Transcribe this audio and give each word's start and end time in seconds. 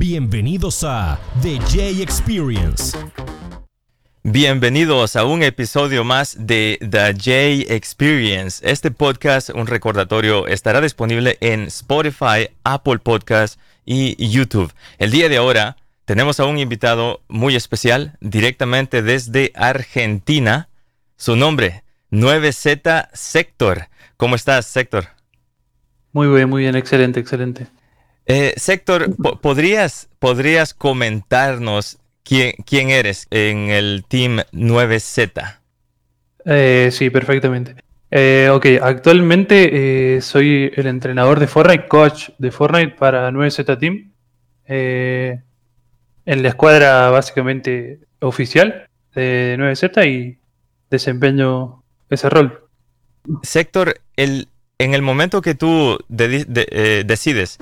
Bienvenidos 0.00 0.82
a 0.82 1.20
The 1.42 1.58
J 1.58 2.02
Experience. 2.02 2.96
Bienvenidos 4.22 5.14
a 5.14 5.26
un 5.26 5.42
episodio 5.42 6.04
más 6.04 6.46
de 6.46 6.78
The 6.80 7.12
J 7.12 7.74
Experience. 7.74 8.66
Este 8.66 8.90
podcast, 8.90 9.50
un 9.50 9.66
recordatorio, 9.66 10.46
estará 10.46 10.80
disponible 10.80 11.36
en 11.42 11.64
Spotify, 11.64 12.48
Apple 12.64 13.00
Podcast 13.00 13.60
y 13.84 14.16
YouTube. 14.26 14.72
El 14.96 15.10
día 15.10 15.28
de 15.28 15.36
ahora 15.36 15.76
tenemos 16.06 16.40
a 16.40 16.46
un 16.46 16.58
invitado 16.58 17.20
muy 17.28 17.54
especial 17.54 18.16
directamente 18.22 19.02
desde 19.02 19.52
Argentina. 19.54 20.70
Su 21.16 21.36
nombre, 21.36 21.84
9Z 22.10 23.10
Sector. 23.12 23.88
¿Cómo 24.16 24.34
estás, 24.34 24.64
Sector? 24.64 25.08
Muy 26.12 26.26
bien, 26.26 26.48
muy 26.48 26.62
bien, 26.62 26.74
excelente, 26.74 27.20
excelente. 27.20 27.66
Eh, 28.26 28.54
Sector, 28.56 29.16
¿podrías, 29.40 30.08
¿podrías 30.18 30.74
comentarnos 30.74 31.98
quién, 32.22 32.54
quién 32.64 32.90
eres 32.90 33.26
en 33.30 33.70
el 33.70 34.04
Team 34.08 34.40
9Z? 34.52 35.60
Eh, 36.44 36.90
sí, 36.92 37.10
perfectamente. 37.10 37.76
Eh, 38.10 38.48
ok, 38.52 38.66
actualmente 38.82 40.16
eh, 40.16 40.20
soy 40.20 40.72
el 40.74 40.86
entrenador 40.86 41.38
de 41.38 41.46
Fortnite, 41.46 41.86
coach 41.86 42.30
de 42.38 42.50
Fortnite 42.50 42.96
para 42.96 43.30
9Z 43.30 43.78
Team. 43.78 44.12
en 44.66 46.42
la 46.42 46.48
escuadra 46.48 47.10
básicamente 47.10 48.00
oficial 48.20 48.88
de 49.14 49.56
9Z 49.58 50.06
y 50.06 50.38
desempeño 50.90 51.82
ese 52.08 52.30
rol. 52.30 52.64
Sector, 53.42 54.00
el, 54.16 54.48
en 54.78 54.94
el 54.94 55.02
momento 55.02 55.42
que 55.42 55.54
tú 55.54 55.98
decides 56.08 57.58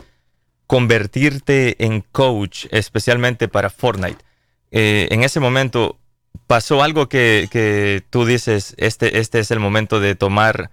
convertirte 0.68 1.82
en 1.82 2.02
coach, 2.12 2.66
especialmente 2.70 3.48
para 3.48 3.70
Fortnite. 3.70 4.22
Eh, 4.70 5.08
en 5.10 5.24
ese 5.24 5.40
momento, 5.40 5.98
¿pasó 6.46 6.82
algo 6.82 7.08
que, 7.08 8.04
tú 8.10 8.26
dices, 8.26 8.74
este, 8.76 9.18
este 9.18 9.40
es 9.40 9.50
el 9.50 9.60
momento 9.60 9.98
de 9.98 10.14
tomar 10.14 10.70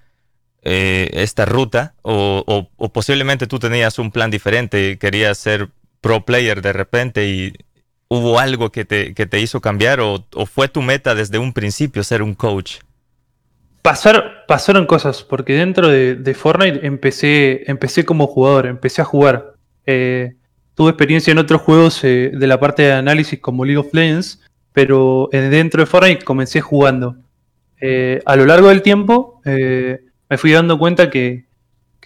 eh, 0.64 1.10
esta 1.14 1.46
ruta? 1.46 1.96
O, 2.02 2.68
posiblemente 2.94 3.48
tú 3.48 3.58
tenías 3.58 3.98
un 3.98 4.12
plan 4.12 4.30
diferente 4.30 4.90
y 4.90 4.98
querías 4.98 5.38
ser 5.38 5.70
pro 6.02 6.26
player 6.26 6.62
de 6.62 6.74
repente 6.74 7.28
y 7.30 7.54
hubo 8.09 8.38
algo 8.38 8.74
que 8.74 8.84
te, 8.84 9.14
que 9.14 9.26
te 9.26 9.40
hizo 9.40 9.62
cambiar 9.62 10.02
o, 10.02 10.26
fue 10.46 10.68
tu 10.68 10.82
meta 10.82 11.16
desde 11.16 11.38
un 11.38 11.54
principio 11.54 12.04
ser 12.04 12.22
un 12.22 12.36
coach? 12.36 12.80
pasaron 13.82 14.88
cosas, 14.88 15.22
porque 15.22 15.54
dentro 15.54 15.88
de, 15.88 16.16
de 16.16 16.34
Fortnite 16.34 16.88
empecé, 16.88 17.70
empecé 17.70 18.04
como 18.04 18.26
jugador, 18.26 18.66
empecé 18.66 19.04
a 19.04 19.06
jugar 19.06 19.55
eh, 19.86 20.33
tuve 20.73 20.89
experiencia 20.89 21.31
en 21.31 21.38
otros 21.38 21.61
juegos 21.61 22.03
eh, 22.03 22.31
de 22.33 22.47
la 22.47 22.59
parte 22.59 22.83
de 22.83 22.94
análisis 22.94 23.39
como 23.39 23.66
League 23.66 23.78
of 23.78 23.94
Legends, 23.94 24.41
pero 24.73 25.30
eh, 25.31 25.39
dentro 25.41 25.81
de 25.81 25.86
Fortnite 25.86 26.25
comencé 26.25 26.61
jugando. 26.61 27.16
a 28.25 28.36
lo 28.36 28.45
largo 28.45 28.69
del 28.69 28.81
tiempo 28.81 29.41
me 29.45 30.38
fui 30.38 30.52
dando 30.52 30.78
cuenta 30.80 31.09
que, 31.09 31.45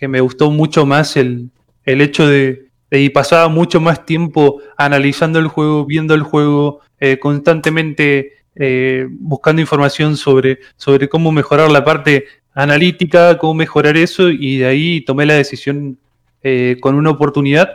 me 0.02 0.22
gustó 0.22 0.50
mucho 0.52 0.86
más 0.86 1.18
el, 1.18 1.52
hecho 1.86 2.28
de, 2.28 2.68
de, 2.90 3.02
y 3.02 3.10
pasaba 3.10 3.50
mucho 3.50 3.82
más 3.82 4.06
tiempo 4.06 4.62
analizando 4.78 5.40
el 5.40 5.48
juego, 5.48 5.86
viendo 5.86 6.14
el 6.16 6.24
juego, 6.24 6.82
constantemente 7.22 8.34
buscando 9.20 9.62
información 9.62 10.18
sobre, 10.18 10.60
sobre 10.76 11.08
cómo 11.08 11.32
mejorar 11.32 11.72
la 11.72 11.84
parte 11.84 12.26
analítica, 12.54 13.38
cómo 13.38 13.54
mejorar 13.54 13.96
eso, 13.96 14.30
y 14.30 14.58
de 14.58 14.66
ahí 14.66 15.02
tomé 15.02 15.26
la 15.26 15.36
decisión 15.36 15.98
eh, 16.42 16.78
con 16.80 16.96
una 16.96 17.10
oportunidad 17.10 17.70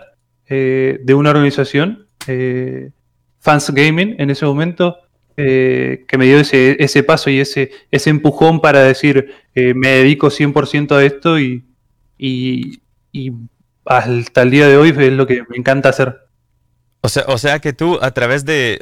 eh, 0.48 0.98
de 1.02 1.14
una 1.14 1.30
organización, 1.30 2.08
eh, 2.26 2.90
Fans 3.38 3.70
Gaming, 3.70 4.16
en 4.18 4.30
ese 4.30 4.46
momento, 4.46 4.96
que 5.36 6.14
me 6.16 6.26
dio 6.26 6.38
ese, 6.38 6.76
ese, 6.78 7.02
paso 7.02 7.28
y 7.28 7.40
ese, 7.40 7.72
ese 7.90 8.08
empujón 8.08 8.60
para 8.60 8.84
decir, 8.84 9.34
me 9.52 9.88
dedico 9.88 10.28
100% 10.28 10.92
a 10.92 11.04
esto 11.04 11.40
y, 11.40 11.64
y, 12.16 12.78
hasta 13.84 14.42
el 14.42 14.50
día 14.50 14.68
de 14.68 14.76
hoy 14.76 14.94
es 14.96 15.12
lo 15.12 15.26
que 15.26 15.42
me 15.48 15.56
encanta 15.56 15.88
hacer. 15.88 16.20
O 17.00 17.08
sea, 17.08 17.24
o 17.26 17.36
sea 17.36 17.58
que 17.58 17.72
tú 17.72 17.98
a 18.00 18.12
través 18.12 18.44
de, 18.44 18.80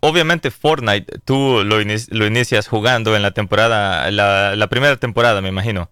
obviamente 0.00 0.50
Fortnite, 0.50 1.18
tú 1.24 1.64
lo, 1.64 1.78
lo 1.80 2.26
inicias 2.26 2.68
jugando 2.68 3.16
en 3.16 3.22
la 3.22 3.30
temporada, 3.30 4.10
la, 4.10 4.54
la 4.54 4.68
primera 4.68 4.96
temporada, 4.98 5.40
me 5.40 5.48
imagino. 5.48 5.90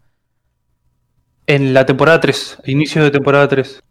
En 1.47 1.75
la 1.75 1.85
temporada 1.85 2.21
3, 2.21 2.59
inicio 2.65 3.03
de 3.03 3.11
temporada 3.11 3.49
3. 3.49 3.83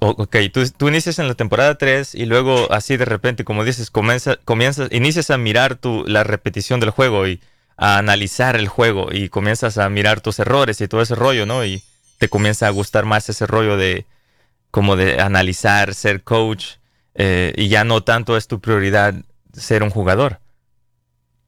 Ok, 0.00 0.36
tú, 0.76 0.88
inicias 0.88 1.18
en 1.18 1.28
la 1.28 1.34
temporada 1.34 1.76
3 1.76 2.14
y 2.14 2.26
luego 2.26 2.72
así 2.72 2.96
de 2.96 3.04
repente, 3.04 3.44
como 3.44 3.64
dices, 3.64 3.90
comienza, 3.90 4.36
comienzas, 4.44 4.92
inicias 4.92 5.30
a 5.30 5.38
mirar 5.38 5.76
tu, 5.76 6.04
la 6.06 6.24
repetición 6.24 6.80
del 6.80 6.90
juego 6.90 7.26
y 7.26 7.40
a 7.76 7.98
analizar 7.98 8.56
el 8.56 8.68
juego 8.68 9.08
y 9.12 9.28
comienzas 9.28 9.78
a 9.78 9.88
mirar 9.88 10.20
tus 10.20 10.38
errores 10.38 10.80
y 10.80 10.88
todo 10.88 11.02
ese 11.02 11.14
rollo, 11.14 11.46
¿no? 11.46 11.64
Y 11.64 11.82
te 12.18 12.28
comienza 12.28 12.66
a 12.66 12.70
gustar 12.70 13.06
más 13.06 13.28
ese 13.28 13.46
rollo 13.46 13.76
de 13.76 14.06
como 14.70 14.96
de 14.96 15.20
analizar, 15.20 15.94
ser 15.94 16.22
coach 16.22 16.74
eh, 17.14 17.52
y 17.56 17.68
ya 17.68 17.84
no 17.84 18.02
tanto 18.02 18.36
es 18.36 18.46
tu 18.46 18.60
prioridad 18.60 19.14
ser 19.52 19.82
un 19.82 19.90
jugador. 19.90 20.40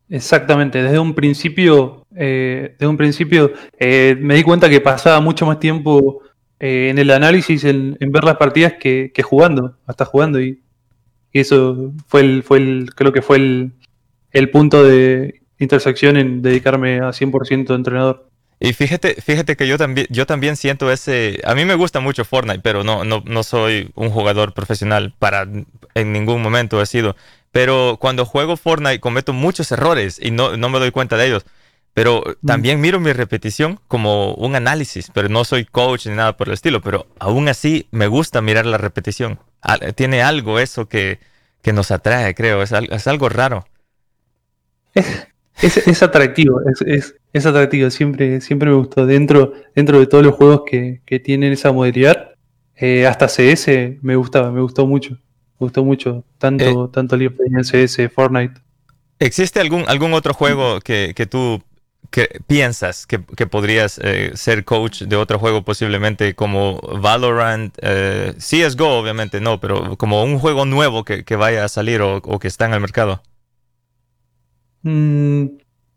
Exactamente, 0.08 0.82
desde 0.82 0.98
un 0.98 1.14
principio, 1.14 2.01
eh, 2.16 2.74
desde 2.78 2.86
un 2.86 2.96
principio 2.96 3.52
eh, 3.78 4.16
me 4.20 4.34
di 4.34 4.42
cuenta 4.42 4.68
que 4.68 4.80
pasaba 4.80 5.20
mucho 5.20 5.46
más 5.46 5.58
tiempo 5.58 6.22
eh, 6.60 6.88
en 6.90 6.98
el 6.98 7.10
análisis, 7.10 7.64
en, 7.64 7.96
ver 8.00 8.24
las 8.24 8.36
partidas 8.36 8.74
que, 8.74 9.12
jugando, 9.22 9.76
hasta 9.86 10.04
jugando 10.04 10.40
y, 10.40 10.60
eso 11.32 11.92
fue 12.08 12.20
el, 12.20 12.42
fue 12.42 12.58
el, 12.58 12.90
creo 12.94 13.10
que 13.10 13.22
fue 13.22 13.38
el, 13.38 14.50
punto 14.50 14.84
de 14.84 15.40
intersección 15.58 16.18
en 16.18 16.42
dedicarme 16.42 16.98
a 16.98 17.08
100% 17.08 17.68
de 17.68 17.74
entrenador. 17.74 18.28
Y 18.60 18.74
fíjate, 18.74 19.14
fíjate 19.14 19.56
que 19.56 19.66
yo 19.66 19.78
también, 19.78 20.06
yo 20.10 20.26
también 20.26 20.56
siento 20.56 20.92
ese. 20.92 21.40
A 21.44 21.54
mí 21.54 21.64
me 21.64 21.74
gusta 21.74 22.00
mucho 22.00 22.26
Fortnite, 22.26 22.60
pero 22.62 22.84
no, 22.84 23.02
no, 23.04 23.22
no 23.24 23.42
soy 23.42 23.90
un 23.94 24.10
jugador 24.10 24.52
profesional 24.52 25.14
para 25.18 25.48
en 25.94 26.12
ningún 26.12 26.42
momento 26.42 26.80
he 26.80 26.86
sido. 26.86 27.16
Pero 27.52 27.98
cuando 28.00 28.24
juego 28.24 28.56
Fortnite 28.56 29.00
cometo 29.00 29.32
muchos 29.32 29.70
errores 29.72 30.18
y 30.20 30.30
no, 30.30 30.56
me 30.56 30.78
doy 30.78 30.90
cuenta 30.90 31.16
de 31.16 31.26
ellos. 31.26 31.44
Pero 31.94 32.22
mm. 32.40 32.46
también 32.46 32.80
miro 32.80 33.00
mi 33.00 33.12
repetición 33.12 33.78
como 33.88 34.34
un 34.34 34.56
análisis, 34.56 35.10
pero 35.12 35.28
no 35.28 35.44
soy 35.44 35.64
coach 35.64 36.06
ni 36.06 36.14
nada 36.14 36.36
por 36.36 36.48
el 36.48 36.54
estilo, 36.54 36.80
pero 36.80 37.06
aún 37.18 37.48
así 37.48 37.86
me 37.90 38.06
gusta 38.06 38.40
mirar 38.40 38.66
la 38.66 38.78
repetición. 38.78 39.38
Tiene 39.94 40.22
algo 40.22 40.58
eso 40.58 40.88
que, 40.88 41.18
nos 41.72 41.90
atrae, 41.90 42.34
creo, 42.34 42.62
es, 42.62 42.72
algo 43.06 43.28
raro. 43.28 43.64
Es, 44.94 46.02
atractivo, 46.02 46.60
es, 46.86 47.46
atractivo, 47.46 47.90
siempre, 47.90 48.40
siempre 48.40 48.70
me 48.70 48.74
gustó. 48.74 49.06
Dentro, 49.06 49.52
dentro 49.74 50.00
de 50.00 50.06
todos 50.06 50.24
los 50.24 50.34
juegos 50.34 50.62
que, 50.66 51.20
tienen 51.24 51.52
esa 51.52 51.72
modalidad, 51.72 52.32
eh, 52.74 53.06
hasta 53.06 53.28
CS 53.28 53.68
me 54.00 54.16
gustaba, 54.16 54.50
me 54.50 54.60
gustó 54.60 54.86
mucho 54.86 55.18
gustó 55.62 55.84
mucho, 55.84 56.24
tanto, 56.38 56.64
eh, 56.64 56.88
tanto 56.92 57.16
League 57.16 57.34
of 57.34 57.66
CS, 57.66 58.08
Fortnite. 58.12 58.60
¿Existe 59.18 59.60
algún, 59.60 59.84
algún 59.88 60.12
otro 60.12 60.34
juego 60.34 60.80
que, 60.80 61.14
tú 61.30 61.62
piensas 62.46 63.06
que, 63.06 63.18
podrías 63.18 63.98
eh, 64.02 64.32
ser 64.34 64.64
coach 64.64 65.02
de 65.02 65.16
otro 65.16 65.38
juego 65.38 65.62
posiblemente 65.62 66.34
como 66.34 66.80
Valorant, 67.00 67.74
eh, 67.80 68.34
CSGO 68.36 68.98
obviamente 68.98 69.40
no, 69.40 69.60
pero 69.60 69.96
como 69.96 70.22
un 70.22 70.38
juego 70.38 70.64
nuevo 70.64 71.04
que, 71.04 71.36
vaya 71.36 71.64
a 71.64 71.68
salir 71.68 72.02
o, 72.02 72.20
que 72.38 72.48
está 72.48 72.66
en 72.66 72.74
el 72.74 72.80
mercado? 72.80 73.22
Mm, 74.82 75.46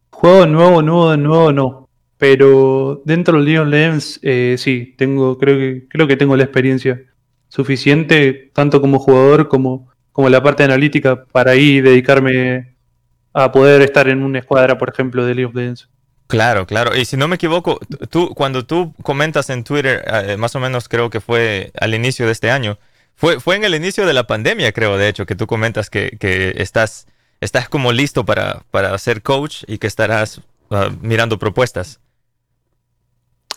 juego 0.09 0.45
nuevo, 0.45 0.81
nuevo, 0.81 1.17
nuevo 1.17 1.51
no. 1.51 1.89
Pero 2.17 3.01
dentro 3.05 3.37
de 3.37 3.43
League 3.43 3.59
of 3.59 3.67
Legends 3.67 4.19
eh, 4.23 4.55
sí, 4.57 4.95
tengo, 4.97 5.37
creo 5.37 5.57
que, 5.57 5.87
creo 5.89 6.07
que 6.07 6.15
tengo 6.15 6.37
la 6.37 6.43
experiencia 6.43 7.01
suficiente, 7.49 8.51
tanto 8.53 8.79
como 8.79 8.99
jugador 8.99 9.49
como, 9.49 9.91
como 10.11 10.29
la 10.29 10.41
parte 10.41 10.63
analítica, 10.63 11.25
para 11.25 11.51
ahí 11.51 11.81
dedicarme 11.81 12.75
a 13.33 13.51
poder 13.51 13.81
estar 13.81 14.07
en 14.07 14.23
una 14.23 14.39
escuadra, 14.39 14.77
por 14.77 14.89
ejemplo, 14.89 15.25
de 15.25 15.35
League 15.35 15.45
of 15.47 15.55
Legends. 15.55 15.89
Claro, 16.27 16.65
claro. 16.65 16.95
Y 16.95 17.05
si 17.05 17.17
no 17.17 17.27
me 17.27 17.35
equivoco, 17.35 17.79
tú 18.09 18.33
cuando 18.33 18.65
tú 18.65 18.93
comentas 19.03 19.49
en 19.49 19.63
Twitter, 19.63 20.03
eh, 20.07 20.37
más 20.37 20.55
o 20.55 20.59
menos 20.59 20.89
creo 20.89 21.09
que 21.09 21.21
fue 21.21 21.71
al 21.79 21.93
inicio 21.93 22.25
de 22.25 22.31
este 22.31 22.49
año, 22.49 22.79
fue, 23.15 23.39
fue 23.39 23.55
en 23.55 23.63
el 23.63 23.75
inicio 23.75 24.05
de 24.05 24.13
la 24.13 24.27
pandemia, 24.27 24.71
creo, 24.71 24.97
de 24.97 25.07
hecho, 25.07 25.25
que 25.25 25.35
tú 25.35 25.47
comentas 25.47 25.89
que, 25.89 26.17
estás, 26.57 27.07
estás 27.41 27.69
como 27.69 27.91
listo 27.91 28.25
para, 28.25 28.63
para 28.71 28.97
ser 28.97 29.21
coach 29.21 29.63
y 29.67 29.77
que 29.77 29.87
estarás 29.87 30.41
ah, 30.71 30.89
mirando 31.01 31.39
propuestas. 31.39 31.99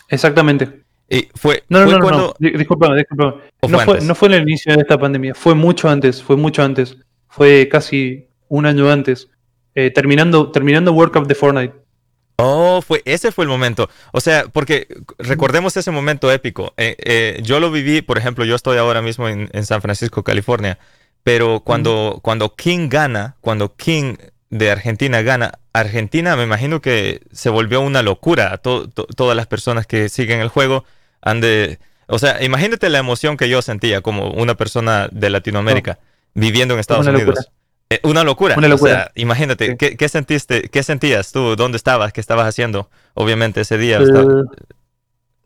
Exactamente. 0.07 0.83
Y 1.09 1.27
fue, 1.35 1.63
no, 1.69 1.85
no, 1.85 1.97
no, 1.97 2.11
no, 2.11 2.33
disculpame, 2.39 3.03
No 3.11 3.79
fue, 3.79 4.01
no 4.01 4.13
fue 4.13 4.27
en 4.27 4.33
el 4.35 4.41
inicio 4.43 4.75
de 4.75 4.81
esta 4.81 4.97
pandemia, 4.97 5.33
fue 5.33 5.55
mucho 5.55 5.89
antes, 5.89 6.21
fue 6.21 6.37
mucho 6.37 6.63
antes. 6.63 6.97
Fue 7.27 7.67
casi 7.69 8.27
un 8.47 8.65
año 8.65 8.89
antes. 8.91 9.29
Eh, 9.75 9.91
terminando, 9.91 10.51
terminando 10.51 10.91
World 10.93 11.13
Cup 11.13 11.27
de 11.27 11.35
Fortnite. 11.35 11.73
Oh, 12.41 12.81
fue, 12.81 13.01
ese 13.03 13.33
fue 13.33 13.43
el 13.43 13.49
momento. 13.49 13.89
O 14.13 14.21
sea, 14.21 14.45
porque 14.47 14.87
recordemos 15.17 15.75
ese 15.75 15.91
momento 15.91 16.31
épico. 16.31 16.73
Eh, 16.77 16.95
eh, 16.99 17.39
yo 17.43 17.59
lo 17.59 17.69
viví, 17.69 18.01
por 18.01 18.17
ejemplo, 18.17 18.45
yo 18.45 18.55
estoy 18.55 18.77
ahora 18.77 19.01
mismo 19.01 19.27
en, 19.27 19.65
San 19.65 19.81
Francisco, 19.81 20.23
California, 20.23 20.79
pero 21.23 21.59
cuando, 21.59 22.19
cuando 22.21 22.55
King 22.55 22.87
gana, 22.89 23.35
cuando 23.41 23.75
King 23.75 24.15
de 24.49 24.71
Argentina 24.71 25.21
gana, 25.21 25.59
Argentina 25.73 26.37
me 26.37 26.43
imagino 26.43 26.79
que 26.81 27.21
se 27.33 27.49
volvió 27.49 27.81
una 27.81 28.03
locura. 28.03 28.57
todas 28.61 29.35
las 29.35 29.47
personas 29.47 29.85
que 29.85 30.07
siguen 30.07 30.39
el 30.39 30.47
juego 30.47 30.85
han 31.21 31.41
de... 31.41 31.79
O 32.07 32.19
sea, 32.19 32.41
imagínate 32.41 32.89
la 32.89 32.99
emoción 32.99 33.35
que 33.35 33.49
yo 33.49 33.61
sentía 33.61 33.99
como 34.01 34.31
una 34.31 34.55
persona 34.55 35.09
de 35.11 35.29
Latinoamérica 35.29 35.99
viviendo 36.33 36.73
en 36.73 36.79
Estados 36.79 37.05
Unidos. 37.05 37.51
Eh, 37.91 37.99
una 38.03 38.23
locura. 38.23 38.55
Una 38.57 38.67
locura. 38.67 38.91
O 38.91 38.95
sea, 38.95 39.11
imagínate, 39.15 39.75
¿qué, 39.75 40.09
sentiste, 40.09 40.69
¿qué 40.69 40.83
sentías 40.83 41.31
tú? 41.31 41.55
¿Dónde 41.55 41.77
estabas? 41.77 42.13
¿Qué 42.13 42.21
estabas 42.21 42.47
haciendo? 42.47 42.89
Obviamente 43.15 43.61
ese 43.61 43.77
día. 43.77 43.99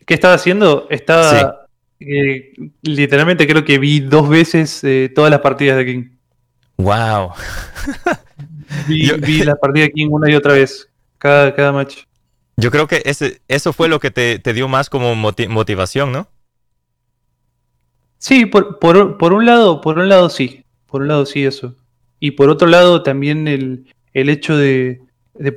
¿Qué 0.06 0.13
estaba 0.13 0.34
haciendo? 0.34 0.88
Estaba... 0.90 1.68
Eh, 2.01 2.54
literalmente 2.81 3.48
creo 3.48 3.63
que 3.63 3.80
vi 3.80 4.01
dos 4.01 4.28
veces 4.28 4.84
eh, 4.84 5.10
todas 5.16 5.31
las 5.31 5.40
partidas 5.40 5.78
de 5.78 5.86
King. 5.86 6.10
Wow. 6.75 7.31
vi, 8.90 9.44
las 9.44 9.57
partidas 9.57 9.88
de 9.88 9.94
King 9.94 10.07
una 10.12 10.30
y 10.30 10.36
otra 10.36 10.51
vez, 10.54 10.90
cada, 11.18 11.56
cada 11.56 11.72
match. 11.72 12.00
Yo 12.57 12.72
creo 12.72 12.88
que 12.88 13.04
ese, 13.06 13.42
eso 13.48 13.72
fue 13.72 13.88
lo 13.88 14.01
que 14.01 14.12
te, 14.12 14.54
dio 14.54 14.68
más 14.68 14.90
como 14.90 15.16
motivación, 15.16 16.12
¿no? 16.12 16.28
Sí, 18.18 18.45
por, 18.45 18.80
por, 18.80 19.34
un 19.34 19.45
lado, 19.45 19.80
por 19.80 19.98
un 19.98 20.10
lado 20.10 20.30
sí. 20.30 20.66
Por 20.88 21.01
un 21.01 21.07
lado 21.07 21.25
sí, 21.25 21.45
eso. 21.45 21.75
Y 22.23 22.31
por 22.31 22.49
otro 22.49 22.69
lado, 22.69 23.03
también 23.03 23.49
el, 23.49 23.85
hecho 24.13 24.55
de, 24.55 25.01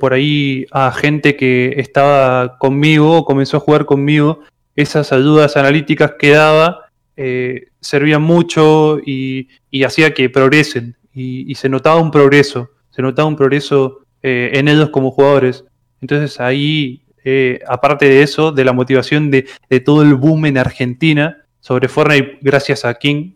por 0.01 0.11
ahí 0.11 0.65
a 0.71 0.91
gente 0.91 1.37
que 1.37 1.75
estaba 1.77 2.57
conmigo, 2.57 3.23
comenzó 3.23 3.55
a 3.55 3.61
jugar 3.61 3.85
conmigo, 3.85 4.41
esas 4.75 5.13
ayudas 5.13 5.55
analíticas 5.55 6.15
que 6.19 6.31
daba 6.31 6.89
eh, 7.15 7.67
servían 7.79 8.21
mucho 8.21 8.99
y, 8.99 9.47
hacía 9.85 10.13
que 10.13 10.29
progresen. 10.29 10.97
Y, 11.13 11.55
se 11.55 11.69
notaba 11.69 12.01
un 12.01 12.11
progreso, 12.11 12.71
se 12.89 13.01
notaba 13.01 13.29
un 13.29 13.37
progreso 13.37 13.99
eh, 14.21 14.51
en 14.55 14.67
ellos 14.67 14.89
como 14.89 15.11
jugadores. 15.11 15.63
Entonces 16.01 16.37
ahí, 16.41 17.03
eh, 17.23 17.61
aparte 17.65 18.09
de 18.09 18.23
eso, 18.23 18.51
de 18.51 18.65
la 18.65 18.73
motivación 18.73 19.31
de, 19.31 19.47
todo 19.85 20.01
el 20.01 20.15
boom 20.15 20.47
en 20.47 20.57
Argentina 20.57 21.45
sobre 21.61 21.87
Fortnite, 21.87 22.39
gracias 22.41 22.83
a 22.83 22.93
King, 22.95 23.35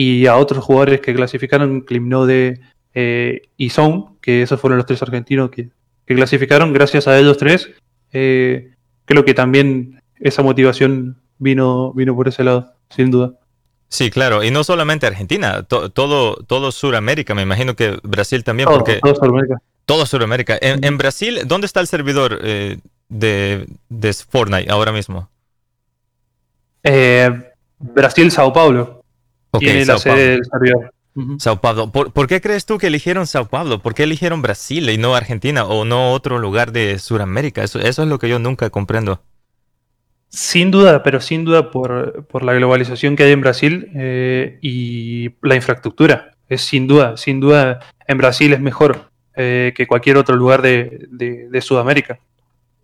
y 0.00 0.26
a 0.26 0.36
otros 0.36 0.64
jugadores 0.64 1.02
que 1.02 1.12
clasificaron, 1.14 1.82
Klimnode 1.82 2.58
eh, 2.94 3.42
y 3.58 3.68
Zone, 3.68 4.06
que 4.22 4.40
esos 4.40 4.58
fueron 4.58 4.78
los 4.78 4.86
tres 4.86 5.02
argentinos 5.02 5.50
que, 5.50 5.68
clasificaron, 6.06 6.72
gracias 6.72 7.06
a 7.06 7.18
ellos 7.18 7.36
tres, 7.36 7.70
eh, 8.10 8.72
creo 9.04 9.26
que 9.26 9.34
también 9.34 10.02
esa 10.18 10.42
motivación 10.42 11.18
vino, 11.38 11.92
vino 11.92 12.16
por 12.16 12.28
ese 12.28 12.44
lado, 12.44 12.72
sin 12.88 13.10
duda. 13.10 13.34
Sí, 13.88 14.10
claro, 14.10 14.42
y 14.42 14.50
no 14.50 14.64
solamente 14.64 15.06
Argentina, 15.06 15.64
todo, 15.64 15.90
todo 15.90 16.72
Sudamérica, 16.72 17.34
me 17.34 17.42
imagino 17.42 17.76
que 17.76 17.98
Brasil 18.02 18.42
también, 18.42 18.70
porque... 18.70 19.00
Todo 19.02 19.14
Sudamérica. 19.14 19.60
Todo 19.84 20.06
Sudamérica. 20.06 20.58
En, 20.62 20.96
Brasil, 20.96 21.40
¿dónde 21.44 21.66
está 21.66 21.80
el 21.80 21.88
servidor 21.88 22.38
eh, 22.42 22.78
de, 23.10 23.66
de, 23.90 24.14
Fortnite 24.14 24.70
ahora 24.72 24.92
mismo? 24.92 25.28
Eh, 26.84 27.30
Brasil, 27.78 28.30
Sao 28.30 28.50
Paulo. 28.50 28.99
Okay, 29.52 29.84
Sao 29.84 29.98
Paulo. 30.00 30.90
Sao 31.38 31.60
Paulo. 31.60 31.90
¿Por, 31.90 32.26
qué 32.28 32.40
crees 32.40 32.66
tú 32.66 32.78
que 32.78 32.86
eligieron 32.86 33.26
Sao 33.26 33.48
Paulo? 33.48 33.80
¿Por 33.80 33.94
qué 33.94 34.04
eligieron 34.04 34.42
Brasil 34.42 34.88
y 34.88 34.96
no 34.96 35.14
Argentina 35.14 35.64
o 35.64 35.84
no 35.84 36.12
otro 36.12 36.38
lugar 36.38 36.72
de 36.72 36.98
Sudamérica? 36.98 37.64
Eso, 37.64 37.80
eso 37.80 38.02
es 38.02 38.08
lo 38.08 38.18
que 38.18 38.28
yo 38.28 38.38
nunca 38.38 38.70
comprendo. 38.70 39.20
Sin 40.28 40.70
duda, 40.70 41.02
pero 41.02 41.20
sin 41.20 41.44
duda 41.44 41.72
por, 41.72 42.44
la 42.44 42.54
globalización 42.54 43.16
que 43.16 43.24
hay 43.24 43.32
en 43.32 43.40
Brasil 43.40 43.90
eh, 43.96 44.58
y 44.62 45.30
la 45.42 45.56
infraestructura. 45.56 46.36
Es 46.48 46.62
sin 46.62 46.86
duda, 46.86 47.16
sin 47.16 47.40
duda 47.40 47.80
en 48.06 48.18
Brasil 48.18 48.52
es 48.52 48.60
mejor 48.60 49.10
eh, 49.34 49.72
que 49.76 49.88
cualquier 49.88 50.16
otro 50.16 50.36
lugar 50.36 50.62
de, 50.62 51.60
Sudamérica. 51.60 52.20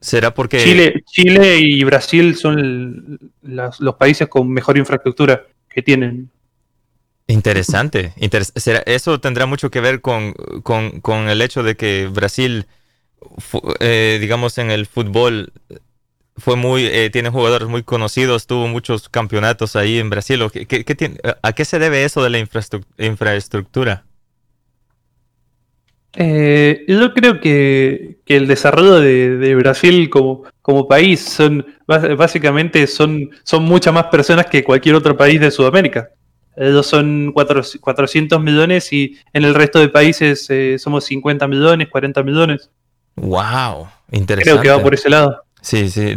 ¿Será 0.01 0.35
porque... 0.35 0.59
Chile, 0.59 1.05
Chile 1.07 1.59
y 1.61 1.85
Brasil 1.85 2.35
son 2.35 3.19
los 3.43 3.95
países 3.95 4.29
con 4.29 4.51
mejor 4.51 4.77
infraestructura 4.77 5.45
que 5.69 5.83
tienen. 5.83 6.31
Interesante. 7.29 8.13
eso 8.87 9.21
tendrá 9.21 9.47
mucho 9.47 9.71
que 9.71 9.81
ver 9.81 10.01
con, 10.01 10.35
el 11.29 11.43
hecho 11.43 11.63
de 11.63 11.77
que 11.77 12.07
Brasil, 12.07 12.67
eh, 13.81 14.19
digamos, 14.21 14.59
en 14.59 14.71
el 14.71 14.87
fútbol 14.87 15.53
fue 16.37 16.57
muy, 16.57 16.87
eh, 16.87 17.11
tiene 17.11 17.31
jugadores 17.31 17.69
muy 17.69 17.83
conocidos, 17.83 18.47
tuvo 18.47 18.69
muchos 18.69 19.09
campeonatos 19.09 19.75
ahí 19.75 19.99
en 19.99 20.11
Brasil. 20.11 20.41
¿A 21.43 21.53
qué 21.53 21.65
se 21.65 21.79
debe 21.79 22.05
eso 22.05 22.23
de 22.23 22.31
la 22.31 22.39
infraestructura? 22.99 24.05
Eh, 26.19 26.85
yo 26.89 27.13
creo 27.13 27.41
que, 27.41 28.19
el 28.27 28.47
desarrollo 28.47 29.01
de, 29.01 29.55
Brasil 29.55 30.09
como, 30.09 30.45
como, 30.63 30.89
país 30.89 31.21
son 31.21 31.67
básicamente 31.87 32.87
son, 32.87 33.31
son 33.45 33.65
muchas 33.65 33.93
más 33.93 34.07
personas 34.07 34.47
que 34.47 34.65
cualquier 34.65 34.95
otro 34.95 35.17
país 35.17 35.41
de 35.41 35.51
Sudamérica. 35.51 36.09
Ellos 36.57 36.87
son 36.87 37.33
400 37.33 38.41
millones 38.41 38.93
y 38.93 39.19
en 39.35 39.45
el 39.45 39.55
resto 39.55 39.79
de 39.79 39.89
países 39.89 40.47
eh, 40.49 40.79
somos 40.79 41.05
50 41.05 41.47
millones, 41.49 41.89
40 41.89 42.23
millones. 42.23 42.71
¡Wow! 43.17 43.89
Interesante. 44.11 44.43
Creo 44.43 44.63
que 44.63 44.71
va 44.71 44.83
por 44.83 44.95
ese 44.95 45.11
lado. 45.11 45.43
Sí, 45.61 45.91
sí, 45.91 46.15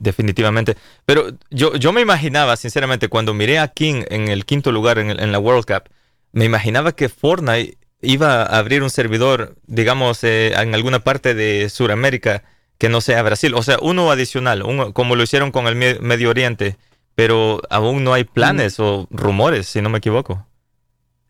definitivamente. 0.00 0.76
Pero 1.06 1.28
yo, 1.50 1.76
yo 1.76 1.92
me 1.92 2.00
imaginaba, 2.00 2.56
sinceramente, 2.56 3.08
cuando 3.08 3.32
miré 3.32 3.58
a 3.58 3.68
King 3.68 4.02
en 4.08 4.28
el 4.28 4.44
quinto 4.44 4.72
lugar 4.72 4.98
en, 4.98 5.32
la 5.32 5.38
World 5.38 5.64
Cup, 5.64 5.88
me 6.32 6.44
imaginaba 6.44 6.92
que 6.92 7.08
Fortnite 7.08 7.78
iba 8.02 8.42
a 8.42 8.58
abrir 8.58 8.82
un 8.82 8.90
servidor, 8.90 9.54
digamos, 9.66 10.24
eh, 10.24 10.52
en 10.60 10.74
alguna 10.74 10.98
parte 10.98 11.34
de 11.34 11.70
Sudamérica 11.70 12.42
que 12.76 12.88
no 12.88 13.00
sea 13.00 13.22
Brasil. 13.22 13.54
O 13.54 13.62
sea, 13.62 13.78
uno 13.80 14.10
adicional, 14.10 14.62
uno, 14.64 14.92
como 14.92 15.14
lo 15.14 15.22
hicieron 15.22 15.52
con 15.52 15.68
el 15.68 15.76
Medio 16.00 16.30
Oriente 16.30 16.76
pero 17.14 17.60
aún 17.70 18.04
no 18.04 18.12
hay 18.12 18.24
planes 18.24 18.80
o 18.80 19.06
rumores, 19.10 19.66
si 19.66 19.80
no 19.80 19.88
me 19.88 19.98
equivoco. 19.98 20.46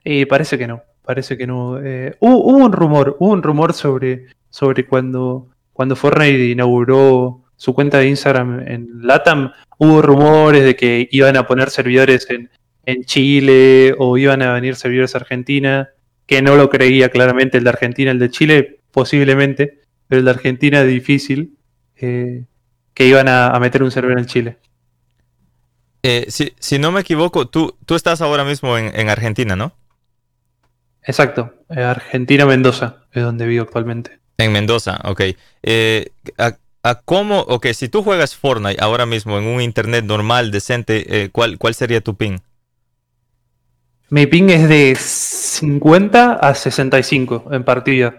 Y 0.02 0.24
parece 0.26 0.58
que 0.58 0.66
no, 0.66 0.82
parece 1.02 1.36
que 1.36 1.46
no. 1.46 1.78
Eh, 1.82 2.14
hubo, 2.20 2.38
un 2.38 2.72
rumor, 2.72 3.16
hubo 3.18 3.32
un 3.32 3.42
rumor 3.42 3.72
sobre, 3.74 4.26
sobre 4.50 4.86
cuando, 4.86 5.48
cuando 5.72 5.96
Fortnite 5.96 6.46
inauguró 6.46 7.42
su 7.56 7.74
cuenta 7.74 7.98
de 7.98 8.08
Instagram 8.08 8.60
en 8.66 8.88
LATAM, 9.02 9.52
hubo 9.78 10.02
rumores 10.02 10.64
de 10.64 10.76
que 10.76 11.08
iban 11.10 11.36
a 11.36 11.46
poner 11.46 11.70
servidores 11.70 12.28
en, 12.30 12.50
en 12.84 13.04
Chile 13.04 13.94
o 13.98 14.18
iban 14.18 14.42
a 14.42 14.52
venir 14.52 14.76
servidores 14.76 15.14
a 15.14 15.18
Argentina, 15.18 15.90
que 16.26 16.42
no 16.42 16.56
lo 16.56 16.70
creía 16.70 17.10
claramente 17.10 17.58
el 17.58 17.64
de 17.64 17.70
Argentina, 17.70 18.10
el 18.10 18.18
de 18.18 18.30
Chile 18.30 18.80
posiblemente, 18.90 19.80
pero 20.08 20.20
el 20.20 20.24
de 20.24 20.30
Argentina 20.30 20.80
es 20.80 20.88
difícil, 20.88 21.56
eh, 21.96 22.44
que 22.94 23.06
iban 23.06 23.28
a 23.28 23.58
meter 23.60 23.82
un 23.82 23.90
servidor 23.90 24.18
en 24.18 24.26
Chile. 24.26 24.58
Eh, 26.06 26.26
si, 26.28 26.78
no 26.78 26.92
me 26.92 27.00
equivoco, 27.00 27.46
tú, 27.46 27.78
tú 27.86 27.94
estás 27.94 28.20
ahora 28.20 28.44
mismo 28.44 28.76
en, 28.76 29.08
Argentina, 29.08 29.56
¿no? 29.56 29.72
Exacto, 31.02 31.54
eh, 31.70 31.82
Argentina, 31.82 32.44
Mendoza, 32.44 33.06
es 33.10 33.22
donde 33.22 33.46
vivo 33.46 33.62
actualmente. 33.62 34.20
En 34.36 34.52
Mendoza, 34.52 35.00
ok. 35.04 35.22
Eh, 35.62 36.10
a, 36.36 36.94
cómo, 37.06 37.40
ok, 37.40 37.68
si 37.68 37.88
tú 37.88 38.02
juegas 38.02 38.36
Fortnite 38.36 38.84
ahora 38.84 39.06
mismo 39.06 39.38
en 39.38 39.46
un 39.46 39.62
internet 39.62 40.04
normal, 40.04 40.50
decente, 40.50 41.30
¿cuál, 41.32 41.56
¿cuál 41.56 41.74
sería 41.74 42.02
tu 42.02 42.14
ping? 42.14 42.36
Mi 44.10 44.26
ping 44.26 44.50
es 44.50 44.68
de 44.68 44.94
50 44.94 46.34
a 46.34 46.54
65 46.54 47.48
en 47.50 47.64
partida. 47.64 48.14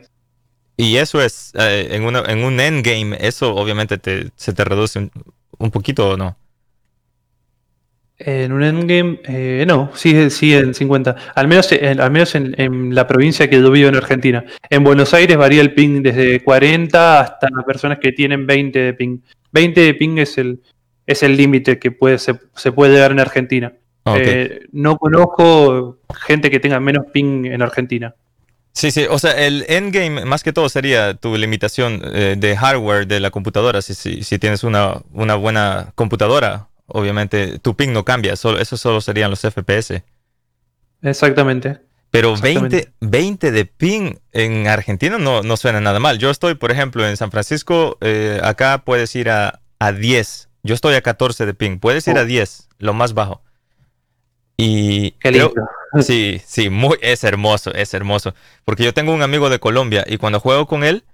Y 0.75 0.97
eso 0.97 1.21
es, 1.21 1.51
en, 1.53 2.03
en 2.03 2.43
un 2.43 2.59
endgame, 2.59 3.15
eso 3.19 3.53
obviamente 3.53 4.31
se 4.35 4.53
te 4.53 4.63
reduce 4.65 4.97
un, 4.97 5.11
un 5.59 5.69
poquito 5.69 6.09
o 6.09 6.17
no? 6.17 6.35
En 8.17 8.53
un 8.53 8.63
endgame, 8.63 9.19
eh, 9.25 9.65
no, 9.67 9.91
sí, 9.93 10.29
sí 10.29 10.53
en 10.53 10.74
50. 10.74 11.15
Al 11.36 11.48
menos, 11.50 11.69
en, 11.74 12.00
al 12.00 12.12
menos 12.12 12.34
en, 12.36 12.95
la 12.95 13.07
provincia 13.07 13.50
que 13.50 13.60
yo 13.60 13.69
vivo 13.72 13.89
en 13.89 13.95
Argentina. 13.95 14.45
En 14.69 14.84
Buenos 14.86 15.13
Aires 15.13 15.36
varía 15.36 15.62
el 15.62 15.74
ping 15.74 16.01
desde 16.01 16.41
40 16.41 17.19
hasta 17.19 17.48
personas 17.65 18.00
que 18.00 18.13
tienen 18.13 18.48
20 18.48 18.79
de 18.79 18.93
ping. 18.93 19.17
20 19.51 19.81
de 19.81 19.93
ping 19.95 20.17
es 20.17 20.38
el 20.38 20.62
es 21.05 21.24
el 21.24 21.38
límite 21.38 21.77
que 21.77 21.91
puede, 21.91 22.17
se, 22.17 22.34
puede 22.72 22.93
llegar 22.93 23.12
en 23.12 23.19
Argentina. 23.19 23.74
Eh, 24.05 24.62
no 24.72 24.98
conozco 24.98 25.98
gente 26.25 26.50
que 26.50 26.60
tenga 26.60 26.79
menos 26.79 27.05
ping 27.12 27.45
en 27.45 27.62
Argentina. 27.62 28.15
Sí, 28.72 28.91
sí, 28.91 29.05
o 29.10 29.17
sea, 29.19 29.31
el 29.31 29.65
endgame 29.67 30.25
más 30.25 30.43
que 30.43 30.51
todo 30.51 30.67
sería 30.67 31.13
tu 31.13 31.38
limitación 31.38 32.01
eh, 32.13 32.36
de 32.38 32.57
hardware 32.57 33.07
de 33.07 33.19
la 33.19 33.31
computadora, 33.31 33.81
si, 33.81 33.93
si, 33.93 34.24
si 34.24 34.38
tienes 34.38 34.63
una, 34.63 35.01
una 35.13 35.36
buena 35.36 35.93
computadora 35.95 36.67
obviamente 36.87 37.59
tu 37.59 37.75
ping 37.75 37.89
no 37.89 38.05
cambia, 38.05 38.35
solo, 38.35 38.59
eso 38.59 38.77
solo 38.77 39.01
serían 39.01 39.29
los 39.29 39.41
FPS. 39.41 40.03
Exactamente. 41.01 41.81
Pero 42.11 42.37
20, 42.37 42.93
20 43.01 43.51
de 43.51 43.65
ping 43.65 44.15
en 44.31 44.67
Argentina 44.67 45.17
no, 45.17 45.43
no 45.43 45.57
suena 45.57 45.81
nada 45.81 45.99
mal. 45.99 46.17
Yo 46.17 46.29
estoy, 46.29 46.55
por 46.55 46.71
ejemplo, 46.71 47.05
en 47.05 47.17
San 47.17 47.29
Francisco, 47.29 47.97
eh, 47.99 48.39
acá 48.41 48.83
puedes 48.85 49.13
ir 49.15 49.29
a, 49.29 49.59
a, 49.79 49.91
10. 49.91 50.49
Yo 50.63 50.75
estoy 50.75 50.95
a 50.95 51.01
14 51.01 51.45
de 51.45 51.53
ping. 51.53 51.79
Puedes 51.79 52.07
ir 52.07 52.17
a 52.17 52.23
10, 52.23 52.69
lo 52.79 52.93
más 52.93 53.13
bajo. 53.13 53.41
Y 54.55 55.11
Qué 55.11 55.31
lindo. 55.31 55.53
Sí, 56.01 56.41
sí, 56.45 56.69
muy, 56.69 56.97
es 57.01 57.23
hermoso, 57.23 57.73
es 57.73 57.93
hermoso. 57.93 58.33
Porque 58.65 58.83
yo 58.83 58.93
tengo 58.93 59.13
un 59.13 59.21
amigo 59.21 59.49
de 59.49 59.59
Colombia 59.59 60.03
y 60.05 60.17
cuando 60.17 60.41
juego 60.41 60.67
con 60.67 60.83
él, 60.83 61.05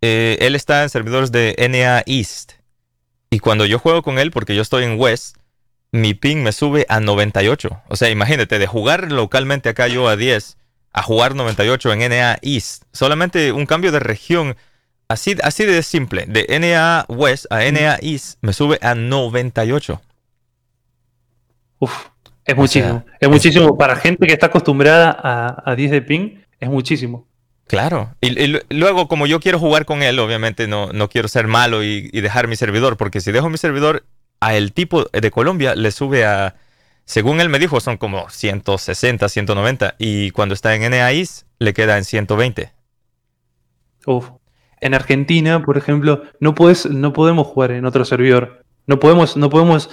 eh, 0.00 0.38
él 0.40 0.54
está 0.54 0.84
en 0.84 0.90
servidores 0.90 1.32
de 1.32 1.56
NA 1.58 2.04
East. 2.06 2.52
Y 3.30 3.40
cuando 3.40 3.66
yo 3.66 3.78
juego 3.78 4.02
con 4.02 4.18
él, 4.18 4.30
porque 4.30 4.54
yo 4.54 4.62
estoy 4.62 4.84
en 4.84 4.98
West, 4.98 5.36
mi 5.92 6.14
ping 6.14 6.38
me 6.38 6.52
sube 6.52 6.86
a 6.88 7.00
98. 7.00 7.82
O 7.88 7.96
sea, 7.96 8.10
imagínate, 8.10 8.58
de 8.58 8.66
jugar 8.66 9.12
localmente 9.12 9.68
acá 9.68 9.88
yo 9.88 10.08
a 10.08 10.16
10, 10.16 10.56
a 10.92 11.02
jugar 11.02 11.34
98 11.34 11.92
en 11.92 12.10
NA 12.10 12.38
East. 12.42 12.84
Solamente 12.92 13.52
un 13.52 13.66
cambio 13.66 13.92
de 13.92 14.00
región, 14.00 14.56
así, 15.08 15.36
así 15.42 15.64
de 15.64 15.82
simple, 15.82 16.24
de 16.26 16.46
NA 16.58 17.04
West 17.08 17.46
a 17.50 17.58
NA 17.70 17.98
East, 18.00 18.38
me 18.40 18.52
sube 18.52 18.78
a 18.82 18.94
98. 18.94 20.00
Uf, 21.80 22.06
es 22.44 22.56
muchísimo. 22.56 23.04
es 23.20 23.28
muchísimo. 23.28 23.76
Para 23.76 23.96
gente 23.96 24.26
que 24.26 24.32
está 24.32 24.46
acostumbrada 24.46 25.10
a, 25.10 25.70
a 25.70 25.76
10 25.76 25.90
de 25.90 26.02
ping, 26.02 26.40
es 26.58 26.68
muchísimo. 26.68 27.26
Claro. 27.68 28.14
Y, 28.22 28.58
luego, 28.70 29.08
como 29.08 29.26
yo 29.26 29.40
quiero 29.40 29.58
jugar 29.58 29.84
con 29.84 30.02
él, 30.02 30.18
obviamente 30.18 30.66
no, 30.66 30.92
no 30.92 31.08
quiero 31.08 31.28
ser 31.28 31.46
malo 31.46 31.84
y, 31.84 32.08
dejar 32.10 32.48
mi 32.48 32.56
servidor, 32.56 32.96
porque 32.96 33.20
si 33.20 33.30
dejo 33.30 33.50
mi 33.50 33.58
servidor 33.58 34.04
a 34.40 34.54
el 34.56 34.72
tipo 34.72 35.04
de 35.04 35.30
Colombia, 35.30 35.74
le 35.74 35.90
sube 35.90 36.24
a, 36.24 36.56
según 37.04 37.40
él 37.40 37.50
me 37.50 37.58
dijo, 37.58 37.80
son 37.80 37.98
como 37.98 38.28
160, 38.30 39.28
190, 39.28 39.94
y 39.98 40.30
cuando 40.30 40.54
está 40.54 40.74
en 40.74 40.90
NAIS, 40.90 41.44
le 41.58 41.74
queda 41.74 41.98
en 41.98 42.04
120. 42.04 42.72
Uf. 44.06 44.30
En 44.80 44.94
Argentina, 44.94 45.62
por 45.62 45.76
ejemplo, 45.76 46.22
no, 46.40 46.54
puedes, 46.54 46.86
no 46.86 47.12
podemos 47.12 47.46
jugar 47.48 47.72
en 47.72 47.84
otro 47.84 48.04
servidor. 48.04 48.64
No 48.86 48.98
podemos, 48.98 49.36
no 49.36 49.50
podemos 49.50 49.90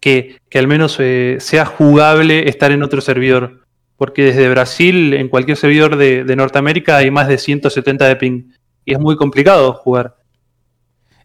que, 0.00 0.38
al 0.52 0.66
menos 0.66 0.96
eh, 0.98 1.38
sea 1.40 1.64
jugable 1.64 2.50
estar 2.50 2.72
en 2.72 2.82
otro 2.82 3.00
servidor 3.00 3.63
porque 3.96 4.24
desde 4.24 4.48
Brasil, 4.48 5.14
en 5.14 5.28
cualquier 5.28 5.56
servidor 5.56 5.96
de, 5.96 6.24
Norteamérica, 6.36 6.96
hay 6.96 7.10
más 7.10 7.28
de 7.28 7.38
170 7.38 8.08
de 8.08 8.16
ping. 8.16 8.52
Y 8.84 8.92
es 8.92 8.98
muy 8.98 9.16
complicado 9.16 9.72
jugar. 9.72 10.16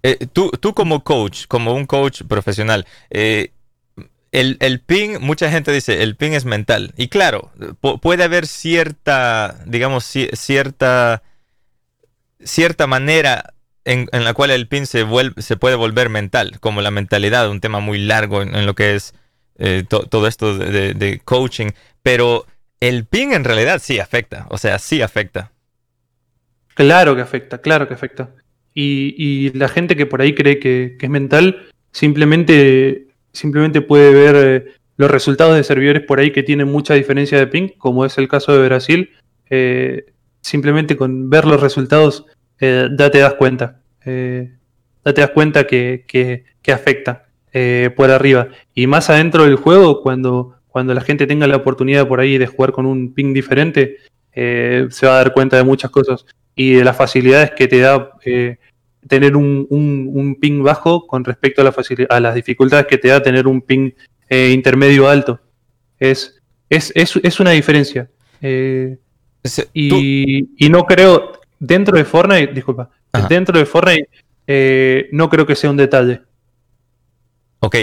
Eh, 0.03 0.27
tú, 0.31 0.51
tú, 0.51 0.73
como 0.73 1.03
coach, 1.03 1.45
como 1.47 1.73
un 1.73 1.85
coach 1.85 2.21
profesional, 2.23 2.85
eh, 3.09 3.51
el, 4.31 4.81
ping, 4.85 5.19
mucha 5.19 5.49
gente 5.49 5.71
dice, 5.71 6.03
el 6.03 6.15
ping 6.15 6.31
es 6.31 6.45
mental. 6.45 6.93
Y 6.95 7.07
claro, 7.07 7.51
puede 8.01 8.23
haber 8.23 8.45
cierta, 8.45 9.59
digamos, 9.65 10.05
cierta, 10.05 11.23
cierta 12.39 12.85
manera 12.87 13.53
en, 13.85 14.07
la 14.11 14.33
cual 14.35 14.51
el 14.51 14.67
ping 14.67 14.85
se, 14.85 15.01
vuelve, 15.01 15.41
se 15.41 15.57
puede 15.57 15.75
volver 15.75 16.09
mental, 16.09 16.59
como 16.59 16.81
la 16.81 16.91
mentalidad, 16.91 17.49
un 17.49 17.59
tema 17.59 17.79
muy 17.79 17.97
largo 17.97 18.43
en, 18.43 18.65
lo 18.67 18.75
que 18.75 18.93
es 18.93 19.15
eh, 19.57 19.83
todo 19.89 20.27
esto 20.27 20.55
de 20.55 21.21
coaching. 21.25 21.71
Pero 22.03 22.45
el 22.79 23.05
ping 23.05 23.31
en 23.31 23.43
realidad 23.43 23.81
sí 23.81 23.99
afecta, 23.99 24.47
o 24.49 24.57
sea, 24.57 24.79
sí 24.79 25.01
afecta. 25.01 25.51
Claro 26.75 27.15
que 27.15 27.21
afecta, 27.21 27.59
claro 27.59 27.87
que 27.87 27.93
afecta. 27.93 28.29
Y, 28.73 29.51
la 29.57 29.67
gente 29.67 29.97
que 29.97 30.05
por 30.05 30.21
ahí 30.21 30.33
cree 30.33 30.59
que, 30.59 30.95
es 30.99 31.09
mental, 31.09 31.67
simplemente, 31.91 33.07
simplemente 33.33 33.81
puede 33.81 34.13
ver 34.13 34.35
eh, 34.37 34.73
los 34.95 35.11
resultados 35.11 35.55
de 35.55 35.65
servidores 35.65 36.03
por 36.03 36.19
ahí 36.19 36.31
que 36.31 36.43
tienen 36.43 36.69
mucha 36.69 36.93
diferencia 36.93 37.37
de 37.37 37.47
ping, 37.47 37.69
como 37.77 38.05
es 38.05 38.17
el 38.17 38.29
caso 38.29 38.53
de 38.53 38.65
Brasil. 38.65 39.09
Eh, 39.49 40.05
simplemente 40.39 40.95
con 40.95 41.29
ver 41.29 41.43
los 41.43 41.59
resultados 41.59 42.25
eh, 42.61 42.87
ya 42.97 43.09
te 43.09 43.19
das 43.19 43.33
cuenta. 43.33 43.81
ya 44.05 45.13
te 45.13 45.21
das 45.21 45.31
cuenta 45.31 45.67
que, 45.67 46.05
que 46.07 46.71
afecta 46.71 47.25
por 47.97 48.11
arriba. 48.11 48.47
Y 48.73 48.87
más 48.87 49.09
adentro 49.09 49.43
del 49.43 49.57
juego, 49.57 50.01
cuando 50.01 50.58
cuando 50.79 50.93
la 50.93 51.01
gente 51.01 51.27
tenga 51.27 51.45
la 51.45 51.57
oportunidad 51.57 52.07
por 52.07 52.21
ahí 52.21 52.37
de 52.37 52.47
jugar 52.47 52.71
con 52.71 52.85
un 52.85 53.13
ping 53.13 53.33
diferente, 53.33 53.97
eh, 54.31 54.87
se 54.91 55.05
va 55.05 55.15
a 55.15 55.17
dar 55.17 55.33
cuenta 55.33 55.57
de 55.57 55.65
muchas 55.65 55.91
cosas 55.91 56.25
y 56.55 56.71
de 56.71 56.85
las 56.85 56.95
facilidades 56.95 57.51
que 57.51 57.67
te 57.67 57.79
da 57.79 58.11
eh, 58.23 58.55
tener 59.05 59.35
un, 59.35 60.37
ping 60.39 60.63
bajo 60.63 61.05
con 61.05 61.25
respecto 61.25 61.59
a, 61.59 61.65
la 61.65 61.73
a, 62.07 62.19
las 62.21 62.33
dificultades 62.33 62.85
que 62.85 62.97
te 62.97 63.09
da 63.09 63.21
tener 63.21 63.45
un 63.45 63.61
ping 63.61 63.91
eh, 64.29 64.51
intermedio 64.53 65.09
alto. 65.09 65.41
Es, 65.99 66.39
es, 66.69 67.39
una 67.41 67.51
diferencia. 67.51 68.09
y, 69.73 70.69
no 70.69 70.85
creo, 70.85 71.33
dentro 71.59 71.97
de 71.97 72.05
Fortnite, 72.05 72.53
disculpa, 72.53 72.89
dentro 73.27 73.59
de 73.59 73.65
Fortnite 73.65 74.07
no 75.11 75.29
creo 75.29 75.45
que 75.45 75.57
sea 75.57 75.71
un 75.71 75.75
detalle. 75.75 76.21
Ok, 77.61 77.75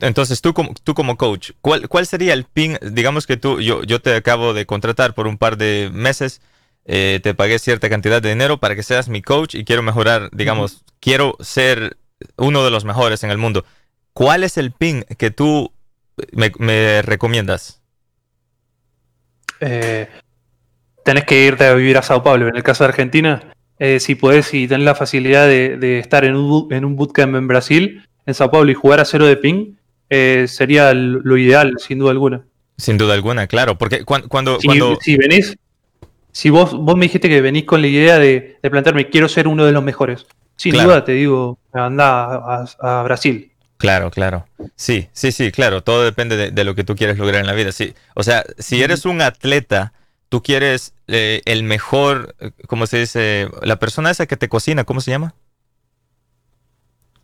entonces 0.00 0.40
tú 0.40 0.54
como, 0.54 0.74
tú 0.84 0.94
como 0.94 1.16
coach, 1.16 1.50
¿cuál, 1.60 1.88
¿cuál 1.88 2.06
sería 2.06 2.34
el 2.34 2.44
ping? 2.44 2.76
Digamos 2.92 3.26
que 3.26 3.36
tú, 3.36 3.60
yo, 3.60 3.82
yo 3.82 4.00
te 4.00 4.14
acabo 4.14 4.54
de 4.54 4.64
contratar 4.64 5.14
por 5.14 5.26
un 5.26 5.38
par 5.38 5.56
de 5.56 5.90
meses, 5.92 6.40
eh, 6.84 7.18
te 7.20 7.34
pagué 7.34 7.58
cierta 7.58 7.88
cantidad 7.88 8.22
de 8.22 8.28
dinero 8.28 8.58
para 8.58 8.76
que 8.76 8.84
seas 8.84 9.08
mi 9.08 9.22
coach 9.22 9.56
y 9.56 9.64
quiero 9.64 9.82
mejorar, 9.82 10.30
digamos, 10.32 10.84
quiero 11.00 11.36
ser 11.40 11.96
uno 12.36 12.64
de 12.64 12.70
los 12.70 12.84
mejores 12.84 13.24
en 13.24 13.30
el 13.30 13.38
mundo. 13.38 13.64
¿Cuál 14.12 14.44
es 14.44 14.56
el 14.56 14.70
ping 14.70 15.02
que 15.18 15.32
tú 15.32 15.72
me, 16.30 17.02
recomiendas? 17.02 17.80
Eh, 19.58 20.08
tenés 21.04 21.24
que 21.24 21.44
irte 21.44 21.64
a 21.66 21.74
vivir 21.74 21.98
a 21.98 22.02
Sao 22.02 22.22
Paulo. 22.22 22.46
En 22.46 22.54
el 22.54 22.62
caso 22.62 22.84
de 22.84 22.90
Argentina, 22.90 23.52
eh, 23.80 23.98
si 23.98 24.14
podés 24.14 24.54
y 24.54 24.68
tenés 24.68 24.84
la 24.84 24.94
facilidad 24.94 25.48
de, 25.48 25.76
de 25.76 25.98
estar 25.98 26.24
en 26.24 26.36
un, 26.36 26.72
en 26.72 26.84
un 26.84 26.94
bootcamp 26.94 27.34
en 27.34 27.48
Brasil, 27.48 28.06
en 28.26 28.34
Sao 28.34 28.50
Paulo 28.50 28.70
y 28.70 28.74
jugar 28.74 29.00
a 29.00 29.04
cero 29.04 29.26
de 29.26 29.36
ping, 29.36 29.74
eh, 30.10 30.46
sería 30.48 30.94
lo 30.94 31.36
ideal, 31.36 31.74
sin 31.78 31.98
duda 31.98 32.10
alguna. 32.10 32.44
Sin 32.76 32.98
duda 32.98 33.14
alguna, 33.14 33.46
claro, 33.46 33.78
porque 33.78 34.04
cuando... 34.04 34.58
Si, 35.00 35.16
venís, 35.16 35.56
si 36.32 36.50
vos, 36.50 36.72
vos 36.72 36.96
me 36.96 37.06
dijiste 37.06 37.28
que 37.28 37.40
venís 37.40 37.64
con 37.64 37.80
la 37.80 37.86
idea 37.86 38.18
de, 38.18 38.58
plantearme, 38.62 39.08
quiero 39.08 39.28
ser 39.28 39.46
uno 39.46 39.64
de 39.64 39.72
los 39.72 39.82
mejores, 39.82 40.26
sin 40.56 40.74
duda 40.74 41.04
te 41.04 41.12
digo, 41.12 41.58
anda 41.72 42.64
a, 42.80 43.02
Brasil. 43.04 43.52
Claro, 43.76 44.10
claro. 44.10 44.46
Sí, 44.76 45.08
sí, 45.12 45.30
sí, 45.30 45.52
claro. 45.52 45.82
Todo 45.82 46.04
depende 46.04 46.50
de, 46.50 46.64
lo 46.64 46.74
que 46.74 46.84
tú 46.84 46.96
quieres 46.96 47.18
lograr 47.18 47.40
en 47.40 47.46
la 47.46 47.52
vida. 47.52 47.70
Sí. 47.70 47.94
O 48.14 48.22
sea, 48.22 48.44
si 48.58 48.82
eres 48.82 49.04
un 49.04 49.20
atleta, 49.20 49.92
tú 50.28 50.42
quieres 50.42 50.94
eh, 51.06 51.42
el 51.44 51.64
mejor, 51.64 52.34
¿cómo 52.66 52.86
se 52.86 52.98
dice? 52.98 53.48
La 53.62 53.78
persona 53.78 54.10
esa 54.10 54.26
que 54.26 54.36
te 54.36 54.48
cocina, 54.48 54.84
¿cómo 54.84 55.00
se 55.00 55.10
llama? 55.10 55.34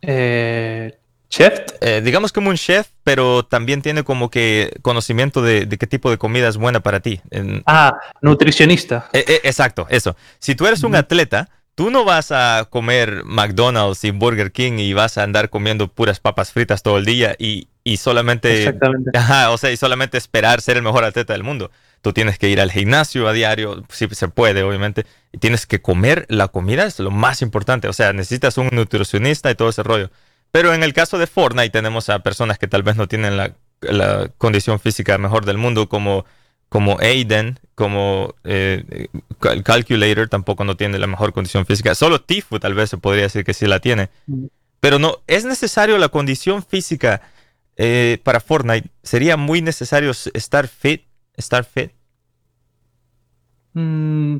Eh, 0.01 0.97
¿Chef? 1.29 1.61
Eh, 1.79 2.01
digamos 2.03 2.33
como 2.33 2.49
un 2.49 2.57
chef, 2.57 2.89
pero 3.05 3.43
también 3.45 3.81
tiene 3.81 4.03
como 4.03 4.29
que 4.29 4.77
conocimiento 4.81 5.41
de, 5.41 5.67
qué 5.67 5.87
tipo 5.87 6.11
de 6.11 6.17
comida 6.17 6.49
es 6.49 6.57
buena 6.57 6.81
para 6.81 6.99
ti. 6.99 7.21
Ah, 7.65 7.97
nutricionista. 8.21 9.09
Eh, 9.13 9.39
exacto, 9.43 9.87
eso. 9.89 10.17
Si 10.39 10.55
tú 10.55 10.67
eres 10.67 10.83
un 10.83 10.93
atleta, 10.93 11.49
tú 11.75 11.89
no 11.89 12.03
vas 12.03 12.33
a 12.33 12.67
comer 12.69 13.23
McDonald's 13.23 14.03
y 14.03 14.11
Burger 14.11 14.51
King 14.51 14.73
y 14.79 14.91
vas 14.91 15.17
a 15.17 15.23
andar 15.23 15.49
comiendo 15.49 15.87
puras 15.87 16.19
papas 16.19 16.51
fritas 16.51 16.83
todo 16.83 16.97
el 16.97 17.05
día 17.05 17.35
y, 17.39 17.69
y 17.85 17.95
solamente... 17.95 18.65
Exactamente. 18.65 19.17
Ajá, 19.17 19.51
o 19.51 19.57
sea, 19.57 19.71
y 19.71 19.77
solamente 19.77 20.17
esperar 20.17 20.59
ser 20.59 20.75
el 20.75 20.83
mejor 20.83 21.05
atleta 21.05 21.31
del 21.31 21.43
mundo. 21.43 21.71
Tú 22.01 22.13
tienes 22.13 22.39
que 22.39 22.49
ir 22.49 22.59
al 22.59 22.71
gimnasio 22.71 23.27
a 23.27 23.33
diario, 23.33 23.83
si 23.89 24.07
se 24.09 24.27
puede, 24.27 24.63
obviamente, 24.63 25.05
y 25.31 25.37
tienes 25.37 25.67
que 25.67 25.81
comer 25.81 26.25
la 26.29 26.47
comida, 26.47 26.85
es 26.85 26.99
lo 26.99 27.11
más 27.11 27.41
importante. 27.41 27.87
O 27.87 27.93
sea, 27.93 28.11
necesitas 28.11 28.57
un 28.57 28.69
nutricionista 28.71 29.51
y 29.51 29.55
todo 29.55 29.69
ese 29.69 29.83
rollo. 29.83 30.09
Pero 30.51 30.73
en 30.73 30.83
el 30.83 30.93
caso 30.93 31.17
de 31.17 31.27
Fortnite 31.27 31.69
tenemos 31.69 32.09
a 32.09 32.19
personas 32.19 32.57
que 32.57 32.67
tal 32.67 32.83
vez 32.83 32.95
no 32.95 33.07
tienen 33.07 33.37
la, 33.37 33.53
condición 34.37 34.79
física 34.79 35.17
mejor 35.17 35.45
del 35.45 35.57
mundo, 35.57 35.89
como, 35.89 36.25
como 36.69 36.99
Aiden, 36.99 37.59
como 37.73 38.35
eh, 38.43 39.07
Calculator, 39.39 40.29
tampoco 40.29 40.63
no 40.63 40.77
tiene 40.77 40.99
la 40.99 41.07
mejor 41.07 41.33
condición 41.33 41.65
física. 41.65 41.95
Solo 41.95 42.21
Tifu 42.21 42.59
tal 42.59 42.75
vez 42.75 42.91
se 42.91 42.97
podría 42.97 43.23
decir 43.23 43.43
que 43.43 43.55
sí 43.55 43.65
la 43.65 43.79
tiene. 43.79 44.09
Mm. 44.27 44.45
Pero 44.81 44.99
no, 44.99 45.19
es 45.27 45.45
necesario 45.45 45.97
la 45.97 46.09
condición 46.09 46.63
física 46.63 47.21
eh, 47.77 48.19
para 48.23 48.39
Fortnite. 48.39 48.89
Sería 49.03 49.37
muy 49.37 49.61
necesario 49.61 50.11
estar 50.33 50.67
fit 50.67 51.03
estar 51.35 51.63
fit? 51.63 51.91
Mm, 53.73 54.37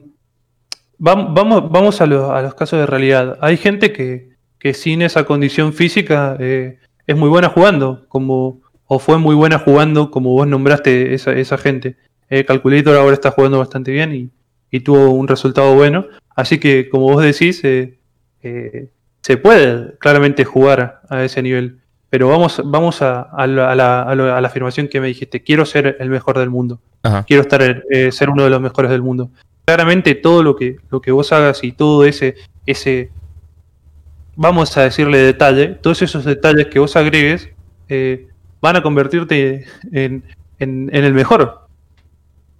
vamos 0.97 1.71
vamos 1.71 2.01
a, 2.01 2.05
los 2.05 2.53
casos 2.55 2.79
de 2.79 2.85
realidad. 2.85 3.37
Hay 3.41 3.57
gente 3.57 3.91
que, 3.93 4.31
sin 4.73 5.01
esa 5.01 5.25
condición 5.25 5.73
física 5.73 6.37
eh, 6.39 6.79
es 7.07 7.15
muy 7.15 7.29
buena 7.29 7.49
jugando, 7.49 8.05
como 8.07 8.61
o 8.85 8.99
fue 8.99 9.17
muy 9.17 9.35
buena 9.35 9.57
jugando, 9.57 10.11
como 10.11 10.31
vos 10.31 10.47
nombraste 10.47 11.13
esa, 11.13 11.31
esa 11.31 11.57
gente. 11.57 11.95
El 12.29 12.45
Calculator 12.45 12.95
ahora 12.95 13.13
está 13.13 13.31
jugando 13.31 13.59
bastante 13.59 13.91
bien 13.91 14.31
y, 14.71 14.79
tuvo 14.81 15.11
un 15.11 15.27
resultado 15.27 15.75
bueno. 15.75 16.07
Así 16.35 16.59
que, 16.59 16.89
como 16.89 17.03
vos 17.03 17.21
decís, 17.21 17.61
eh, 17.65 17.99
eh, 18.41 18.89
se 19.21 19.37
puede 19.37 19.97
claramente 19.97 20.45
jugar 20.45 21.01
a 21.09 21.23
ese 21.23 21.41
nivel. 21.41 21.80
Pero 22.11 22.27
vamos, 22.27 22.61
vamos 22.65 23.01
a, 23.01 23.29
la, 23.47 24.37
afirmación 24.39 24.89
que 24.89 24.99
me 24.99 25.07
dijiste. 25.07 25.43
Quiero 25.43 25.65
ser 25.65 25.95
el 26.01 26.09
mejor 26.09 26.37
del 26.37 26.49
mundo. 26.49 26.81
Quiero 27.25 27.41
estar 27.41 27.83
eh, 27.89 28.11
ser 28.11 28.29
uno 28.29 28.43
de 28.43 28.49
los 28.49 28.59
mejores 28.59 28.91
del 28.91 29.01
mundo. 29.01 29.31
Claramente 29.63 30.13
todo 30.15 30.43
lo 30.43 30.57
que, 30.57 30.75
lo 30.89 31.01
que 31.01 31.11
vos 31.11 31.31
hagas 31.31 31.63
y 31.63 31.71
todo 31.71 32.03
ese, 32.03 32.35
ese, 32.65 33.11
vamos 34.35 34.75
a 34.75 34.81
decirle 34.81 35.19
detalle, 35.19 35.67
todos 35.69 36.01
esos 36.01 36.25
detalles 36.25 36.67
que 36.67 36.79
vos 36.79 36.97
agregues, 36.97 37.47
eh, 37.87 38.27
van 38.59 38.75
a 38.75 38.83
convertirte 38.83 39.67
en, 39.93 40.25
el 40.59 41.13
mejor. 41.13 41.65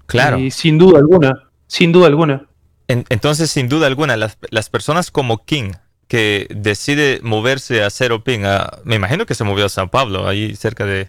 Claro. 0.06 0.38
Y 0.38 0.52
sin 0.52 0.78
duda 0.78 0.98
alguna, 1.00 1.50
sin 1.68 1.92
duda 1.92 2.08
alguna. 2.08 2.48
entonces, 2.88 3.52
sin 3.52 3.68
duda 3.68 3.88
alguna, 3.88 4.16
las, 4.16 4.38
las, 4.50 4.70
personas 4.70 5.12
como 5.12 5.44
King, 5.44 5.74
que 6.12 6.46
decide 6.50 7.22
moverse 7.24 7.86
a 7.86 7.90
Zero 7.90 8.22
Ping, 8.22 8.42
me 8.84 8.96
imagino 8.96 9.26
que 9.26 9.34
se 9.34 9.46
movió 9.46 9.68
a 9.68 9.70
San 9.70 9.88
Pablo, 9.88 10.28
ahí 10.28 10.58
cerca 10.58 10.86
de, 10.86 11.08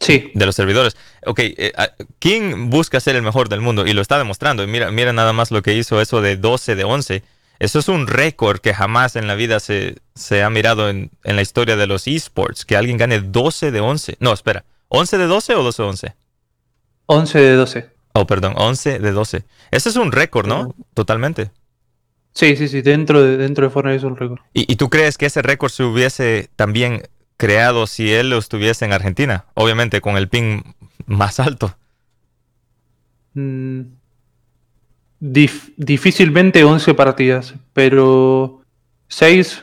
sí. 0.00 0.30
de 0.32 0.46
los 0.46 0.56
servidores. 0.56 0.96
Ok, 1.26 1.40
eh, 1.40 1.72
King 2.18 2.70
busca 2.70 3.00
ser 3.00 3.16
el 3.16 3.22
mejor 3.22 3.50
del 3.50 3.60
mundo 3.60 3.86
y 3.86 3.92
lo 3.92 4.00
está 4.00 4.16
demostrando. 4.16 4.66
Mira, 4.66 4.90
mira 4.90 5.12
nada 5.12 5.34
más 5.34 5.50
lo 5.50 5.60
que 5.60 5.74
hizo 5.74 6.00
eso 6.00 6.22
de 6.22 6.38
12 6.38 6.74
de 6.74 6.84
11. 6.84 7.22
Eso 7.58 7.78
es 7.80 7.88
un 7.88 8.06
récord 8.06 8.60
que 8.60 8.72
jamás 8.72 9.14
en 9.14 9.26
la 9.26 9.34
vida 9.34 9.60
se, 9.60 9.96
se 10.14 10.42
ha 10.42 10.48
mirado 10.48 10.88
en, 10.88 11.10
en, 11.22 11.36
la 11.36 11.42
historia 11.42 11.76
de 11.76 11.86
los 11.86 12.06
esports, 12.06 12.64
que 12.64 12.78
alguien 12.78 12.96
gane 12.96 13.20
12 13.20 13.72
de 13.72 13.80
11. 13.80 14.16
No, 14.20 14.32
espera, 14.32 14.64
¿11 14.88 15.18
de 15.18 15.26
12 15.26 15.54
o 15.54 15.62
12 15.62 15.82
de 15.82 15.88
11? 15.90 16.14
11 17.08 17.38
de 17.38 17.56
12. 17.56 17.90
Oh, 18.14 18.26
perdón, 18.26 18.54
11 18.56 19.00
de 19.00 19.12
12. 19.12 19.44
Ese 19.70 19.88
es 19.90 19.96
un 19.96 20.12
récord, 20.12 20.46
¿no? 20.46 20.74
Totalmente. 20.94 21.50
Sí, 22.32 22.56
sí, 22.56 22.68
sí, 22.68 22.82
dentro 22.82 23.22
de, 23.22 23.36
dentro 23.36 23.66
de 23.66 23.70
Fortnite 23.70 23.96
es 23.96 24.04
un 24.04 24.16
récord. 24.16 24.40
¿Y, 24.52 24.70
¿Y, 24.70 24.76
tú 24.76 24.88
crees 24.88 25.18
que 25.18 25.26
ese 25.26 25.42
récord 25.42 25.70
se 25.70 25.84
hubiese 25.84 26.48
también 26.56 27.02
creado 27.36 27.86
si 27.86 28.12
él 28.12 28.32
estuviese 28.32 28.84
en 28.84 28.92
Argentina? 28.92 29.46
Obviamente 29.54 30.00
con 30.00 30.16
el 30.16 30.28
ping 30.28 30.62
más 31.06 31.40
alto. 31.40 31.76
Mm, 33.34 33.82
dif 35.20 35.70
difícilmente 35.76 36.64
11 36.64 36.94
partidas, 36.94 37.54
pero 37.72 38.62
6, 39.08 39.62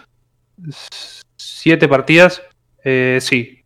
7 1.37 1.87
partidas, 1.87 2.41
eh, 2.83 3.19
sí. 3.21 3.63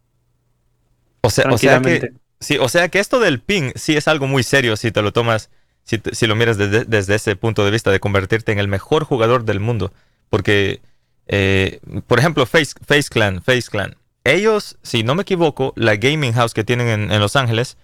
O 1.22 1.30
sea, 1.30 1.52
o 1.52 1.58
sea 1.58 1.82
que 1.82 2.14
Sí, 2.44 2.58
o 2.60 2.68
sea 2.68 2.90
que 2.90 3.00
esto 3.00 3.22
del 3.22 3.40
ping 3.40 3.72
sí 3.76 3.96
es 3.96 4.10
algo 4.10 4.28
muy 4.28 4.44
serio 4.44 4.76
si 4.76 4.92
te 4.92 5.02
lo 5.02 5.14
tomas, 5.14 5.50
si, 5.84 6.02
si 6.12 6.28
lo 6.28 6.36
miras 6.36 6.58
desde, 6.58 6.86
desde, 6.86 7.16
ese 7.16 7.36
punto 7.36 7.66
de 7.66 7.72
vista 7.72 7.92
de 7.92 8.00
convertirte 8.00 8.52
en 8.52 8.60
el 8.60 8.68
mejor 8.68 9.04
jugador 9.04 9.46
del 9.46 9.60
mundo. 9.60 9.94
Porque, 10.30 10.82
eh, 11.28 11.80
por 12.08 12.20
ejemplo, 12.20 12.46
Face, 12.46 12.74
Face 12.86 13.10
Clan, 13.10 13.42
Face 13.42 13.70
Clan. 13.70 13.96
Ellos, 14.24 14.78
si 14.82 15.04
no 15.04 15.16
me 15.16 15.24
equivoco, 15.24 15.74
la 15.76 15.96
gaming 15.96 16.34
house 16.34 16.54
que 16.54 16.64
tienen 16.64 16.88
en, 16.88 17.12
en 17.12 17.20
Los 17.20 17.36
Ángeles 17.36 17.78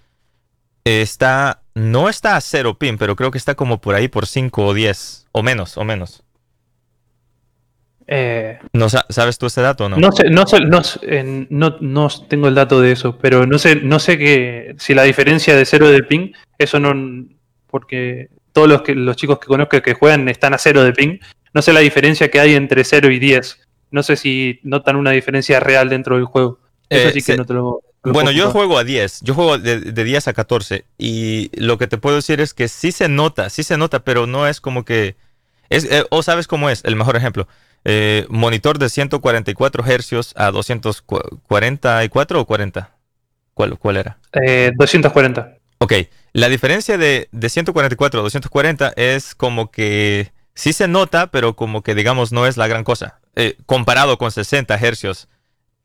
está, 0.86 1.62
no 1.76 2.10
está 2.10 2.36
a 2.36 2.42
cero 2.42 2.78
ping, 2.78 2.98
pero 2.98 3.16
creo 3.16 3.32
que 3.32 3.38
está 3.38 3.56
como 3.56 3.82
por 3.82 3.96
ahí 3.96 4.08
por 4.08 4.26
5 4.26 4.66
o 4.66 4.74
10, 4.74 5.28
o 5.32 5.44
menos, 5.44 5.78
o 5.78 5.84
menos. 5.84 6.24
Eh, 8.12 8.58
¿No 8.74 8.90
sabes 8.90 9.38
tú 9.38 9.46
ese 9.46 9.62
dato 9.62 9.86
o 9.86 9.90
no? 9.90 9.98
No 9.98 10.12
sé, 10.12 10.32
no, 10.32 10.48
sé, 10.48 10.62
no, 10.62 10.82
eh, 11.04 11.46
no, 11.52 11.78
no, 11.80 12.08
tengo 12.28 12.48
el 12.48 12.56
dato 12.56 12.82
de 12.82 12.92
eso, 12.94 13.20
pero 13.20 13.46
no 13.46 13.60
sé, 13.60 13.76
no 13.76 14.00
sé 14.00 14.18
que 14.18 14.76
si 14.80 14.96
la 14.96 15.04
diferencia 15.04 15.56
de 15.56 15.64
cero 15.64 15.90
de 15.90 16.02
ping, 16.02 16.32
eso 16.58 16.80
no, 16.80 16.96
porque 17.70 18.30
todos 18.54 18.68
los 18.68 18.82
que 18.82 18.96
los 18.96 19.16
chicos 19.16 19.40
que 19.40 19.48
conozco 19.48 19.82
que 19.82 19.94
juegan 19.94 20.28
están 20.30 20.54
a 20.54 20.58
cero 20.58 20.84
de 20.84 20.92
ping, 20.94 21.20
no 21.54 21.62
sé 21.62 21.74
la 21.74 21.80
diferencia 21.80 22.30
que 22.30 22.40
hay 22.40 22.56
entre 22.56 22.84
0 22.84 23.10
y 23.12 23.20
10. 23.20 23.60
No 23.92 24.04
sé 24.04 24.16
si 24.16 24.60
notan 24.64 24.96
una 24.96 25.12
diferencia 25.12 25.60
real 25.60 25.90
dentro 25.90 26.16
del 26.16 26.26
juego. 26.26 26.60
Eso 26.90 27.08
Eh, 27.10 27.12
sí 27.12 27.20
que 27.20 27.32
se- 27.34 27.38
no 27.38 27.46
te 27.46 27.54
lo. 27.54 27.82
lo 28.04 28.14
Bueno, 28.14 28.32
yo 28.32 28.52
juego 28.52 28.78
a 28.78 28.84
10, 28.84 29.22
yo 29.22 29.34
juego 29.34 29.58
de, 29.58 29.80
de 29.80 30.04
10 30.04 30.28
a 30.28 30.34
14 30.34 30.86
y 30.98 31.50
lo 31.60 31.78
que 31.78 31.88
te 31.88 31.98
puedo 31.98 32.16
decir 32.18 32.40
es 32.42 32.54
que 32.54 32.68
sí 32.68 32.92
se 32.92 33.10
nota, 33.10 33.50
sí 33.50 33.64
se 33.64 33.78
nota, 33.78 34.00
pero 34.04 34.28
no 34.28 34.48
es 34.48 34.62
como 34.62 34.86
que... 34.86 35.16
Es, 35.70 35.86
eh, 35.86 36.04
o 36.10 36.24
sabes 36.24 36.48
cómo 36.48 36.70
es, 36.70 36.84
el 36.86 36.96
mejor 36.96 37.16
ejemplo. 37.16 37.48
Eh, 37.86 38.26
monitor 38.30 38.78
de 38.80 38.90
144 38.90 39.86
hercios 39.86 40.34
a 40.36 40.52
244 40.52 42.42
o 42.42 42.46
40. 42.46 42.92
¿Cuál, 43.54 43.78
cuál 43.78 43.98
era? 43.98 44.18
Eh, 44.34 44.72
240. 44.76 45.56
Ok, 45.80 45.94
la 46.34 46.50
diferencia 46.50 46.98
de, 46.98 47.30
de 47.32 47.50
144 47.50 48.20
a 48.20 48.24
240 48.24 48.94
es 48.96 49.36
como 49.36 49.72
que 49.72 50.32
sí 50.54 50.74
se 50.74 50.88
nota, 50.88 51.28
pero 51.28 51.56
como 51.56 51.82
que 51.82 51.96
digamos 51.96 52.32
no 52.32 52.46
es 52.46 52.58
la 52.58 52.68
gran 52.68 52.84
cosa. 52.84 53.20
Eh, 53.36 53.56
comparado 53.66 54.18
con 54.18 54.32
60 54.32 54.76
hercios 54.76 55.30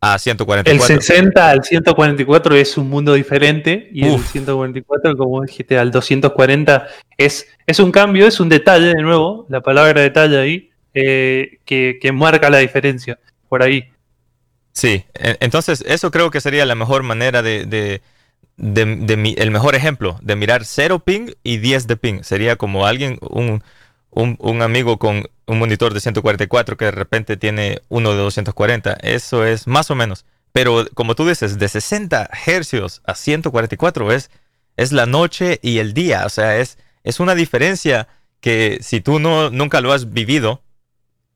a 0.01 0.15
El 0.15 0.21
144. 0.21 1.01
60 1.01 1.51
al 1.51 1.65
144 1.65 2.57
es 2.57 2.77
un 2.77 2.91
mundo 2.91 3.15
diferente 3.15 3.89
y 3.93 4.05
el 4.05 4.15
Uf. 4.15 4.33
144, 4.33 5.17
como 5.17 5.43
dijiste, 5.43 5.79
al 5.79 5.91
240 5.91 6.89
es, 7.17 7.47
es 7.67 7.79
un 7.79 7.93
cambio, 7.93 8.27
es 8.27 8.41
un 8.41 8.49
detalle 8.49 8.89
de 8.89 9.03
nuevo, 9.03 9.47
la 9.49 9.61
palabra 9.61 10.01
detalle 10.01 10.39
ahí, 10.39 10.71
eh, 10.93 11.59
que, 11.65 11.99
que 12.01 12.13
marca 12.13 12.51
la 12.51 12.59
diferencia 12.59 13.19
por 13.49 13.63
ahí. 13.63 13.89
Sí, 14.73 15.05
entonces 15.15 15.85
eso 15.87 16.11
creo 16.11 16.33
que 16.33 16.41
sería 16.41 16.67
la 16.67 16.75
mejor 16.75 17.05
manera 17.05 17.43
de, 17.43 17.65
de, 17.65 18.03
el 18.57 19.51
mejor 19.51 19.75
ejemplo 19.75 20.19
de 20.23 20.37
mirar 20.37 20.65
0 20.65 21.01
ping 21.01 21.33
y 21.43 21.59
10 21.59 21.87
de 21.87 21.97
ping. 21.97 22.23
Sería 22.23 22.57
como 22.57 22.87
alguien, 22.87 23.19
un, 23.21 23.63
un, 24.11 24.63
amigo 24.63 24.99
con 24.99 25.29
un 25.47 25.59
monitor 25.59 25.93
de 25.93 26.01
144 26.01 26.77
que 26.77 26.87
de 26.87 26.91
repente 26.91 27.37
tiene 27.37 27.83
uno 27.89 28.13
de 28.13 28.19
240. 28.19 28.95
Eso 29.03 29.45
es 29.45 29.67
más 29.67 29.91
o 29.91 29.95
menos. 29.95 30.25
Pero 30.53 30.87
como 30.95 31.15
tú 31.15 31.27
dices, 31.27 31.59
de 31.59 31.69
60 31.69 32.31
hercios 32.47 33.03
a 33.05 33.15
144 33.15 34.13
es, 34.13 34.31
es 34.77 34.93
la 34.93 35.07
noche 35.07 35.59
y 35.63 35.79
el 35.79 35.95
día. 35.95 36.27
O 36.27 36.29
sea, 36.29 36.59
es, 36.59 36.79
es 37.03 37.21
una 37.21 37.35
diferencia 37.35 38.09
que 38.41 38.79
si 38.81 39.01
tú 39.01 39.19
no, 39.19 39.51
nunca 39.51 39.81
lo 39.81 39.93
has 39.93 40.13
vivido, 40.13 40.63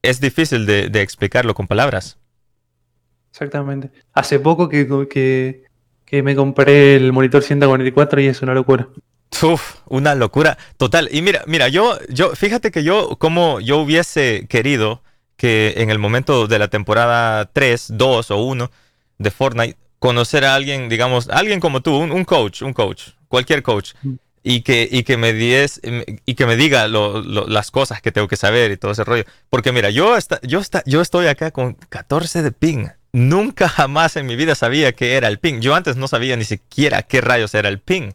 es 0.03 0.21
difícil 0.21 0.67
de, 0.67 0.89
de 0.89 1.03
explicarlo 1.03 1.55
con 1.55 1.67
palabras. 1.67 2.19
Exactamente. 3.31 3.91
Hace 4.15 4.41
poco 4.41 4.69
que, 4.69 4.89
que, 5.09 5.65
que 6.09 6.23
me 6.23 6.35
compré 6.35 6.97
el 6.97 7.13
monitor 7.13 7.43
144 7.43 8.21
y 8.21 8.27
es 8.27 8.41
una 8.43 8.55
locura. 8.55 8.89
Uf, 9.43 9.75
una 9.87 10.15
locura 10.15 10.57
total. 10.79 11.09
Y 11.13 11.21
mira, 11.23 11.43
mira, 11.47 11.69
yo, 11.69 11.99
yo, 12.09 12.35
fíjate 12.35 12.71
que 12.71 12.83
yo, 12.83 13.17
como 13.19 13.61
yo 13.61 13.79
hubiese 13.79 14.47
querido 14.49 15.03
que 15.37 15.75
en 15.77 15.91
el 15.91 15.99
momento 15.99 16.47
de 16.47 16.59
la 16.59 16.69
temporada 16.69 17.45
3, 17.53 17.89
2 17.93 18.31
o 18.31 18.43
1 18.43 18.71
de 19.19 19.31
Fortnite, 19.31 19.77
conocer 19.99 20.45
a 20.45 20.55
alguien, 20.55 20.89
digamos, 20.89 21.29
alguien 21.29 21.61
como 21.61 21.83
tú, 21.83 21.97
un, 21.97 22.11
un 22.11 22.25
coach, 22.25 22.63
un 22.63 22.73
coach, 22.73 23.09
cualquier 23.29 23.63
coach, 23.63 23.93
y 24.43 24.63
que, 24.63 24.89
y 24.91 25.03
que 25.03 25.17
me 25.17 25.33
dies, 25.35 25.81
y 26.25 26.35
que 26.35 26.47
me 26.47 26.57
diga 26.57 26.89
lo- 26.89 27.21
lo- 27.21 27.47
las 27.47 27.71
cosas 27.71 28.01
que 28.01 28.13
tengo 28.13 28.29
que 28.29 28.37
saber 28.37 28.71
y 28.71 28.77
todo 28.79 28.93
ese 28.93 29.05
rollo. 29.05 29.25
Porque 29.51 29.73
mira, 29.73 29.91
yo, 29.91 30.17
esta- 30.17 30.41
yo, 30.43 30.59
esta- 30.61 30.83
yo 30.87 31.01
estoy 31.03 31.27
acá 31.27 31.51
con 31.51 31.75
14 31.91 32.43
de 32.43 32.51
ping. 32.53 32.87
Nunca 33.13 33.69
jamás 33.69 34.17
en 34.17 34.27
mi 34.27 34.37
vida 34.37 34.55
sabía 34.55 34.93
qué 34.93 35.17
era 35.17 35.29
el 35.29 35.39
ping. 35.39 35.61
Yo 35.61 35.75
antes 35.75 35.97
no 35.97 36.09
sabía 36.09 36.37
ni 36.37 36.45
siquiera 36.45 37.03
qué 37.03 37.21
rayos 37.21 37.55
era 37.55 37.69
el 37.69 37.79
ping. 37.81 38.13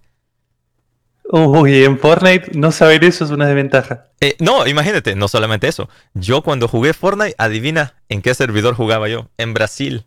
Uy, 1.25 1.83
en 1.83 1.97
Fortnite 1.97 2.51
no 2.53 2.71
saber 2.71 3.03
eso 3.03 3.25
es 3.25 3.31
una 3.31 3.47
desventaja. 3.47 4.07
Eh, 4.19 4.35
no, 4.39 4.67
imagínate, 4.67 5.15
no 5.15 5.27
solamente 5.27 5.67
eso. 5.67 5.89
Yo 6.13 6.43
cuando 6.43 6.67
jugué 6.67 6.93
Fortnite, 6.93 7.35
adivina 7.37 7.95
en 8.09 8.21
qué 8.21 8.35
servidor 8.35 8.75
jugaba 8.75 9.07
yo. 9.07 9.29
En 9.37 9.53
Brasil. 9.53 10.05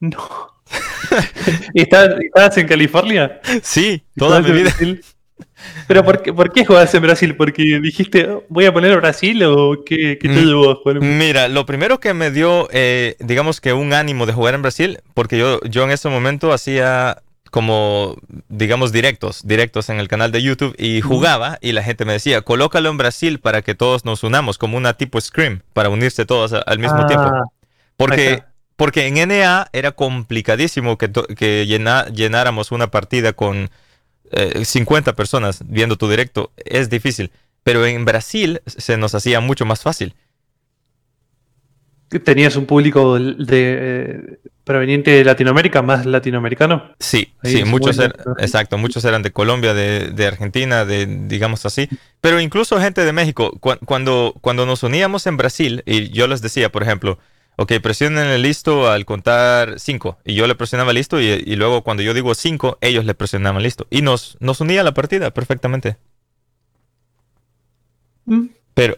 No. 0.00 0.50
¿Y 1.74 1.82
¿Estás, 1.82 2.10
estabas 2.20 2.56
en 2.58 2.66
California? 2.66 3.40
Sí, 3.62 4.04
toda 4.16 4.38
¿Estabas 4.38 4.50
mi 4.52 4.58
vida. 4.62 4.70
Brasil? 4.70 5.04
¿Pero 5.86 6.04
por 6.04 6.22
qué, 6.22 6.32
por 6.32 6.52
qué 6.52 6.64
jugás 6.64 6.94
en 6.94 7.02
Brasil? 7.02 7.36
¿Porque 7.36 7.80
dijiste, 7.82 8.28
"Oh, 8.28 8.44
voy 8.48 8.64
a 8.66 8.72
poner 8.72 8.96
Brasil 9.00 9.42
o 9.44 9.82
qué, 9.84 10.18
qué 10.20 10.28
te 10.28 10.34
Mm. 10.42 10.46
llevó 10.46 10.70
a 10.70 10.74
jugar 10.76 11.00
Mira, 11.00 11.48
lo 11.48 11.66
primero 11.66 11.98
que 12.00 12.14
me 12.14 12.30
dio, 12.30 12.68
eh, 12.72 13.16
digamos 13.18 13.60
que 13.60 13.72
un 13.72 13.92
ánimo 13.92 14.26
de 14.26 14.32
jugar 14.32 14.54
en 14.54 14.62
Brasil, 14.62 15.00
porque 15.14 15.36
yo, 15.38 15.60
yo 15.62 15.84
en 15.84 15.90
ese 15.90 16.08
momento 16.08 16.52
hacía 16.52 17.18
como, 17.50 18.16
digamos, 18.48 18.92
directos, 18.92 19.40
directos 19.44 19.88
en 19.88 19.98
el 19.98 20.06
canal 20.06 20.30
de 20.30 20.40
YouTube 20.40 20.72
y 20.78 21.00
jugaba 21.00 21.58
y 21.60 21.72
la 21.72 21.82
gente 21.82 22.04
me 22.04 22.12
decía, 22.12 22.42
colócalo 22.42 22.88
en 22.90 22.96
Brasil 22.96 23.40
para 23.40 23.62
que 23.62 23.74
todos 23.74 24.04
nos 24.04 24.22
unamos, 24.22 24.56
como 24.56 24.76
una 24.76 24.92
tipo 24.94 25.20
Scream, 25.20 25.62
para 25.72 25.88
unirse 25.88 26.24
todos 26.26 26.52
al 26.52 26.78
mismo 26.78 27.00
Ah, 27.02 27.06
tiempo. 27.08 27.26
ahí 27.26 27.40
Porque, 27.96 28.42
porque 28.76 29.06
en 29.08 29.16
NA 29.18 29.66
era 29.72 29.90
complicadísimo 29.90 30.96
que, 30.96 31.10
que 31.36 31.66
llena- 31.66 32.06
llenáramos 32.12 32.70
una 32.70 32.90
partida 32.92 33.32
con 33.32 33.68
eh, 34.32 34.64
50 34.64 35.14
personas 35.16 35.62
viendo 35.66 35.96
tu 35.96 36.08
directo. 36.08 36.52
Es 36.56 36.90
difícil. 36.90 37.30
Pero 37.62 37.84
en 37.86 38.04
Brasil 38.04 38.62
se 38.66 38.96
nos 38.96 39.14
hacía 39.14 39.40
mucho 39.40 39.66
más 39.66 39.82
fácil. 39.82 40.14
¿Tenías 42.24 42.56
un 42.56 42.66
público 42.66 43.18
de, 43.20 43.36
eh, 43.50 44.38
proveniente 44.64 45.12
de 45.12 45.24
Latinoamérica, 45.24 45.80
más 45.80 46.06
latinoamericano? 46.06 46.90
Sí, 46.98 47.32
Ahí 47.40 47.52
sí, 47.58 47.64
muchos 47.64 47.98
eran, 48.00 48.14
exacto, 48.38 48.78
muchos 48.78 49.04
eran 49.04 49.22
de 49.22 49.30
Colombia, 49.30 49.74
de, 49.74 50.10
de 50.10 50.26
Argentina, 50.26 50.84
de, 50.84 51.06
digamos 51.06 51.64
así, 51.66 51.88
pero 52.20 52.40
incluso 52.40 52.80
gente 52.80 53.04
de 53.04 53.12
México, 53.12 53.52
Cu- 53.60 53.78
cuando, 53.86 54.34
cuando 54.40 54.66
nos 54.66 54.82
uníamos 54.82 55.26
en 55.28 55.36
Brasil, 55.36 55.84
y 55.86 56.10
yo 56.10 56.26
les 56.26 56.42
decía, 56.42 56.72
por 56.72 56.82
ejemplo, 56.82 57.18
ok, 57.62 57.72
presionen 57.82 58.26
el 58.28 58.40
listo 58.40 58.90
al 58.90 59.04
contar 59.04 59.78
5, 59.78 60.18
y 60.24 60.34
yo 60.34 60.46
le 60.46 60.54
presionaba 60.54 60.94
listo, 60.94 61.20
y, 61.20 61.26
y 61.26 61.56
luego 61.56 61.82
cuando 61.82 62.02
yo 62.02 62.14
digo 62.14 62.34
5, 62.34 62.78
ellos 62.80 63.04
le 63.04 63.14
presionaban 63.14 63.62
listo, 63.62 63.86
y 63.90 64.00
nos, 64.00 64.38
nos 64.40 64.62
unía 64.62 64.82
la 64.82 64.94
partida 64.94 65.30
perfectamente. 65.30 65.98
Mm, 68.24 68.46
Pero, 68.74 68.96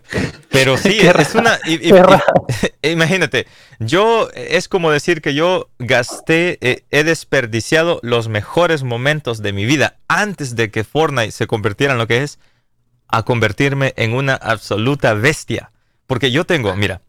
pero 0.51 0.77
sí, 0.77 0.97
Qué 1.01 1.13
es 1.19 1.35
una. 1.35 1.59
y- 1.65 1.75
y- 1.75 1.79
Qué 1.79 1.89
y- 1.89 1.93
raro. 1.93 2.23
imagínate, 2.83 3.47
yo 3.81 4.29
es 4.35 4.69
como 4.69 4.91
decir 4.93 5.23
que 5.23 5.35
yo 5.35 5.69
gasté, 5.81 6.59
eh, 6.61 6.85
he 6.93 7.03
desperdiciado 7.05 7.99
los 8.03 8.29
mejores 8.29 8.85
momentos 8.85 9.43
de 9.43 9.53
mi 9.53 9.65
vida 9.65 9.97
antes 10.09 10.55
de 10.55 10.71
que 10.71 10.85
Fortnite 10.85 11.33
se 11.33 11.47
convirtiera 11.49 11.95
en 11.95 11.99
lo 11.99 12.07
que 12.07 12.23
es, 12.23 12.39
a 13.09 13.25
convertirme 13.25 13.93
en 13.97 14.15
una 14.15 14.35
absoluta 14.35 15.15
bestia. 15.15 15.71
Porque 16.07 16.31
yo 16.31 16.45
tengo, 16.45 16.77
mira, 16.77 17.01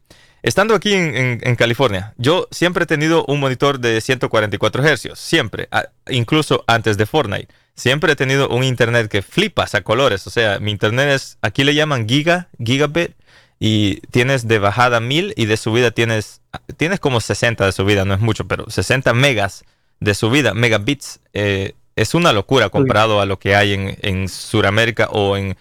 estando 0.44 0.76
aquí 0.76 0.94
en, 0.94 1.16
en- 1.16 1.40
en 1.42 1.56
California, 1.56 2.14
yo 2.18 2.48
siempre 2.52 2.84
he 2.84 2.88
tenido 2.88 3.26
un 3.28 3.40
monitor 3.40 3.80
de 3.80 4.00
144 4.02 4.84
hercios, 4.86 5.18
siempre, 5.20 5.68
a- 5.72 5.86
incluso 6.10 6.64
antes 6.68 6.98
de 6.98 7.06
Fortnite. 7.06 7.48
Siempre 7.76 8.14
he 8.14 8.16
tenido 8.16 8.50
un 8.50 8.64
internet 8.64 9.10
que 9.10 9.24
flipas 9.24 9.74
a 9.74 9.82
colores, 9.82 10.28
o 10.28 10.30
sea, 10.30 10.60
mi 10.60 10.70
internet 10.70 11.10
es, 11.10 11.38
aquí 11.42 11.64
le 11.64 11.74
llaman 11.74 12.08
giga, 12.08 12.50
gigabit, 12.64 13.14
y 13.60 14.02
tienes 14.12 14.48
de 14.48 14.60
bajada 14.60 15.00
1000 15.00 15.34
y 15.38 15.46
de 15.46 15.58
subida 15.58 15.90
tienes, 15.92 16.42
tienes 16.78 17.00
como 17.00 17.20
60 17.22 17.66
de 17.66 17.72
subida, 17.72 18.04
no 18.06 18.14
es 18.14 18.20
mucho, 18.20 18.46
pero 18.46 18.70
60 18.70 19.14
megas 19.14 19.64
de 20.02 20.14
subida, 20.14 20.54
megabits, 20.54 21.22
eh, 21.34 21.74
es 21.96 22.14
una 22.14 22.34
locura 22.34 22.70
comparado 22.70 23.22
a 23.22 23.26
lo 23.26 23.40
que 23.40 23.56
hay 23.56 23.74
en, 23.74 23.98
en 24.02 24.28
Sudamérica 24.28 25.08
o 25.12 25.38
en, 25.38 25.56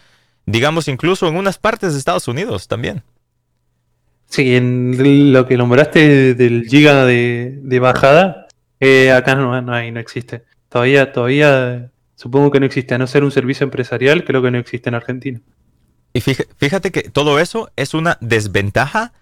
digamos, 0.46 0.88
incluso 0.88 1.28
en 1.28 1.36
unas 1.36 1.58
partes 1.58 1.92
de 1.92 1.98
Estados 2.00 2.26
Unidos 2.26 2.66
también. 2.68 3.02
Sí, 4.32 4.56
en 4.56 5.34
lo 5.34 5.46
que 5.46 5.58
nombraste 5.58 6.32
del 6.32 6.64
giga 6.66 7.04
de, 7.04 7.58
de 7.62 7.78
bajada, 7.80 8.46
eh, 8.80 9.12
acá 9.12 9.34
no, 9.34 9.60
no 9.60 9.74
hay, 9.74 9.90
no 9.90 10.00
existe. 10.00 10.42
Todavía, 10.70 11.12
todavía, 11.12 11.90
supongo 12.14 12.50
que 12.50 12.58
no 12.58 12.64
existe. 12.64 12.94
A 12.94 12.98
no 12.98 13.06
ser 13.06 13.24
un 13.24 13.30
servicio 13.30 13.64
empresarial, 13.64 14.24
creo 14.24 14.40
que 14.40 14.50
no 14.50 14.56
existe 14.56 14.88
en 14.88 14.94
Argentina. 14.94 15.38
Y 16.14 16.22
fíjate, 16.22 16.92
que 16.92 17.02
todo 17.10 17.40
eso 17.40 17.70
es 17.76 17.92
una 17.92 18.16
desventaja 18.22 19.12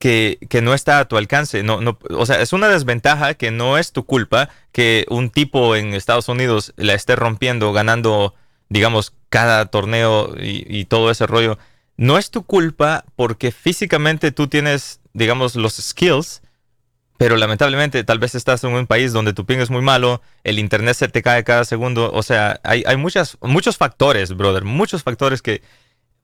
que, 0.00 0.40
no 0.60 0.74
está 0.74 0.98
a 0.98 1.04
tu 1.06 1.16
alcance. 1.16 1.62
No, 1.62 1.96
o 2.10 2.26
sea, 2.26 2.40
es 2.40 2.52
una 2.52 2.68
desventaja 2.68 3.34
que 3.34 3.52
no 3.52 3.78
es 3.78 3.92
tu 3.92 4.06
culpa 4.06 4.48
que 4.72 5.06
un 5.08 5.30
tipo 5.30 5.76
en 5.76 5.94
Estados 5.94 6.28
Unidos 6.28 6.74
la 6.76 6.94
esté 6.94 7.14
rompiendo, 7.14 7.72
ganando, 7.72 8.34
digamos, 8.70 9.14
cada 9.28 9.66
torneo 9.66 10.34
y 10.36 10.84
todo 10.86 11.12
ese 11.12 11.28
rollo. 11.28 11.58
No 11.98 12.16
es 12.16 12.30
tu 12.30 12.44
culpa 12.44 13.04
porque 13.16 13.52
físicamente 13.52 14.32
tú 14.32 14.46
tienes, 14.48 15.00
digamos, 15.12 15.54
los 15.56 15.74
skills, 15.74 16.40
pero 17.18 17.36
lamentablemente 17.36 18.04
tal 18.04 18.20
vez 18.20 18.34
estás 18.36 18.62
en 18.64 18.72
un 18.72 18.86
país 18.86 19.12
donde 19.12 19.32
tu 19.32 19.44
ping 19.44 19.58
es 19.58 19.68
muy 19.68 19.82
malo, 19.82 20.22
el 20.44 20.60
internet 20.60 20.94
se 20.96 21.08
te 21.08 21.20
cae 21.22 21.42
cada 21.44 21.64
segundo. 21.64 22.10
O 22.12 22.22
sea, 22.22 22.60
hay, 22.62 22.84
hay 22.86 22.96
muchas, 22.96 23.36
muchos 23.42 23.76
factores, 23.76 24.34
brother, 24.36 24.64
muchos 24.64 25.02
factores 25.02 25.42
que 25.42 25.60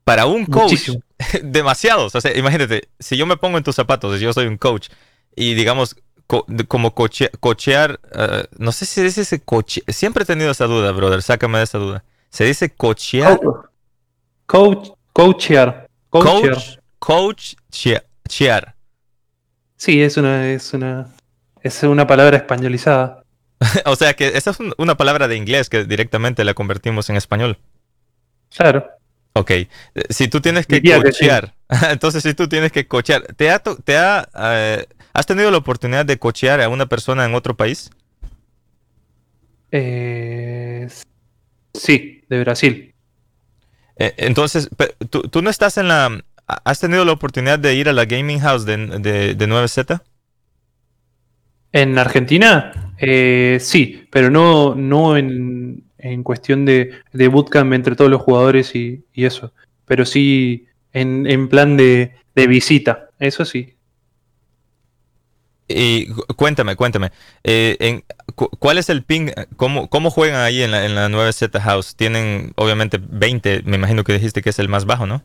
para 0.05 0.27
un 0.27 0.47
coach, 0.47 0.63
Muchísimo. 0.71 1.01
demasiados. 1.43 2.15
O 2.15 2.21
sea, 2.21 2.37
imagínate, 2.37 2.89
si 3.01 3.17
yo 3.17 3.27
me 3.27 3.37
pongo 3.37 3.59
en 3.59 3.65
tus 3.65 3.75
zapatos, 3.75 4.21
yo 4.21 4.33
soy 4.33 4.47
un 4.47 4.57
coach, 4.59 4.89
y 5.35 5.55
digamos, 5.55 5.97
co- 6.29 6.47
como 6.69 6.95
coche- 6.95 7.31
cochear, 7.41 7.99
eh, 8.15 8.45
no 8.59 8.71
sé 8.71 8.87
si 8.87 9.03
dice 9.03 9.23
ese 9.23 9.41
coche, 9.43 9.83
siempre 9.89 10.23
he 10.23 10.27
tenido 10.27 10.53
esa 10.53 10.67
duda, 10.67 10.93
brother, 10.93 11.23
sácame 11.23 11.59
de 11.59 11.65
esa 11.65 11.79
duda. 11.79 12.05
¿Se 12.31 12.45
dice 12.45 12.71
cochear? 12.71 13.41
Coach, 14.47 14.91
coachear. 15.15 15.89
Coachear. 16.11 16.83
Coach. 16.99 17.55
Sí, 19.77 20.01
es 20.03 20.17
una, 20.17 20.51
es 20.51 20.73
una, 20.75 21.09
es 21.63 21.83
una 21.83 22.07
palabra 22.07 22.37
españolizada. 22.37 23.25
o 23.87 23.97
sea 23.97 24.15
que 24.15 24.29
esa 24.29 24.51
es 24.51 24.61
un- 24.61 24.75
una 24.79 24.97
palabra 24.97 25.29
de 25.29 25.37
inglés 25.37 25.71
que 25.71 25.85
directamente 25.85 26.45
la 26.45 26.53
convertimos 26.55 27.09
en 27.11 27.17
español. 27.17 27.59
Claro. 28.55 28.87
Ok, 29.37 29.51
eh, 29.51 29.69
si 30.11 30.29
tú 30.29 30.41
tienes 30.41 30.67
que 30.67 30.77
Diría 30.77 31.01
que 31.03 31.13
sí. 31.13 31.21
cochear, 31.25 31.55
entonces 31.91 32.23
si 32.23 32.35
tú 32.35 32.49
tienes 32.49 32.71
que 32.71 32.87
cochear, 32.87 33.23
¿te 33.35 33.51
ha, 33.51 33.59
te 33.59 33.97
ha, 33.97 34.29
eh, 34.39 34.87
¿has 35.13 35.27
tenido 35.27 35.51
la 35.51 35.57
oportunidad 35.59 36.07
de 36.07 36.19
cochear 36.19 36.61
a 36.61 36.69
una 36.69 36.87
persona 36.87 37.25
en 37.25 37.35
otro 37.35 37.57
país? 37.57 37.91
Eh, 39.73 40.87
sí, 41.75 42.23
de 42.29 42.41
Brasil. 42.41 42.94
Eh, 43.97 44.15
entonces, 44.19 44.69
¿tú, 45.11 45.23
tú 45.23 45.43
no 45.43 45.51
estás 45.51 45.79
en 45.79 45.89
la... 45.89 46.25
¿Has 46.47 46.81
tenido 46.81 47.05
la 47.05 47.13
oportunidad 47.13 47.59
de 47.59 47.75
ir 47.75 47.89
a 47.89 47.93
la 47.93 48.05
gaming 48.05 48.41
house 48.41 48.67
de, 48.67 48.77
de, 48.77 49.35
de 49.35 49.49
9Z? 49.49 50.03
En 51.73 51.99
Argentina, 51.99 52.93
eh, 52.99 53.59
sí, 53.61 54.07
pero 54.11 54.31
no, 54.31 54.75
no 54.75 55.17
en, 55.17 55.85
en 55.99 56.23
cuestión 56.23 56.65
de, 56.65 56.91
de 57.13 57.29
bootcamp 57.29 57.73
entre 57.73 57.97
todos 57.97 58.11
los 58.11 58.21
jugadores 58.21 58.75
y, 58.77 59.05
y 59.13 59.25
eso. 59.25 59.53
Pero 59.87 60.05
sí 60.05 60.67
en, 60.93 61.27
en 61.27 61.49
plan 61.49 61.77
de, 61.77 62.13
de 62.35 62.47
visita, 62.47 63.09
eso 63.19 63.45
sí. 63.45 63.75
Y 65.67 66.09
cu- 66.09 66.27
cuéntame, 66.37 66.77
cuéntame, 66.77 67.11
eh, 67.43 67.77
en, 67.81 68.05
cu- 68.35 68.51
¿cuál 68.59 68.77
es 68.79 68.91
el 68.91 69.03
ping? 69.03 69.31
¿Cómo, 69.57 69.89
cómo 69.89 70.11
juegan 70.11 70.41
ahí 70.43 70.63
en 70.63 70.71
la, 70.71 70.85
en 70.85 70.95
la 70.95 71.09
9Z 71.09 71.59
house? 71.61 71.97
Tienen, 71.97 72.53
obviamente, 72.57 73.01
20, 73.03 73.63
me 73.65 73.77
imagino 73.77 74.05
que 74.05 74.13
dijiste 74.13 74.43
que 74.43 74.51
es 74.51 74.59
el 74.59 74.69
más 74.69 74.85
bajo, 74.85 75.07
¿no? 75.07 75.23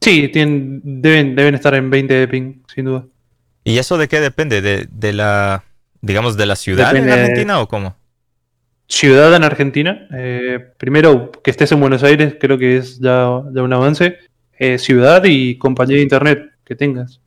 Sí, 0.00 0.28
tienen, 0.28 0.80
deben, 0.84 1.36
deben 1.36 1.54
estar 1.54 1.74
en 1.74 1.88
20 1.90 2.12
de 2.14 2.26
ping, 2.28 2.54
sin 2.74 2.86
duda. 2.86 3.06
¿Y 3.64 3.78
eso 3.78 3.96
de 3.98 4.08
qué 4.08 4.18
depende? 4.20 4.60
¿De, 4.60 4.88
de 4.90 5.12
la, 5.12 5.62
digamos, 6.00 6.36
de 6.36 6.46
la 6.46 6.56
ciudad 6.56 6.90
en 6.90 7.04
Depende 7.04 7.16
de- 7.16 7.20
Argentina 7.22 7.60
o 7.60 7.68
cómo? 7.68 7.96
Ciudad 8.88 9.34
en 9.34 9.44
Argentina, 9.44 10.06
eh, 10.12 10.58
primero 10.76 11.30
que 11.42 11.50
estés 11.50 11.72
en 11.72 11.80
Buenos 11.80 12.02
Aires, 12.02 12.34
creo 12.38 12.58
que 12.58 12.76
es 12.76 12.98
ya, 12.98 13.40
ya 13.54 13.62
un 13.62 13.72
avance. 13.72 14.18
Eh, 14.58 14.78
ciudad 14.78 15.22
y 15.24 15.56
compañía 15.56 15.96
de 15.96 16.02
internet 16.02 16.50
que 16.64 16.74
tengas. 16.74 17.20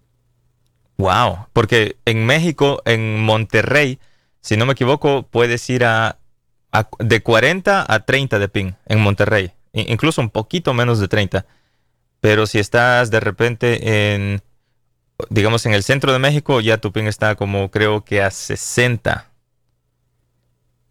Wow, 0.98 1.48
porque 1.54 1.98
en 2.06 2.26
México, 2.26 2.82
en 2.86 3.20
Monterrey, 3.22 4.00
si 4.42 4.56
no 4.58 4.66
me 4.66 4.74
equivoco, 4.74 5.24
puedes 5.24 5.70
ir 5.70 5.84
a, 5.84 6.20
a- 6.72 6.90
de 7.00 7.22
40 7.22 7.86
a 7.88 8.00
30 8.06 8.40
de 8.40 8.48
ping 8.48 8.74
en 8.86 9.02
Monterrey, 9.02 9.52
incluso 9.74 10.22
un 10.22 10.30
poquito 10.30 10.74
menos 10.74 11.00
de 11.00 11.08
30. 11.10 11.46
Pero 12.22 12.48
si 12.48 12.60
estás 12.60 13.12
de 13.12 13.20
repente 13.20 14.14
en, 14.16 14.42
digamos, 15.30 15.66
en 15.66 15.74
el 15.74 15.84
centro 15.84 16.14
de 16.14 16.20
México, 16.20 16.62
ya 16.62 16.78
tu 16.78 16.92
ping 16.94 17.06
está 17.06 17.36
como 17.36 17.72
creo 17.72 18.04
que 18.06 18.22
a 18.24 18.32
60. 18.32 19.32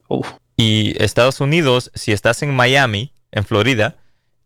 Uf, 0.09 0.29
Y 0.57 1.03
Estados 1.03 1.41
Unidos, 1.41 1.91
si 1.95 2.13
estás 2.13 2.43
en 2.43 2.55
Miami, 2.55 3.13
en 3.33 3.45
Florida, 3.45 3.97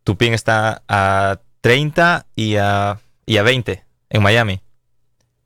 tu 0.04 0.16
ping 0.16 0.32
está 0.32 0.82
a 0.88 1.40
30 1.60 2.26
y 2.36 2.56
a, 2.56 3.00
y 3.26 3.36
a 3.38 3.42
20 3.42 3.84
en 4.10 4.22
Miami. 4.22 4.62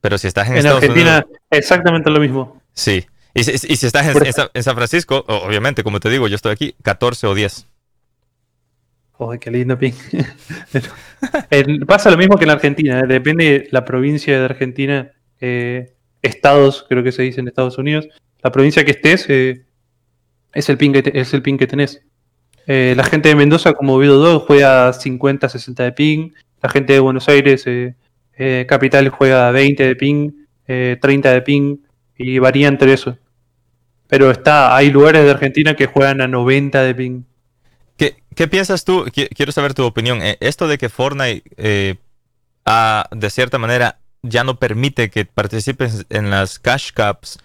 Pero 0.02 0.18
si 0.18 0.26
estás 0.28 0.48
en, 0.48 0.52
en 0.52 0.58
Estados 0.58 0.82
Argentina, 0.82 1.24
Unidos, 1.24 1.40
exactamente 1.50 2.10
lo 2.10 2.20
mismo. 2.20 2.60
sí. 2.74 3.06
Y 3.34 3.44
si, 3.44 3.52
y 3.72 3.76
si 3.76 3.86
estás 3.86 4.14
en, 4.52 4.62
San 4.62 4.74
Francisco, 4.76 5.24
obviamente, 5.26 5.82
como 5.82 6.00
te 6.00 6.10
digo, 6.10 6.28
yo 6.28 6.36
estoy 6.36 6.52
aquí, 6.52 6.74
14 6.82 7.26
o 7.28 7.34
10. 7.34 7.66
Joder, 9.12 9.40
qué 9.40 9.50
lindo 9.50 9.78
ping. 9.78 9.94
Pasa 11.86 12.10
lo 12.10 12.18
mismo 12.18 12.36
que 12.36 12.44
en 12.44 12.50
Argentina, 12.50 13.00
eh, 13.00 13.06
depende 13.06 13.44
de 13.44 13.68
la 13.70 13.86
provincia 13.86 14.38
de 14.38 14.44
Argentina, 14.44 15.12
eh, 15.40 15.94
estados, 16.20 16.84
creo 16.88 17.02
que 17.02 17.10
se 17.10 17.22
dice 17.22 17.40
en 17.40 17.48
Estados 17.48 17.78
Unidos, 17.78 18.06
la 18.42 18.52
provincia 18.52 18.84
que 18.84 18.90
estés 18.90 19.24
eh, 19.30 19.64
es, 20.52 20.68
el 20.68 20.76
ping 20.76 20.92
que 20.92 21.02
te- 21.02 21.18
es 21.18 21.32
el 21.32 21.40
ping 21.40 21.56
que 21.56 21.66
tenés. 21.66 22.02
La 22.66 23.04
gente 23.04 23.30
de 23.30 23.34
Mendoza, 23.34 23.72
como 23.72 23.98
Vido 23.98 24.18
2, 24.18 24.42
juega 24.46 24.88
a 24.88 24.92
50, 24.92 25.48
60 25.48 25.84
de 25.84 25.92
ping. 25.92 26.32
La 26.62 26.68
gente 26.68 26.92
de 26.92 27.00
Buenos 27.00 27.28
Aires, 27.30 27.64
eh, 28.36 28.60
eh, 28.62 28.66
capital, 28.66 29.08
juega 29.08 29.48
a 29.48 29.50
20 29.52 29.84
de 29.86 29.96
ping, 29.96 30.30
eh, 30.66 30.98
30 31.00 31.32
de 31.32 31.42
ping, 31.42 31.78
y 32.16 32.38
varía 32.38 32.68
entre 32.68 32.92
eso. 32.92 33.18
Pero 34.08 34.30
está, 34.30 34.76
hay 34.76 34.90
lugares 34.90 35.24
de 35.24 35.30
Argentina 35.30 35.74
que 35.74 35.86
juegan 35.86 36.20
a 36.20 36.28
90 36.28 36.82
de 36.82 36.94
ping. 36.94 37.22
¿Qué, 37.96 38.16
qué 38.34 38.48
piensas 38.48 38.84
tú? 38.84 39.04
Qui- 39.06 39.28
Quiero 39.34 39.52
saber 39.52 39.74
tu 39.74 39.84
opinión. 39.84 40.22
Eh, 40.22 40.36
Esto 40.40 40.68
de 40.68 40.78
que 40.78 40.88
Fortnite, 40.88 41.42
eh, 41.56 41.96
de 43.10 43.30
cierta 43.30 43.58
manera, 43.58 43.98
ya 44.22 44.44
no 44.44 44.58
permite 44.58 45.10
que 45.10 45.24
participes 45.24 46.06
en 46.10 46.30
las 46.30 46.58
Cash 46.58 46.90
Cups, 46.94 47.38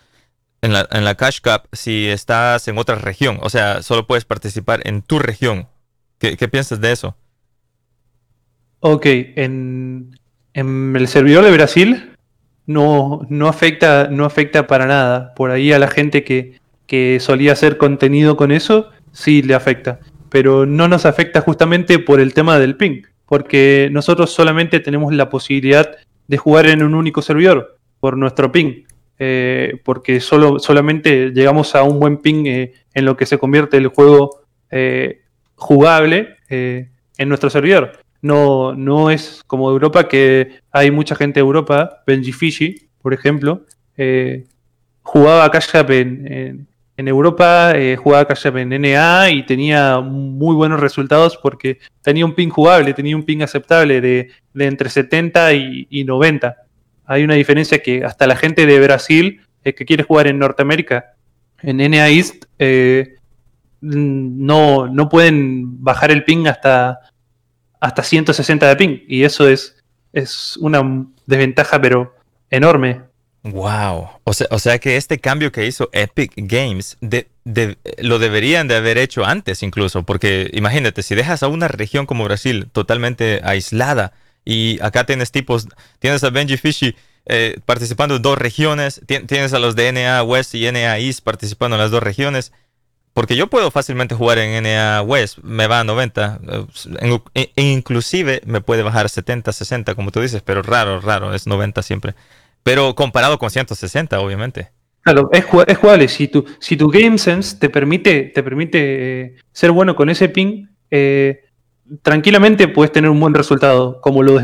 en 0.62 0.74
la, 0.74 0.88
en 0.92 1.06
la 1.06 1.16
Cash 1.16 1.40
Cup, 1.42 1.68
si 1.74 2.08
estás 2.08 2.68
en 2.68 2.78
otra 2.78 2.96
región. 2.96 3.40
O 3.42 3.50
sea, 3.50 3.82
solo 3.84 4.08
puedes 4.08 4.26
participar 4.26 4.82
en 4.86 5.02
tu 5.02 5.20
región. 5.20 5.68
¿Qué, 6.20 6.38
qué 6.38 6.48
piensas 6.48 6.82
de 6.82 6.92
eso? 6.92 7.16
Ok, 8.80 9.06
en, 9.08 10.18
el 10.58 11.08
servidor 11.08 11.44
de 11.44 11.52
Brasil 11.52 12.12
no, 12.66 13.22
no, 13.30 13.48
afecta, 13.48 14.08
no 14.10 14.26
afecta 14.26 14.68
para 14.68 14.86
nada. 14.88 15.34
Por 15.36 15.52
ahí 15.52 15.72
a 15.72 15.80
la 15.80 15.88
gente 15.88 16.24
que, 16.24 16.60
que 16.86 17.20
solía 17.20 17.54
hacer 17.54 17.78
contenido 17.78 18.38
con 18.38 18.52
eso, 18.52 18.90
sí 19.12 19.42
le 19.42 19.54
afecta. 19.54 20.00
Pero 20.30 20.66
no 20.66 20.88
nos 20.88 21.06
afecta 21.06 21.42
justamente 21.42 22.00
por 22.00 22.20
el 22.20 22.34
tema 22.34 22.60
del 22.60 22.76
ping. 22.76 23.04
Porque 23.26 23.90
nosotros 23.92 24.32
solamente 24.32 24.80
tenemos 24.80 25.14
la 25.14 25.30
posibilidad 25.30 25.96
de 26.28 26.38
jugar 26.38 26.68
en 26.68 26.84
un 26.84 26.96
único 26.96 27.22
servidor, 27.22 27.78
por 28.00 28.18
nuestro 28.18 28.52
ping. 28.52 28.84
Eh, 29.20 29.82
porque 29.84 30.20
solo, 30.20 30.60
solamente 30.60 31.32
llegamos 31.32 31.76
a 31.76 31.84
un 31.84 32.00
buen 32.00 32.18
ping 32.18 32.46
eh, 32.46 32.74
en 32.94 33.06
lo 33.06 33.18
que 33.18 33.26
se 33.26 33.38
convierte 33.38 33.78
el 33.78 33.88
juego 33.88 34.42
eh, 34.70 35.22
jugable 35.56 36.38
eh, 36.50 36.90
en 37.18 37.30
nuestro 37.30 37.50
servidor. 37.50 38.00
No, 38.28 38.74
no 38.74 39.10
es 39.10 39.42
como 39.48 39.72
Europa, 39.72 40.08
que 40.08 40.60
hay 40.72 40.92
mucha 40.92 41.16
gente 41.16 41.40
de 41.40 41.46
Europa, 41.46 42.04
Benji 42.06 42.32
Fiji, 42.32 42.90
por 43.02 43.14
ejemplo, 43.14 43.66
eh, 43.98 44.46
jugaba 45.02 45.50
Cash 45.50 45.70
en, 45.90 46.68
en, 46.98 47.08
Europa, 47.08 47.72
eh, 47.76 47.96
jugaba 47.96 48.28
Cash 48.28 48.48
en 48.48 48.70
NA 48.82 49.32
y 49.32 49.46
tenía 49.46 50.00
muy 50.02 50.56
buenos 50.56 50.80
resultados 50.80 51.38
porque 51.42 51.80
tenía 52.02 52.26
un 52.26 52.36
ping 52.36 52.50
jugable, 52.50 52.94
tenía 52.94 53.16
un 53.16 53.24
ping 53.24 53.42
aceptable 53.42 54.02
de, 54.02 54.30
entre 54.56 54.90
70 54.90 55.54
y, 55.54 56.04
90. 56.04 56.56
Hay 57.06 57.24
una 57.24 57.36
diferencia 57.36 57.80
que 57.80 58.04
hasta 58.04 58.28
la 58.28 58.36
gente 58.36 58.66
de 58.66 58.80
Brasil 58.82 59.42
eh, 59.64 59.74
que 59.74 59.86
quiere 59.86 60.04
jugar 60.04 60.28
en 60.28 60.40
Norteamérica, 60.40 61.14
en 61.62 61.78
NA 61.78 62.10
East, 62.10 62.46
no, 63.80 64.88
no 64.88 65.10
pueden 65.10 65.84
bajar 65.84 66.12
el 66.12 66.24
ping 66.24 66.48
hasta 66.48 67.00
hasta 67.80 68.04
160 68.04 68.68
de 68.68 68.76
ping. 68.76 69.00
Y 69.08 69.24
eso 69.24 69.48
es, 69.48 69.76
es 70.14 70.58
una 70.58 71.06
desventaja, 71.26 71.82
pero 71.82 72.16
enorme. 72.50 73.02
Wow. 73.44 74.10
O 74.24 74.34
sea, 74.34 74.48
o 74.52 74.60
sea 74.60 74.80
que 74.80 74.98
este 74.98 75.20
cambio 75.20 75.52
que 75.52 75.66
hizo 75.66 75.90
Epic 75.94 76.34
Games 76.36 76.98
de, 77.02 77.28
lo 78.00 78.20
deberían 78.20 78.68
de 78.68 78.76
haber 78.76 78.98
hecho 78.98 79.26
antes 79.26 79.64
incluso, 79.64 80.04
porque 80.04 80.50
imagínate, 80.54 81.02
si 81.02 81.16
dejas 81.16 81.44
a 81.44 81.48
una 81.48 81.68
región 81.68 82.06
como 82.06 82.26
Brasil 82.26 82.68
totalmente 82.72 83.40
aislada 83.44 84.14
y 84.44 84.80
acá 84.82 85.06
tienes 85.06 85.32
tipos, 85.32 85.68
tienes 86.00 86.24
a 86.24 86.30
Benji 86.30 86.58
Fishy 86.58 86.96
eh, 87.26 87.60
participando 87.66 88.18
en 88.18 88.22
dos 88.22 88.38
regiones, 88.38 89.02
tienes 89.06 89.54
a 89.54 89.60
los 89.60 89.76
de 89.76 89.92
NA 89.92 90.24
West 90.24 90.56
y 90.56 90.70
NA 90.72 90.98
East 90.98 91.22
participando 91.22 91.76
en 91.76 91.82
las 91.82 91.92
dos 91.92 92.04
regiones, 92.04 92.52
porque 93.18 93.36
yo 93.36 93.48
puedo 93.48 93.72
fácilmente 93.72 94.14
jugar 94.14 94.38
en 94.38 94.62
NA 94.62 95.02
West, 95.02 95.40
me 95.42 95.66
va 95.66 95.80
a 95.80 95.84
90, 95.84 96.40
e, 97.34 97.52
e 97.56 97.64
inclusive 97.64 98.44
me 98.46 98.62
puede 98.62 98.84
bajar 98.84 99.10
70, 99.10 99.52
60, 99.54 99.96
como 99.96 100.12
tú 100.12 100.22
dices, 100.22 100.44
pero 100.44 100.62
raro, 100.62 101.02
raro, 101.02 101.34
es 101.34 101.48
90 101.48 101.82
siempre. 101.82 102.14
Pero 102.62 102.94
comparado 102.94 103.40
con 103.40 103.50
160, 103.50 104.20
obviamente. 104.20 104.70
Claro, 105.02 105.32
es, 105.34 105.46
es 105.66 105.78
jugable. 105.80 106.08
Si 106.10 106.28
tu, 106.28 106.46
si 106.60 106.78
tu 106.78 106.90
Game 106.90 107.18
Sense 107.18 107.58
te 107.58 107.72
permite, 107.72 108.26
te 108.26 108.44
permite 108.44 109.22
eh, 109.22 109.36
ser 109.52 109.72
bueno 109.72 109.96
con 109.96 110.12
ese 110.12 110.30
ping, 110.30 110.68
eh, 110.92 111.42
tranquilamente 112.04 112.68
puedes 112.68 112.92
tener 112.92 113.10
un 113.10 113.20
buen 113.20 113.34
resultado, 113.34 114.00
como 114.00 114.22
lo, 114.22 114.38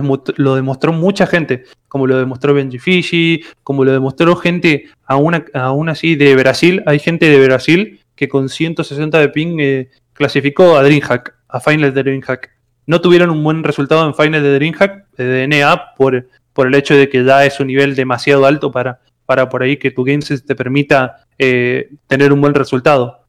demostró 0.56 0.94
mucha 0.94 1.28
gente, 1.28 1.66
como 1.88 2.08
lo 2.08 2.18
demostró 2.18 2.56
Benji 2.56 2.80
Fiji, 2.80 3.44
como 3.62 3.86
lo 3.86 3.92
demostró 3.92 4.36
gente 4.36 4.86
aún, 5.06 5.46
aún 5.54 5.90
así 5.90 6.16
de 6.16 6.36
Brasil. 6.36 6.82
Hay 6.88 6.98
gente 6.98 7.30
de 7.30 7.46
Brasil 7.46 8.00
que 8.16 8.28
con 8.28 8.50
160 8.50 9.20
de 9.20 9.30
ping 9.30 9.58
eh, 9.60 9.90
clasificó 10.14 10.78
a 10.78 10.84
DreamHack, 10.84 11.36
a 11.48 11.60
Finals 11.60 11.94
de 11.94 12.04
DreamHack. 12.04 12.52
No 12.86 13.02
tuvieron 13.02 13.30
un 13.30 13.44
buen 13.44 13.64
resultado 13.64 14.06
en 14.06 14.14
Finals 14.14 14.44
de 14.44 14.56
DreamHack, 14.56 15.10
de 15.18 15.48
NA, 15.48 15.96
por, 15.96 16.28
por 16.54 16.68
el 16.68 16.76
hecho 16.76 16.96
de 16.96 17.10
que 17.10 17.24
ya 17.24 17.46
es 17.46 17.60
un 17.60 17.68
nivel 17.68 17.96
demasiado 17.96 18.46
alto 18.46 18.72
para, 18.72 19.00
para 19.26 19.50
por 19.50 19.64
ahí 19.64 19.78
que 19.78 19.92
tu 19.92 20.04
game 20.04 20.22
te 20.22 20.56
permita 20.56 21.26
eh, 21.38 21.90
tener 22.08 22.34
un 22.34 22.42
buen 22.42 22.54
resultado. 22.54 23.26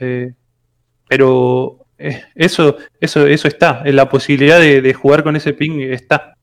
Eh, 0.00 0.32
pero 1.08 1.86
eso, 1.96 2.76
eso, 3.00 3.26
eso 3.26 3.48
está, 3.48 3.82
la 3.84 4.08
posibilidad 4.08 4.58
de 4.58 4.94
jugar 4.94 5.22
con 5.22 5.36
ese 5.36 5.52
ping 5.52 5.80
está. 5.80 6.34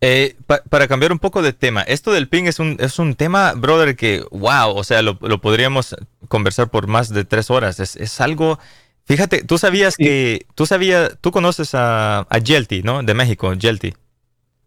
Eh, 0.00 0.36
para 0.68 0.88
cambiar 0.88 1.10
un 1.10 1.18
poco 1.18 1.40
de 1.40 1.52
tema, 1.52 1.82
esto 1.82 2.12
del 2.12 2.28
ping 2.28 2.44
es 2.44 2.58
un, 2.58 2.76
es 2.80 2.98
un 2.98 3.14
tema, 3.14 3.54
brother, 3.54 3.96
que, 3.96 4.24
wow, 4.30 4.74
o 4.74 4.84
sea, 4.84 5.00
lo, 5.02 5.18
podríamos 5.18 5.96
conversar 6.28 6.68
por 6.68 6.86
más 6.86 7.08
de 7.08 7.24
tres 7.24 7.50
horas. 7.50 7.80
Es, 7.80 8.20
algo, 8.20 8.58
fíjate, 9.04 9.42
tú 9.42 9.56
sabías 9.56 9.96
que, 9.96 10.46
tú 10.54 10.66
sabías, 10.66 11.16
tú 11.20 11.30
conoces 11.30 11.74
a, 11.74 12.26
a 12.28 12.38
Yelty, 12.38 12.82
¿no? 12.82 13.02
De 13.02 13.14
México, 13.14 13.54
Yelty. 13.54 13.94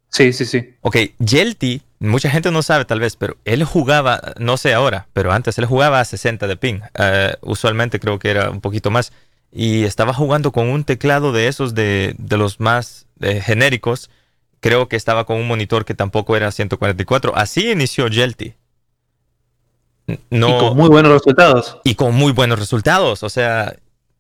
Sí, 0.10 0.34
sí, 0.34 0.46
sí. 0.46 0.74
Ok, 0.82 0.98
Yelty, 1.20 1.84
mucha 2.00 2.32
gente 2.32 2.50
no 2.50 2.64
sabe 2.64 2.86
tal 2.86 3.00
vez, 3.00 3.16
pero 3.16 3.38
él 3.46 3.64
jugaba, 3.64 4.34
no 4.40 4.58
sé 4.58 4.74
ahora, 4.74 5.08
pero 5.14 5.32
antes 5.32 5.60
él 5.60 5.66
jugaba 5.66 6.00
a 6.00 6.06
60 6.06 6.48
de 6.48 6.58
ping. 6.58 6.80
Eh, 6.98 7.36
usualmente 7.42 8.00
creo 8.00 8.18
que 8.18 8.32
era 8.32 8.50
un 8.50 8.62
poquito 8.62 8.90
más. 8.90 9.14
Y 9.52 9.84
estaba 9.84 10.14
jugando 10.14 10.52
con 10.52 10.68
un 10.70 10.84
teclado 10.84 11.32
de 11.32 11.48
esos 11.48 11.76
de, 11.76 12.16
de 12.18 12.38
los 12.38 12.60
más 12.60 13.06
eh, 13.22 13.42
genéricos 13.42 14.10
creo 14.60 14.88
que 14.88 14.96
estaba 14.96 15.26
con 15.26 15.38
un 15.38 15.48
monitor 15.48 15.86
que 15.86 15.94
tampoco 15.94 16.36
era 16.36 16.52
144. 16.52 17.36
Así 17.36 17.72
inició 17.72 18.08
Yelty. 18.08 18.54
No, 20.30 20.50
y 20.50 20.60
con 20.60 20.78
muy 20.78 20.90
buenos 20.90 21.12
resultados. 21.12 21.78
Y 21.84 21.96
con 21.96 22.16
muy 22.16 22.32
buenos 22.32 22.60
resultados. 22.60 23.24
O 23.24 23.30
sea, 23.30 23.76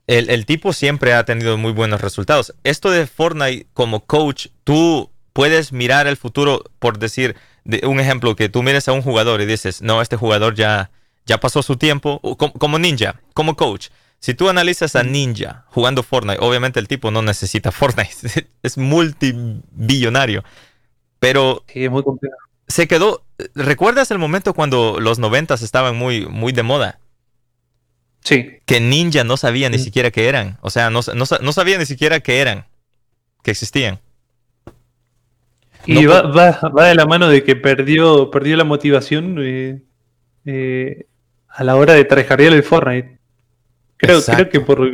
el, 0.07 0.45
tipo 0.45 0.73
siempre 0.73 1.13
ha 1.13 1.23
tenido 1.25 1.57
muy 1.57 1.71
buenos 1.71 2.01
resultados. 2.01 2.53
Esto 2.63 2.91
de 2.91 3.07
Fortnite 3.07 3.67
como 3.73 4.05
coach, 4.05 4.47
tú 4.63 5.09
puedes 5.33 5.71
mirar 5.71 6.07
el 6.07 6.17
futuro 6.17 6.63
por 6.79 6.99
decir, 6.99 7.35
de 7.63 7.85
un 7.85 7.99
ejemplo, 7.99 8.35
que 8.35 8.49
tú 8.49 8.63
mires 8.63 8.87
a 8.87 8.91
un 8.91 9.01
jugador 9.01 9.41
y 9.41 9.45
dices, 9.45 9.81
no, 9.81 10.01
este 10.01 10.15
jugador 10.15 10.55
ya, 10.55 10.91
ya 11.25 11.39
pasó 11.39 11.61
su 11.61 11.77
tiempo, 11.77 12.19
como 12.37 12.79
ninja, 12.79 13.21
como 13.33 13.55
coach. 13.55 13.89
Si 14.19 14.33
tú 14.33 14.49
analizas 14.49 14.95
a 14.95 15.03
Ninja 15.03 15.65
jugando 15.67 16.03
Fortnite, 16.03 16.39
obviamente 16.41 16.79
el 16.79 16.87
tipo 16.87 17.09
no 17.09 17.21
necesita 17.21 17.71
Fortnite, 17.73 18.47
es 18.63 18.77
multibillonario. 18.77 20.43
Pero 21.19 21.63
se 22.67 22.87
quedó. 22.87 23.23
¿Recuerdas 23.55 24.11
el 24.11 24.19
momento 24.19 24.53
cuando 24.53 24.99
los 24.99 25.19
noventas 25.19 25.61
estaban 25.61 25.97
muy, 25.97 26.25
muy 26.25 26.51
de 26.51 26.63
moda? 26.63 26.99
Sí. 28.21 28.59
Que 28.65 28.79
Ninja 28.79 29.23
no 29.23 29.37
sabía 29.37 29.69
ni 29.69 29.79
siquiera 29.79 30.11
qué 30.11 30.27
eran. 30.27 30.57
O 30.61 30.69
sea, 30.69 30.89
no, 30.89 31.01
sabía 31.01 31.77
ni 31.77 31.85
siquiera 31.85 32.19
qué 32.19 32.39
eran, 32.39 32.65
que 33.43 33.51
existían. 33.51 33.99
Y 35.85 36.05
va, 36.05 36.21
de 36.23 36.95
la 36.95 37.05
mano 37.05 37.29
de 37.29 37.43
que 37.43 37.55
perdió, 37.55 38.29
perdió 38.29 38.57
la 38.57 38.65
motivación 38.65 39.37
eh, 39.39 39.81
eh, 40.45 41.05
a 41.47 41.63
la 41.63 41.77
hora 41.77 41.93
de 41.93 42.03
trabajar 42.03 42.41
el 42.41 42.61
Fortnite. 42.63 43.18
Creo, 43.99 44.21
creo 44.23 44.49
que, 44.49 44.61
por, 44.61 44.89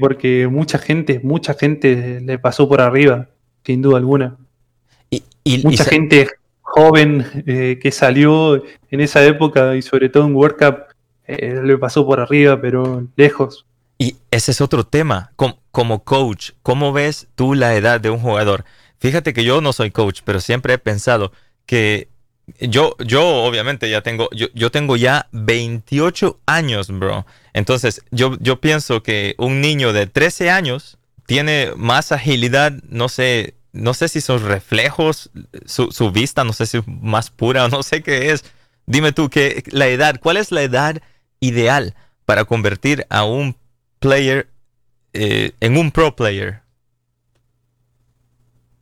porque 0.00 0.48
mucha 0.50 0.78
gente, 0.78 1.20
mucha 1.22 1.52
gente 1.52 2.22
le 2.22 2.38
pasó 2.38 2.66
por 2.66 2.80
arriba, 2.80 3.28
sin 3.64 3.82
duda 3.82 3.98
alguna. 3.98 4.38
Y, 5.10 5.58
mucha 5.62 5.84
gente 5.84 6.26
joven 6.62 7.24
eh, 7.46 7.78
que 7.80 7.92
salió 7.92 8.56
en 8.90 9.00
esa 9.00 9.24
época 9.24 9.76
y 9.76 9.82
sobre 9.82 10.08
todo 10.08 10.24
en 10.24 10.34
World 10.34 10.56
Cup 10.56 10.76
eh, 11.26 11.60
le 11.62 11.76
pasó 11.76 12.06
por 12.06 12.18
arriba, 12.18 12.58
pero 12.58 13.06
lejos. 13.14 13.66
Y 13.98 14.16
ese 14.30 14.52
es 14.52 14.60
otro 14.62 14.84
tema. 14.84 15.32
como 15.70 16.02
coach, 16.02 16.52
¿cómo 16.62 16.94
ves 16.94 17.28
tú 17.34 17.52
la 17.52 17.74
edad 17.76 18.00
de 18.00 18.08
un 18.08 18.20
jugador? 18.20 18.64
Fíjate 18.98 19.34
que 19.34 19.44
yo 19.44 19.60
no 19.60 19.74
soy 19.74 19.90
coach, 19.90 20.20
pero 20.24 20.40
siempre 20.40 20.72
he 20.72 20.78
pensado 20.78 21.30
que 21.66 22.08
yo, 22.60 22.96
yo 23.04 23.26
obviamente 23.44 23.90
ya 23.90 24.02
tengo, 24.02 24.28
yo, 24.32 24.46
yo 24.54 24.70
tengo 24.70 24.96
ya 24.96 25.28
28 25.32 26.40
años, 26.46 26.88
bro. 26.88 27.26
Entonces, 27.56 28.02
yo, 28.10 28.36
yo 28.38 28.60
pienso 28.60 29.02
que 29.02 29.34
un 29.38 29.62
niño 29.62 29.94
de 29.94 30.06
13 30.06 30.50
años 30.50 30.98
tiene 31.24 31.70
más 31.74 32.12
agilidad, 32.12 32.70
no 32.90 33.08
sé, 33.08 33.54
no 33.72 33.94
sé 33.94 34.08
si 34.08 34.20
son 34.20 34.46
reflejos, 34.46 35.30
su, 35.64 36.10
vista, 36.12 36.44
no 36.44 36.52
sé 36.52 36.66
si 36.66 36.76
es 36.76 36.84
más 36.86 37.30
pura 37.30 37.66
no 37.70 37.82
sé 37.82 38.02
qué 38.02 38.30
es. 38.30 38.44
Dime 38.84 39.12
tú, 39.12 39.30
¿qué, 39.30 39.62
la 39.70 39.88
edad, 39.88 40.20
¿cuál 40.20 40.36
es 40.36 40.52
la 40.52 40.64
edad 40.64 41.00
ideal 41.40 41.94
para 42.26 42.44
convertir 42.44 43.06
a 43.08 43.24
un 43.24 43.56
player 44.00 44.48
eh, 45.14 45.52
en 45.60 45.78
un 45.78 45.92
pro 45.92 46.14
player? 46.14 46.60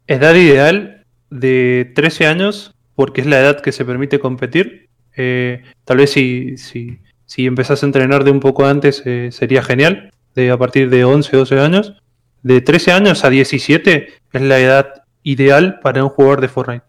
Edad 0.08 0.34
ideal 0.34 1.06
de 1.30 1.92
13 1.94 2.26
años 2.26 2.74
porque 2.96 3.20
es 3.20 3.28
la 3.28 3.38
edad 3.38 3.60
que 3.60 3.70
se 3.70 3.84
permite 3.84 4.18
competir. 4.18 4.90
Eh, 5.16 5.62
tal 5.84 5.98
vez 5.98 6.10
si, 6.10 6.56
si, 6.58 6.98
si, 7.35 7.47
empezás 7.47 7.83
a 7.83 7.87
entrenar 7.87 8.25
de 8.25 8.31
un 8.31 8.40
poco 8.40 8.66
antes 8.66 9.03
eh, 9.05 9.31
sería 9.33 9.62
genial, 9.62 10.12
de 10.35 10.51
a 10.51 10.59
partir 10.59 10.90
de 10.90 11.05
11, 11.05 11.37
12 11.37 11.61
años. 11.61 11.94
De 12.42 12.61
13 12.61 12.92
años 12.92 13.25
a 13.25 13.31
17 13.31 14.09
es 14.33 14.42
la 14.42 14.59
edad 14.59 15.05
ideal 15.23 15.81
para 15.81 16.05
un 16.05 16.11
jugador 16.11 16.40
de 16.40 16.49
Fortnite. 16.49 16.85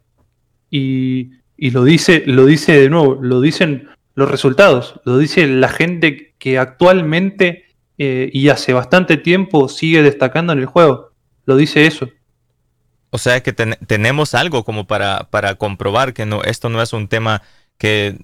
Y, 0.69 1.31
y 1.57 1.71
lo, 1.71 1.83
dice, 1.83 2.23
lo 2.25 2.45
dice 2.45 2.79
de 2.79 2.89
nuevo, 2.89 3.17
lo 3.21 3.39
dicen 3.39 3.89
los 4.15 4.29
resultados, 4.29 4.99
lo 5.05 5.17
dice 5.17 5.47
la 5.47 5.69
gente 5.69 6.33
que 6.37 6.57
actualmente 6.57 7.65
eh, 7.97 8.29
y 8.33 8.49
hace 8.49 8.73
bastante 8.73 9.17
tiempo 9.17 9.69
sigue 9.69 10.01
destacando 10.01 10.53
en 10.53 10.59
el 10.59 10.65
juego. 10.65 11.11
Lo 11.45 11.55
dice 11.55 11.85
eso. 11.85 12.09
O 13.09 13.17
sea 13.17 13.41
que 13.41 13.53
tenemos 13.53 14.35
algo 14.35 14.65
como 14.65 14.87
para, 14.87 15.29
para 15.29 15.55
comprobar 15.55 16.13
que 16.13 16.25
no, 16.25 16.43
esto 16.43 16.67
no 16.69 16.81
es 16.81 16.91
un 16.91 17.07
tema 17.07 17.41
que, 17.77 18.17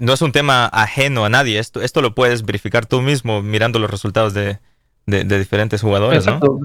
no 0.00 0.12
es 0.12 0.22
un 0.22 0.32
tema 0.32 0.66
ajeno 0.66 1.24
a 1.24 1.28
nadie. 1.28 1.58
Esto, 1.58 1.80
esto 1.80 2.02
lo 2.02 2.14
puedes 2.14 2.44
verificar 2.44 2.86
tú 2.86 3.00
mismo 3.00 3.42
mirando 3.42 3.78
los 3.78 3.90
resultados 3.90 4.34
de, 4.34 4.58
diferentes 5.06 5.80
jugadores. 5.80 6.26
Exacto. 6.26 6.58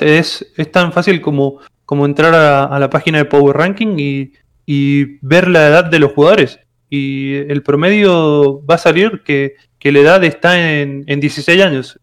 es, 0.00 0.46
es, 0.56 0.72
tan 0.72 0.92
fácil 0.92 1.20
como, 1.20 1.60
como 1.86 2.06
entrar 2.06 2.34
a, 2.34 2.78
la 2.78 2.90
página 2.90 3.18
de 3.18 3.24
Power 3.24 3.56
Ranking 3.56 3.98
y, 3.98 4.32
y, 4.66 5.18
ver 5.26 5.48
la 5.48 5.68
edad 5.68 5.84
de 5.84 5.98
los 5.98 6.12
jugadores. 6.12 6.60
Y 6.90 7.34
el 7.34 7.62
promedio 7.62 8.64
va 8.66 8.76
a 8.76 8.78
salir 8.78 9.22
que, 9.24 9.56
la 9.82 9.98
edad 9.98 10.24
está 10.24 10.80
en, 10.80 11.04
en 11.06 11.20
16 11.20 11.62
años, 11.62 12.00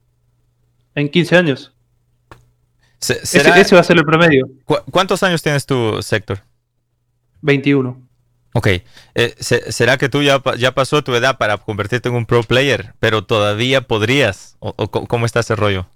en 0.93 1.09
15 1.09 1.35
años. 1.35 1.73
ese, 2.99 3.75
va 3.75 3.81
a 3.81 3.83
ser 3.83 3.97
el 3.97 4.05
promedio. 4.05 4.47
¿Cuántos 4.65 5.23
años 5.23 5.41
tienes 5.41 5.65
tú, 5.65 5.97
Sector? 6.01 6.41
21. 7.41 8.10
Ok, 8.53 8.67
eh, 8.67 9.35
¿será 9.39 9.97
que 9.97 10.09
tú 10.09 10.21
ya, 10.23 10.41
ya 10.57 10.73
pasó 10.73 11.03
tu 11.03 11.15
edad 11.15 11.37
para 11.37 11.57
convertirte 11.57 12.09
en 12.09 12.15
un 12.15 12.25
pro 12.25 12.43
player, 12.43 12.93
pero 12.99 13.23
todavía 13.23 13.81
podrías? 13.81 14.57
¿O, 14.59 14.73
cómo 14.89 15.25
está 15.25 15.39
ese 15.39 15.55
rollo? 15.55 15.87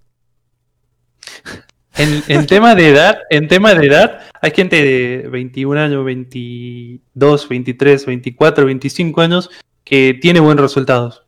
En, 1.98 2.46
tema 2.48 2.76
de 2.76 2.90
edad, 2.90 3.20
en 3.30 3.50
tema 3.50 3.74
de 3.74 3.88
edad, 3.88 4.22
hay 4.42 4.52
gente 4.52 4.82
de 4.82 5.28
21 5.30 5.80
años, 5.80 6.06
22, 6.06 7.50
23, 7.50 8.06
24, 8.06 8.66
25 8.66 9.22
años 9.22 9.50
que 9.84 10.18
tiene 10.22 10.40
buenos 10.40 10.64
resultados. 10.64 11.26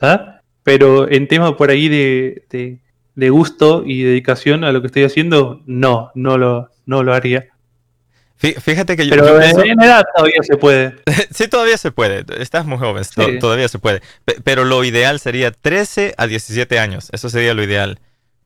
¿ah? 0.00 0.40
Pero 0.64 1.08
en 1.08 1.28
tema 1.28 1.56
por 1.56 1.70
ahí 1.70 1.88
de, 1.88 2.80
de, 3.14 3.30
gusto 3.30 3.84
y 3.86 4.02
dedicación 4.02 4.64
a 4.64 4.72
lo 4.72 4.80
que 4.80 4.88
estoy 4.88 5.04
haciendo, 5.04 5.62
no, 5.66 6.10
no 6.16 6.38
lo, 6.38 6.70
no 6.86 7.04
lo 7.04 7.14
haría. 7.14 7.50
Fíjate 8.38 8.96
que 8.96 9.06
yo. 9.06 9.10
Pero 9.10 9.40
en 9.40 9.80
edad 9.80 10.04
todavía 10.14 10.42
se 10.42 10.56
puede. 10.56 10.96
sí, 11.30 11.48
todavía 11.48 11.78
se 11.78 11.90
puede. 11.90 12.24
Estás 12.38 12.66
muy 12.66 12.78
joven, 12.78 13.02
todavía 13.40 13.68
se 13.68 13.78
puede. 13.78 14.02
pero 14.44 14.64
lo 14.64 14.84
ideal 14.84 15.20
sería 15.20 15.50
13 15.50 16.14
a 16.16 16.26
17 16.26 16.78
años. 16.78 17.08
Eso 17.12 17.30
sería 17.30 17.54
lo 17.54 17.62
ideal. 17.62 17.98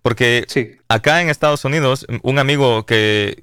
Porque 0.03 0.47
acá 0.89 1.21
en 1.21 1.29
Estados 1.29 1.65
Unidos, 1.65 2.07
un 2.23 2.39
amigo 2.39 2.87
que, 2.87 3.43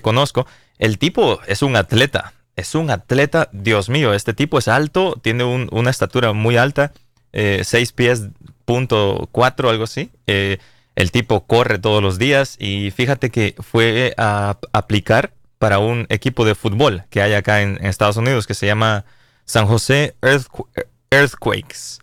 conozco, 0.00 0.46
el 0.78 0.98
tipo 0.98 1.40
es 1.46 1.62
un 1.62 1.76
atleta. 1.76 2.32
Es 2.54 2.74
un 2.74 2.90
atleta, 2.90 3.48
Dios 3.52 3.88
mío, 3.88 4.12
este 4.12 4.34
tipo 4.34 4.58
es 4.58 4.68
alto, 4.68 5.18
tiene 5.22 5.44
una 5.44 5.90
estatura 5.90 6.34
muy 6.34 6.58
alta, 6.58 6.92
eh, 7.32 7.62
6 7.64 7.92
pies 7.92 8.22
punto 8.66 9.28
4, 9.32 9.70
algo 9.70 9.84
así. 9.84 10.10
Eh, 10.26 10.58
el 10.94 11.10
tipo 11.10 11.46
corre 11.46 11.78
todos 11.78 12.02
los 12.02 12.18
días 12.18 12.56
y 12.58 12.90
fíjate 12.90 13.30
que 13.30 13.54
fue 13.58 14.14
a 14.18 14.58
aplicar 14.72 15.32
para 15.62 15.78
un 15.78 16.06
equipo 16.08 16.44
de 16.44 16.56
fútbol 16.56 17.04
que 17.08 17.22
hay 17.22 17.34
acá 17.34 17.62
en, 17.62 17.78
Estados 17.86 18.16
Unidos 18.16 18.48
que 18.48 18.54
se 18.54 18.66
llama 18.66 19.04
San 19.44 19.66
José 19.66 20.16
Earthquakes. 21.12 22.00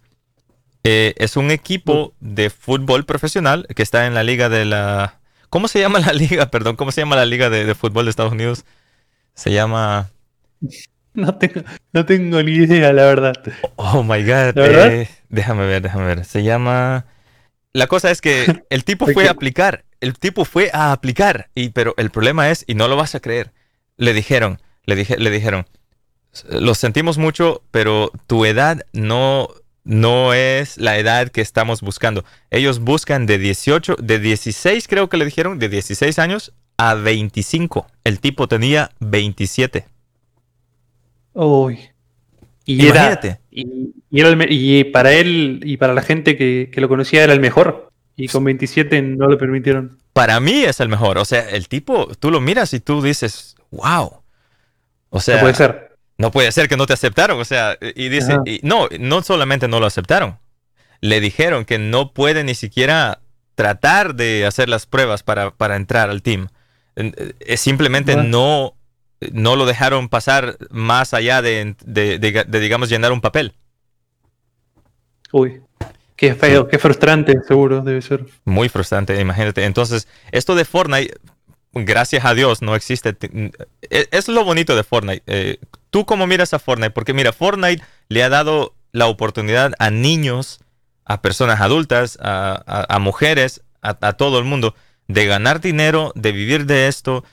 Eh, 0.85 1.13
es 1.17 1.35
un 1.35 1.51
equipo 1.51 2.13
de 2.21 2.51
fútbol 2.51 3.03
profesional 3.03 3.67
que 3.75 3.83
está 3.83 4.07
en 4.07 4.13
la 4.13 4.23
liga 4.23 4.47
de 4.47 4.63
la... 4.63 5.19
¿Cómo 5.49 5.67
se 5.67 5.81
llama 5.81 5.99
la 5.99 6.13
liga? 6.13 6.49
Perdón, 6.49 6.77
¿cómo 6.77 6.93
se 6.93 7.01
llama 7.01 7.17
la 7.17 7.25
liga 7.25 7.49
de, 7.49 7.75
fútbol 7.75 8.05
de 8.05 8.11
Estados 8.11 8.31
Unidos? 8.31 8.63
Se 9.33 9.51
llama... 9.51 10.09
No 11.11 11.35
tengo, 11.35 11.61
no 11.91 12.05
tengo 12.05 12.41
ni 12.43 12.51
idea, 12.53 12.93
la 12.93 13.03
verdad. 13.03 13.33
Oh, 13.75 14.03
my 14.03 14.23
God. 14.23 14.57
Eh, 14.57 15.09
déjame 15.27 15.65
ver, 15.65 15.81
déjame 15.81 16.05
ver. 16.05 16.23
Se 16.23 16.43
llama... 16.43 17.07
La 17.73 17.87
cosa 17.87 18.11
es 18.11 18.21
que 18.21 18.63
el 18.69 18.83
tipo 18.83 19.07
fue 19.07 19.27
a 19.27 19.31
aplicar. 19.31 19.85
El 20.01 20.17
tipo 20.17 20.45
fue 20.45 20.69
a 20.73 20.91
aplicar. 20.91 21.49
Y, 21.55 21.69
pero 21.69 21.93
el 21.97 22.09
problema 22.09 22.49
es, 22.49 22.63
y 22.67 22.75
no 22.75 22.87
lo 22.87 22.95
vas 22.95 23.15
a 23.15 23.19
creer, 23.19 23.51
le 23.97 24.13
dijeron, 24.13 24.61
le, 24.85 24.95
dije, 24.95 25.17
le 25.17 25.29
dijeron, 25.29 25.67
lo 26.49 26.75
sentimos 26.75 27.17
mucho, 27.17 27.63
pero 27.71 28.11
tu 28.27 28.45
edad 28.45 28.85
no 28.93 29.49
no 29.83 30.33
es 30.35 30.77
la 30.77 30.99
edad 30.99 31.29
que 31.29 31.41
estamos 31.41 31.81
buscando. 31.81 32.23
Ellos 32.51 32.79
buscan 32.79 33.25
de 33.25 33.39
18, 33.39 33.95
de 33.99 34.19
16 34.19 34.87
creo 34.87 35.09
que 35.09 35.17
le 35.17 35.25
dijeron, 35.25 35.57
de 35.57 35.67
16 35.67 36.19
años 36.19 36.53
a 36.77 36.93
25. 36.93 37.87
El 38.03 38.19
tipo 38.19 38.47
tenía 38.47 38.91
27. 38.99 39.87
Uy. 41.33 41.88
Y 42.65 42.85
Imagínate. 42.85 43.39
y, 43.51 44.83
para 44.85 45.13
él 45.13 45.61
y 45.63 45.77
para 45.77 45.93
la 45.93 46.01
gente 46.01 46.37
que, 46.37 46.69
lo 46.75 46.87
conocía 46.87 47.23
era 47.23 47.33
el 47.33 47.39
mejor. 47.39 47.91
Y 48.15 48.27
con 48.27 48.43
27 48.43 49.01
no 49.01 49.29
le 49.29 49.37
permitieron. 49.37 49.97
Para 50.13 50.39
mí 50.39 50.63
es 50.63 50.79
el 50.79 50.89
mejor. 50.89 51.17
O 51.17 51.25
sea, 51.25 51.49
el 51.49 51.67
tipo, 51.67 52.09
tú 52.19 52.31
lo 52.31 52.41
miras 52.41 52.73
y 52.73 52.79
tú 52.79 53.01
dices, 53.01 53.55
wow. 53.71 54.21
O 55.09 55.19
sea, 55.21 55.39
puede 55.39 55.53
ser. 55.53 55.89
No 56.17 56.31
puede 56.31 56.51
ser 56.51 56.67
que 56.67 56.75
no 56.75 56.85
te 56.85 56.91
aceptaron, 56.91 57.39
o 57.39 57.45
sea, 57.45 57.77
y 57.95 58.09
dice, 58.09 58.37
no, 58.61 58.89
no 58.99 59.21
solamente 59.23 59.69
no 59.69 59.79
lo 59.79 59.85
aceptaron, 59.85 60.37
le 60.99 61.21
dijeron 61.21 61.63
que 61.63 61.79
no 61.79 62.11
puede 62.11 62.43
ni 62.43 62.55
siquiera 62.55 63.21
tratar 63.55 64.15
de 64.15 64.45
hacer 64.45 64.67
las 64.67 64.85
pruebas 64.85 65.23
para, 65.23 65.75
entrar 65.77 66.09
al 66.09 66.21
team. 66.21 66.49
Eh, 66.97 67.55
simplemente 67.55 68.17
no, 68.17 68.75
no 69.31 69.55
lo 69.55 69.65
dejaron 69.65 70.09
pasar 70.09 70.57
más 70.69 71.13
allá 71.13 71.41
de, 71.41 71.75
digamos, 72.49 72.89
llenar 72.89 73.11
un 73.11 73.21
papel. 73.21 73.53
Uy, 75.31 75.61
qué 76.15 76.35
feo, 76.35 76.67
qué 76.67 76.79
frustrante, 76.79 77.39
seguro 77.47 77.81
debe 77.81 78.01
ser. 78.01 78.25
Muy 78.45 78.69
frustrante, 78.69 79.19
imagínate. 79.19 79.65
Entonces, 79.65 80.07
esto 80.31 80.55
de 80.55 80.65
Fortnite, 80.65 81.15
gracias 81.73 82.25
a 82.25 82.33
Dios, 82.33 82.61
no 82.61 82.75
existe. 82.75 83.15
E, 83.89 84.07
es, 84.11 84.27
lo 84.27 84.43
bonito 84.43 84.75
de 84.75 84.83
Fortnite. 84.83 85.23
Eh, 85.27 85.57
¿Tú 85.89 86.05
cómo 86.05 86.27
miras 86.27 86.53
a 86.53 86.59
Fortnite? 86.59 86.91
Porque 86.91 87.13
mira, 87.13 87.33
Fortnite 87.33 87.83
le 88.07 88.23
ha 88.23 88.29
dado 88.29 88.73
la 88.91 89.07
oportunidad 89.07 89.73
a 89.79 89.89
niños, 89.89 90.59
a 91.05 91.21
personas 91.21 91.61
adultas, 91.61 92.17
a, 92.21 92.97
mujeres, 92.99 93.61
a, 93.81 94.13
todo 94.13 94.39
el 94.39 94.45
mundo, 94.45 94.75
de 95.07 95.25
ganar 95.25 95.61
dinero, 95.61 96.11
de 96.15 96.31
vivir 96.31 96.65
de 96.65 96.87
esto, 96.87 97.23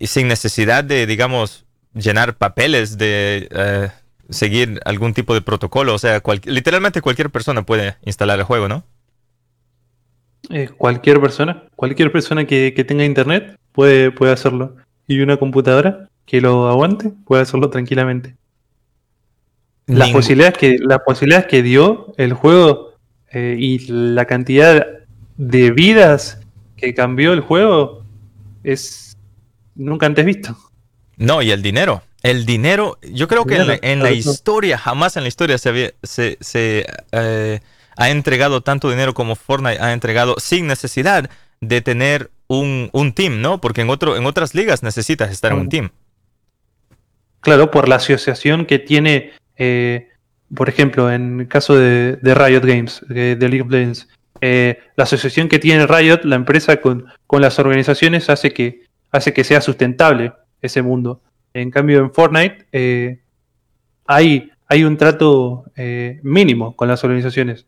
sin 0.00 0.28
necesidad 0.28 0.84
de, 0.84 1.06
digamos, 1.06 1.64
llenar 1.94 2.36
papeles, 2.36 2.98
de 2.98 3.48
eh, 3.50 3.88
seguir 4.30 4.80
algún 4.84 5.14
tipo 5.14 5.34
de 5.34 5.42
protocolo. 5.42 5.94
O 5.94 5.98
sea, 5.98 6.22
literalmente 6.44 7.02
cualquier 7.02 7.30
persona 7.30 7.62
puede 7.62 7.96
instalar 8.04 8.38
el 8.38 8.44
juego, 8.44 8.68
¿no? 8.68 8.84
Eh, 10.48 10.68
cualquier 10.76 11.20
persona, 11.20 11.64
cualquier 11.76 12.10
persona 12.10 12.46
que, 12.46 12.72
que, 12.74 12.84
tenga 12.84 13.04
internet 13.04 13.56
puede, 13.72 14.10
puede 14.10 14.32
hacerlo. 14.32 14.76
Y 15.06 15.20
una 15.20 15.36
computadora 15.36 16.08
que 16.24 16.40
lo 16.40 16.68
aguante 16.68 17.12
puede 17.24 17.42
hacerlo 17.42 17.70
tranquilamente. 17.70 18.36
Las 19.86 20.10
posibilidades, 20.10 20.56
que, 20.56 20.78
las 20.78 21.00
posibilidades 21.00 21.46
que 21.46 21.62
dio 21.62 22.14
el 22.16 22.32
juego 22.32 22.94
eh, 23.32 23.56
y 23.58 23.78
la 23.88 24.24
cantidad 24.24 24.86
de 25.36 25.70
vidas 25.72 26.40
que 26.76 26.94
cambió 26.94 27.32
el 27.32 27.40
juego 27.40 28.04
es 28.62 29.09
nunca 29.80 30.06
antes 30.06 30.24
visto. 30.24 30.56
No, 31.16 31.42
y 31.42 31.50
el 31.50 31.62
dinero. 31.62 32.02
El 32.22 32.44
dinero, 32.44 32.98
yo 33.02 33.28
creo 33.28 33.46
que 33.46 33.56
en 33.56 34.02
la, 34.02 34.10
historia, 34.12 34.76
jamás 34.76 35.16
en 35.16 35.22
la 35.22 35.28
historia 35.28 35.56
se, 35.56 35.94
se, 36.02 36.86
eh, 37.12 37.60
ha 37.96 38.10
entregado 38.10 38.60
tanto 38.62 38.90
dinero 38.90 39.14
como 39.14 39.36
Fortnite 39.36 39.80
ha 39.80 39.92
entregado 39.92 40.36
sin 40.38 40.66
necesidad 40.66 41.30
de 41.60 41.80
tener 41.80 42.30
un, 42.46 42.90
un 42.92 43.12
team, 43.14 43.40
¿no? 43.40 43.60
Porque 43.60 43.80
en, 43.80 43.90
otro, 43.90 44.16
en 44.16 44.26
otras 44.26 44.54
ligas 44.54 44.82
necesitas 44.82 45.30
estar 45.30 45.52
en 45.52 45.58
un 45.58 45.68
team. 45.70 45.90
Claro, 47.40 47.70
por 47.70 47.88
la 47.88 47.96
asociación 47.96 48.66
que 48.66 48.78
tiene, 48.78 49.32
eh, 49.56 50.08
por 50.54 50.68
ejemplo, 50.68 51.10
en 51.10 51.40
el 51.40 51.48
caso 51.48 51.74
de, 51.74 52.18
Riot 52.22 52.64
Games, 52.64 53.02
de, 53.08 53.36
League 53.38 53.62
of 53.62 53.70
Legends, 53.70 54.08
eh, 54.42 54.78
la 54.96 55.04
asociación 55.04 55.48
que 55.48 55.58
tiene 55.58 55.86
Riot, 55.86 56.20
la 56.24 56.36
empresa 56.36 56.78
con, 56.82 57.06
con, 57.26 57.40
las 57.40 57.58
organizaciones, 57.58 58.28
hace 58.28 58.52
que, 58.52 58.89
hace 59.10 59.32
que 59.32 59.44
sea 59.44 59.60
sustentable 59.60 60.32
ese 60.62 60.82
mundo. 60.82 61.20
En 61.52 61.70
cambio, 61.70 62.00
en 62.00 62.12
Fortnite 62.12 62.66
eh, 62.72 63.20
hay, 64.06 64.50
hay 64.66 64.84
un 64.84 64.96
trato 64.96 65.64
mínimo 66.22 66.76
con 66.76 66.88
las 66.88 67.02
organizaciones. 67.04 67.66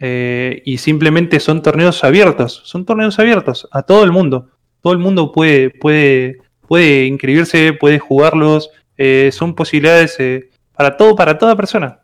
y 0.00 0.78
simplemente 0.78 1.40
son 1.40 1.62
torneos 1.62 2.04
abiertos, 2.04 2.62
son 2.64 2.84
torneos 2.84 3.18
abiertos 3.18 3.68
a 3.72 3.82
todo 3.82 4.04
el 4.04 4.12
mundo. 4.12 4.50
Todo 4.82 4.92
el 4.92 4.98
mundo 4.98 5.32
puede, 5.32 5.70
puede, 5.70 6.38
puede 6.68 7.06
inscribirse, 7.06 7.72
puede 7.72 7.98
jugarlos, 7.98 8.70
eh, 8.96 9.30
son 9.32 9.54
posibilidades 9.54 10.16
eh, 10.18 10.50
para 10.74 10.96
todo, 10.96 11.16
para 11.16 11.38
toda 11.38 11.56
persona. 11.56 12.00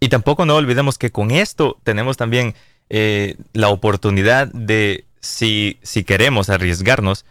Y, 0.00 0.08
tampoco 0.08 0.46
no 0.46 0.54
olvidemos 0.54 0.96
que 0.96 1.10
con 1.10 1.32
esto 1.32 1.76
tenemos 1.82 2.16
también 2.16 2.54
eh, 2.88 3.34
la 3.52 3.68
oportunidad 3.70 4.46
de, 4.52 5.06
si, 5.18 5.78
si 5.82 6.04
queremos 6.04 6.50
arriesgarnos, 6.50 7.24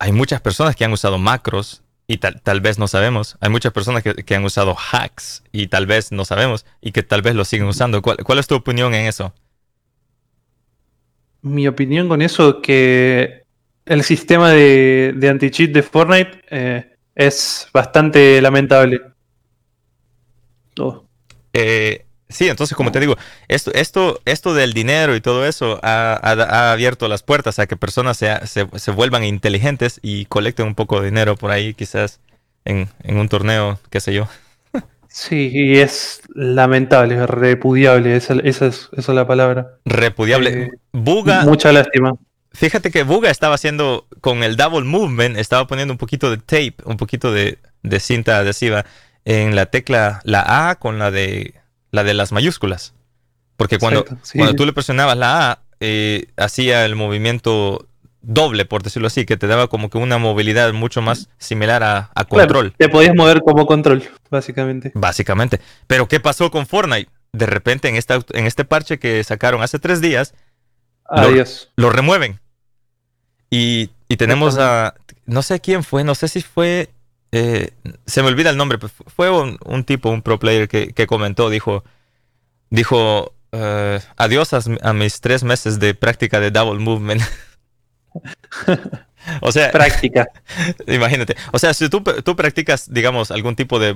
hay 0.00 0.12
muchas 0.12 0.40
personas 0.40 0.74
que 0.74 0.84
han 0.84 0.92
usado 0.92 1.18
macros 1.18 1.82
y 2.06 2.16
tal, 2.16 2.40
tal 2.40 2.60
vez 2.60 2.78
no 2.78 2.88
sabemos. 2.88 3.36
Hay 3.40 3.50
muchas 3.50 3.72
personas 3.72 4.02
que, 4.02 4.34
han 4.34 4.44
usado 4.44 4.74
hacks 4.74 5.44
y 5.52 5.68
tal 5.68 5.86
vez 5.86 6.10
no 6.10 6.24
sabemos 6.24 6.66
y 6.80 6.90
que 6.90 7.02
tal 7.04 7.22
vez 7.22 7.36
lo 7.36 7.44
siguen 7.44 7.68
usando. 7.68 8.02
¿Cuál, 8.02 8.38
es 8.38 8.46
tu 8.46 8.56
opinión 8.56 8.94
en 8.94 9.06
eso? 9.06 9.32
Mi 11.42 11.68
opinión 11.68 12.08
con 12.08 12.22
eso 12.22 12.62
que 12.62 13.44
el 13.84 14.02
sistema 14.02 14.50
de, 14.50 15.12
de 15.16 15.28
anti-cheat 15.28 15.70
de 15.70 15.82
Fortnite 15.82 16.96
es 17.14 17.68
bastante 17.72 18.40
lamentable. 18.40 19.02
Oh. 20.78 21.04
Eh, 21.52 22.06
sí, 22.30 22.48
entonces 22.48 22.76
como 22.76 22.92
te 22.92 23.00
digo, 23.00 23.16
esto, 23.48 23.70
esto, 23.74 24.20
esto 24.24 24.54
del 24.54 24.72
dinero 24.72 25.14
y 25.14 25.20
todo 25.20 25.46
eso 25.46 25.78
ha, 25.82 26.70
abierto 26.72 27.08
las 27.08 27.22
puertas 27.22 27.58
a 27.58 27.66
que 27.66 27.76
personas 27.76 28.16
se, 28.16 28.46
se, 28.46 28.90
vuelvan 28.90 29.24
inteligentes 29.24 30.00
y 30.02 30.24
colecten 30.26 30.66
un 30.66 30.74
poco 30.74 31.00
de 31.00 31.06
dinero 31.06 31.36
por 31.36 31.50
ahí, 31.50 31.74
quizás 31.74 32.20
en, 32.64 32.88
un 33.04 33.28
torneo, 33.28 33.78
qué 33.90 34.00
sé 34.00 34.14
yo. 34.14 34.28
Sí, 35.08 35.50
y 35.52 35.78
es 35.78 36.22
lamentable, 36.34 37.26
repudiable, 37.26 38.14
esa, 38.14 38.34
esa, 38.44 38.66
es, 38.66 38.88
esa 38.92 39.12
es, 39.12 39.16
la 39.16 39.26
palabra. 39.26 39.78
Repudiable. 39.84 40.50
Eh, 40.50 40.70
Buga. 40.92 41.42
Mucha 41.42 41.72
lástima. 41.72 42.12
fíjate 42.52 42.92
que 42.92 43.02
Buga 43.02 43.28
estaba 43.28 43.56
haciendo 43.56 44.06
con 44.20 44.44
el 44.44 44.56
double 44.56 44.84
movement, 44.84 45.36
estaba 45.36 45.66
poniendo 45.66 45.92
un 45.92 45.98
poquito 45.98 46.30
de 46.30 46.36
tape, 46.36 46.76
un 46.84 46.96
poquito 46.96 47.32
de, 47.32 47.58
de 47.82 47.98
cinta 47.98 48.38
adhesiva 48.38 48.86
en 49.24 49.56
la 49.56 49.66
tecla, 49.66 50.20
la 50.24 50.70
A 50.70 50.76
con 50.76 50.98
la 50.98 51.10
de, 51.10 51.59
la 51.90 52.04
de 52.04 52.14
las 52.14 52.32
mayúsculas. 52.32 52.94
Porque 53.56 53.78
cuando, 53.78 54.00
Exacto, 54.00 54.24
sí. 54.24 54.38
cuando 54.38 54.56
tú 54.56 54.64
le 54.66 54.72
presionabas 54.72 55.16
la 55.16 55.50
A, 55.52 55.58
eh, 55.80 56.26
hacía 56.36 56.84
el 56.84 56.96
movimiento 56.96 57.86
doble, 58.22 58.64
por 58.66 58.82
decirlo 58.82 59.06
así, 59.08 59.24
que 59.26 59.36
te 59.36 59.46
daba 59.46 59.68
como 59.68 59.88
que 59.90 59.98
una 59.98 60.18
movilidad 60.18 60.72
mucho 60.72 61.00
más 61.02 61.28
similar 61.38 61.82
a, 61.82 62.10
a 62.14 62.24
Claro, 62.24 62.46
control. 62.54 62.74
te 62.76 62.88
podías 62.88 63.14
mover 63.14 63.40
como 63.42 63.66
control, 63.66 64.02
básicamente. 64.30 64.92
Básicamente. 64.94 65.60
Pero 65.86 66.06
¿qué 66.08 66.20
pasó 66.20 66.50
con 66.50 66.66
Fortnite? 66.66 67.10
De 67.32 67.46
repente 67.46 67.88
en, 67.88 67.96
esta, 67.96 68.20
en 68.32 68.46
este 68.46 68.64
parche 68.64 68.98
que 68.98 69.22
sacaron 69.24 69.62
hace 69.62 69.78
tres 69.78 70.00
días, 70.00 70.34
Lo- 71.10 71.22
Adiós. 71.22 71.70
lo 71.76 71.90
remueven. 71.90 72.40
Y, 73.50 73.90
y 74.08 74.16
tenemos 74.16 74.58
a, 74.58 74.94
no 75.26 75.42
sé 75.42 75.60
quién 75.60 75.82
fue, 75.82 76.04
no 76.04 76.14
sé 76.14 76.28
si 76.28 76.40
fue, 76.42 76.90
eh, 77.32 77.70
se 78.06 78.22
me 78.22 78.28
olvida 78.28 78.50
el 78.50 78.56
nombre, 78.56 78.78
fue 78.78 79.30
un, 79.30 79.58
un 79.64 79.84
tipo, 79.84 80.10
un 80.10 80.22
pro 80.22 80.38
player 80.38 80.68
que, 80.68 80.92
que 80.92 81.06
comentó, 81.06 81.50
dijo, 81.50 81.84
dijo, 82.70 83.34
eh, 83.52 84.00
adiós 84.16 84.52
a, 84.52 84.60
a 84.82 84.92
mis 84.92 85.20
tres 85.20 85.44
meses 85.44 85.78
de 85.78 85.94
práctica 85.94 86.40
de 86.40 86.50
double 86.50 86.80
movement. 86.80 87.22
o 89.40 89.52
sea, 89.52 89.70
Práctica. 89.70 90.26
Imagínate. 90.86 91.36
O 91.52 91.58
sea, 91.58 91.74
si 91.74 91.88
tú, 91.88 92.02
tú 92.02 92.36
practicas, 92.36 92.92
digamos, 92.92 93.30
algún 93.30 93.56
tipo 93.56 93.78
de 93.78 93.94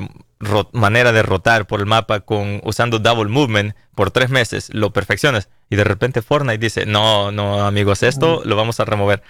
manera 0.73 1.13
de 1.13 1.23
rotar 1.23 1.67
por 1.67 1.81
el 1.81 1.87
mapa 1.87 2.21
con 2.21 2.61
usando 2.65 2.99
double 2.99 3.31
movement 3.31 3.75
por 3.95 4.11
tres 4.11 4.31
meses, 4.31 4.71
lo 4.73 4.93
perfeccionas 4.93 5.49
y 5.71 5.77
de 5.77 5.85
repente 5.85 6.23
Fortnite 6.23 6.59
dice, 6.59 6.87
no, 6.87 7.33
no, 7.33 7.67
amigos, 7.67 8.03
esto 8.03 8.43
lo 8.45 8.57
vamos 8.57 8.81
a 8.81 8.85
remover. 8.85 9.23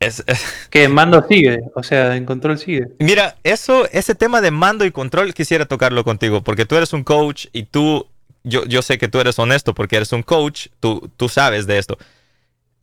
Es- 0.00 0.22
es- 0.26 0.44
Que 0.70 0.88
mando 0.88 1.24
sigue, 1.28 1.60
o 1.74 1.82
sea, 1.82 2.16
en 2.16 2.24
control 2.26 2.58
sigue. 2.58 2.88
mira, 2.98 3.36
eso, 3.44 3.88
ese 3.92 4.14
tema 4.14 4.40
de 4.40 4.50
mando 4.50 4.84
y 4.84 4.90
control 4.90 5.34
quisiera 5.34 5.66
tocarlo 5.66 6.04
contigo, 6.04 6.42
porque 6.42 6.66
tú 6.66 6.76
eres 6.76 6.92
un 6.92 7.04
coach 7.04 7.46
y 7.52 7.64
tú, 7.64 8.06
yo, 8.42 8.64
yo 8.66 8.82
sé 8.82 8.98
que 8.98 9.08
tú 9.08 9.20
eres 9.20 9.38
honesto 9.38 9.74
porque 9.74 9.96
eres 9.96 10.12
un 10.12 10.22
coach, 10.22 10.68
tú, 10.80 11.10
tú 11.16 11.28
sabes 11.28 11.66
de 11.66 11.78
esto. 11.78 11.96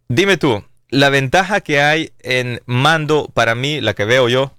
Dime 0.08 0.38
tú, 0.38 0.64
la 0.90 1.10
ventaja 1.10 1.62
que 1.62 1.82
hay 1.82 2.12
en 2.20 2.62
mando, 2.66 3.30
para 3.34 3.56
mí, 3.56 3.80
la 3.82 3.94
que 3.94 4.06
veo 4.06 4.28
yo, 4.28 4.54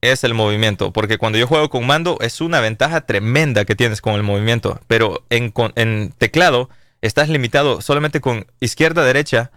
es 0.00 0.22
el 0.24 0.34
movimiento. 0.34 0.92
Porque 0.92 1.18
cuando 1.18 1.38
yo 1.38 1.46
juego 1.46 1.70
con 1.70 1.86
mando, 1.86 2.18
es 2.20 2.40
una 2.40 2.60
ventaja 2.60 3.02
tremenda 3.02 3.64
que 3.64 3.74
tienes 3.76 4.00
con 4.00 4.14
el 4.14 4.22
movimiento. 4.22 4.80
Pero 4.86 5.24
en, 5.30 5.50
con- 5.50 5.72
en 5.76 6.12
teclado, 6.18 6.68
estás 7.00 7.28
limitado 7.28 7.80
solamente 7.80 8.20
con 8.20 8.46
izquierda, 8.60 9.04
derecha, 9.04 9.50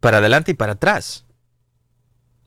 para 0.00 0.18
adelante 0.18 0.52
y 0.52 0.54
para 0.54 0.72
atrás. 0.72 1.25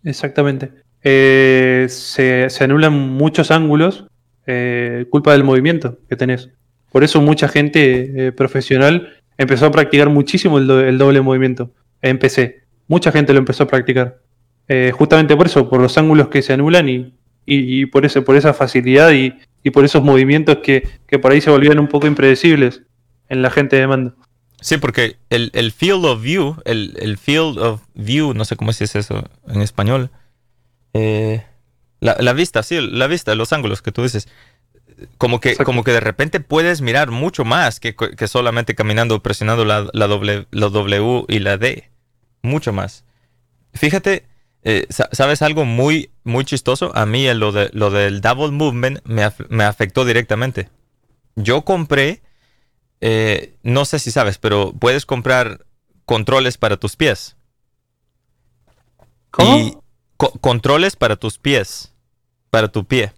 Exactamente. 0.04 0.72
Eh, 1.04 1.86
se, 1.90 2.48
anulan 2.64 2.94
muchos 2.94 3.52
ángulos, 3.52 4.06
eh, 4.46 5.06
culpa 5.10 5.32
del 5.34 5.44
movimiento 5.44 6.00
que 6.10 6.16
tenés. 6.16 6.50
Por 6.92 7.04
eso 7.04 7.22
mucha 7.22 7.48
gente 7.48 8.28
eh, 8.28 8.32
profesional 8.32 9.14
empezó 9.38 9.68
a 9.68 9.72
practicar 9.72 10.10
muchísimo 10.10 10.58
el, 10.58 10.68
do- 10.68 10.82
el 10.82 10.98
doble 10.98 11.22
movimiento 11.22 11.72
en 12.02 12.18
PC. 12.20 12.64
Mucha 12.88 13.12
gente 13.12 13.34
lo 13.34 13.40
empezó 13.40 13.64
a 13.64 13.68
practicar. 13.68 14.20
Eh, 14.68 14.92
justamente 14.94 15.36
por 15.36 15.48
eso, 15.48 15.70
por 15.70 15.82
los 15.82 15.98
ángulos 15.98 16.30
que 16.30 16.42
se 16.42 16.54
anulan 16.54 16.88
y, 17.46 17.86
por, 17.88 18.06
eso, 18.06 18.24
por 18.24 18.36
esa 18.36 18.54
facilidad 18.54 19.12
y, 19.12 19.34
y 19.64 19.70
por 19.72 19.84
esos 19.86 20.04
movimientos 20.04 20.58
que, 20.58 20.88
que 21.08 21.18
por 21.20 21.32
ahí 21.32 21.42
se 21.42 21.50
volvían 21.50 21.80
un 21.80 21.88
poco 21.88 22.06
impredecibles 22.08 22.84
en 23.30 23.42
la 23.42 23.50
gente 23.50 23.76
de 23.78 23.88
mando. 23.88 24.16
Sí, 24.62 24.78
porque 24.78 25.18
el, 25.30 25.52
el 25.54 25.72
field 25.72 26.04
of 26.06 26.22
view, 26.22 26.58
el, 26.66 26.96
el 27.00 27.18
field 27.18 27.58
of 27.60 27.82
view, 27.94 28.34
no 28.34 28.44
sé 28.46 28.56
cómo 28.56 28.74
se 28.74 28.84
dice 28.86 29.00
eso 29.00 29.24
en 29.48 29.62
español. 29.62 30.10
Eh, 30.94 31.44
la, 32.02 32.18
la 32.20 32.34
vista, 32.34 32.64
sí, 32.64 32.80
la 32.82 33.08
vista, 33.08 33.36
los 33.36 33.54
ángulos 33.54 33.82
que 33.82 33.92
tú 33.92 34.04
dices. 34.04 34.28
Como 35.18 35.40
que, 35.40 35.50
Exacto. 35.52 35.66
como 35.66 35.84
que 35.86 35.92
de 35.94 36.02
repente 36.02 36.42
puedes 36.42 36.82
mirar 36.82 37.10
mucho 37.10 37.46
más 37.46 37.80
que, 37.80 37.96
que 37.96 38.28
solamente 38.28 38.76
caminando, 38.76 39.22
presionando 39.24 39.64
la, 39.64 39.88
la, 39.94 40.08
doble- 40.08 40.48
la 40.52 40.68
W 40.68 41.24
y 41.30 41.40
la 41.40 41.58
D. 41.58 41.90
Mucho 42.42 42.74
más. 42.74 43.06
Fíjate, 43.74 44.26
eh, 44.64 44.88
sa- 44.90 45.08
¿sabes 45.14 45.42
algo 45.42 45.64
muy, 45.64 46.10
muy 46.26 46.44
chistoso? 46.44 46.92
A 46.96 47.06
mí 47.06 47.34
lo, 47.34 47.54
de, 47.54 47.70
lo 47.72 47.92
del 47.92 48.20
double 48.20 48.52
movement 48.52 49.00
me, 49.06 49.24
af- 49.26 49.46
me 49.50 49.64
afectó 49.64 50.04
directamente. 50.04 50.68
Yo 51.38 51.62
compré, 51.64 52.22
eh, 53.02 53.56
no 53.64 53.86
sé 53.86 54.00
si 54.00 54.12
sabes, 54.12 54.38
pero 54.38 54.74
puedes 54.74 55.06
comprar 55.06 55.66
controles 56.06 56.58
para 56.58 56.78
tus 56.78 56.96
pies. 56.96 57.36
¿Cómo? 59.32 59.58
Y 59.58 59.78
co- 60.18 60.32
controles 60.42 60.96
para 60.96 61.16
tus 61.16 61.38
pies. 61.38 61.94
Para 62.50 62.68
tu 62.70 62.86
pie. 62.86 63.14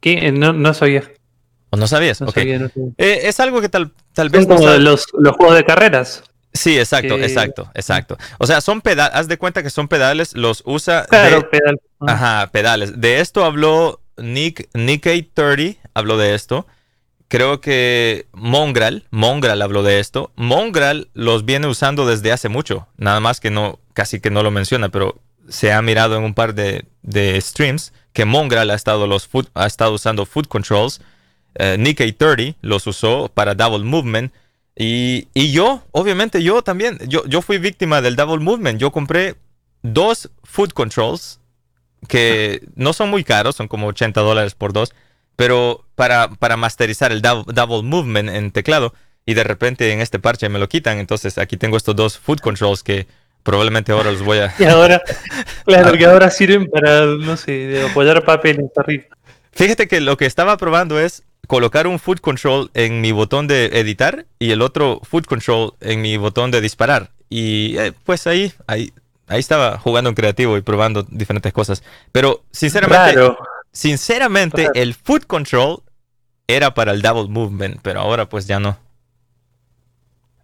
¿Qué? 0.00 0.28
Eh, 0.28 0.32
No, 0.32 0.52
no 0.52 0.72
sabía. 0.74 1.10
¿O 1.70 1.76
no 1.76 1.86
sabías? 1.86 2.20
No 2.20 2.28
Ok. 2.28 2.34
sabía, 2.34 2.58
no 2.58 2.68
sabía. 2.68 2.90
Eh, 2.98 3.20
es 3.24 3.38
algo 3.40 3.60
que 3.60 3.68
tal, 3.68 3.92
tal 4.12 4.28
vez 4.28 4.46
no 4.48 4.56
como 4.56 4.68
los, 4.70 5.06
los 5.12 5.36
juegos 5.36 5.56
de 5.56 5.64
carreras. 5.64 6.24
Sí, 6.52 6.76
exacto, 6.78 7.16
que- 7.16 7.24
exacto, 7.24 7.70
exacto. 7.74 8.16
O 8.38 8.46
sea, 8.46 8.60
son 8.60 8.80
pedales, 8.80 9.14
haz 9.14 9.28
de 9.28 9.38
cuenta 9.38 9.62
que 9.62 9.70
son 9.70 9.86
pedales, 9.86 10.34
los 10.34 10.62
usa 10.66 11.02
de- 11.02 11.08
Claro, 11.08 11.48
pedal. 11.48 11.80
Ah. 12.00 12.12
Ajá, 12.12 12.50
pedales. 12.52 13.00
De 13.00 13.20
esto 13.20 13.44
habló 13.44 14.00
Nick, 14.16 14.68
Nick830, 14.72 15.78
habló 15.94 16.16
de 16.16 16.34
esto. 16.34 16.66
Creo 17.30 17.60
que 17.60 18.26
Mongral, 18.32 19.06
Mongral 19.12 19.62
habló 19.62 19.84
de 19.84 20.00
esto. 20.00 20.32
Mongral 20.34 21.10
los 21.14 21.44
viene 21.44 21.68
usando 21.68 22.04
desde 22.04 22.32
hace 22.32 22.48
mucho. 22.48 22.88
Nada 22.96 23.20
más 23.20 23.38
que 23.38 23.52
no, 23.52 23.78
casi 23.94 24.18
que 24.18 24.30
no 24.30 24.42
lo 24.42 24.50
menciona, 24.50 24.88
pero 24.88 25.20
se 25.48 25.72
ha 25.72 25.80
mirado 25.80 26.16
en 26.16 26.24
un 26.24 26.34
par 26.34 26.54
de, 26.54 26.84
streams 27.40 27.92
que 28.12 28.24
Mongral 28.24 28.68
ha 28.70 28.74
estado, 28.74 29.06
los 29.06 29.30
foot- 29.30 29.48
ha 29.54 29.66
estado 29.68 29.92
usando 29.92 30.26
foot 30.26 30.48
controls. 30.48 31.00
Eh, 31.54 31.76
Nick830 31.78 32.56
los 32.62 32.84
usó 32.88 33.30
para 33.32 33.54
double 33.54 33.84
movement. 33.84 34.32
Y, 34.74 35.28
y 35.32 35.52
yo, 35.52 35.84
obviamente 35.92 36.42
yo 36.42 36.62
también, 36.62 36.98
yo, 37.06 37.24
yo 37.26 37.42
fui 37.42 37.58
víctima 37.58 38.00
del 38.02 38.16
double 38.16 38.42
movement. 38.42 38.80
Yo 38.80 38.90
compré 38.90 39.36
dos 39.82 40.30
foot 40.42 40.72
controls 40.72 41.38
que 42.08 42.66
no 42.74 42.92
son 42.92 43.08
muy 43.08 43.22
caros, 43.22 43.54
son 43.54 43.68
como 43.68 43.86
80 43.86 44.20
dólares 44.20 44.54
por 44.56 44.72
dos, 44.72 44.92
pero 45.40 45.84
para, 45.94 46.28
para 46.30 46.56
masterizar 46.58 47.12
el 47.12 47.22
dou- 47.22 47.44
double 47.46 47.82
movement 47.82 48.28
en 48.28 48.50
teclado 48.50 48.92
y 49.24 49.34
de 49.34 49.42
repente 49.44 49.90
en 49.92 50.00
este 50.00 50.18
parche 50.18 50.48
me 50.50 50.58
lo 50.58 50.68
quitan, 50.68 50.98
entonces 50.98 51.38
aquí 51.38 51.56
tengo 51.56 51.76
estos 51.76 51.96
dos 51.96 52.18
foot 52.18 52.40
controls 52.40 52.82
que 52.82 53.06
probablemente 53.42 53.90
ahora 53.92 54.10
los 54.12 54.22
voy 54.22 54.38
a... 54.38 54.52
Y 54.58 54.64
ahora, 54.64 55.00
claro, 55.64 55.92
que 55.96 56.04
ahora 56.04 56.30
sirven 56.30 56.68
para, 56.68 57.06
no 57.06 57.36
sé, 57.38 57.86
apoyar 57.90 58.22
papeles 58.24 58.66
arriba. 58.76 59.04
Fíjate 59.52 59.88
que 59.88 60.00
lo 60.00 60.16
que 60.18 60.26
estaba 60.26 60.56
probando 60.58 61.00
es 61.00 61.22
colocar 61.46 61.86
un 61.86 61.98
foot 61.98 62.20
control 62.20 62.70
en 62.74 63.00
mi 63.00 63.12
botón 63.12 63.46
de 63.46 63.66
editar 63.80 64.26
y 64.38 64.50
el 64.50 64.60
otro 64.62 65.00
foot 65.02 65.24
control 65.26 65.72
en 65.80 66.02
mi 66.02 66.16
botón 66.18 66.50
de 66.50 66.60
disparar. 66.60 67.10
Y 67.30 67.76
eh, 67.78 67.92
pues 68.04 68.26
ahí, 68.26 68.52
ahí, 68.66 68.92
ahí 69.26 69.40
estaba 69.40 69.78
jugando 69.78 70.10
en 70.10 70.16
creativo 70.16 70.56
y 70.56 70.60
probando 70.60 71.02
diferentes 71.04 71.52
cosas. 71.52 71.82
Pero 72.12 72.42
sinceramente, 72.52 73.12
Claro. 73.14 73.38
Sinceramente 73.72 74.68
el 74.74 74.94
foot 74.94 75.26
control 75.26 75.82
era 76.46 76.74
para 76.74 76.92
el 76.92 77.02
double 77.02 77.28
movement, 77.28 77.80
pero 77.82 78.00
ahora 78.00 78.28
pues 78.28 78.46
ya 78.46 78.58
no. 78.60 78.78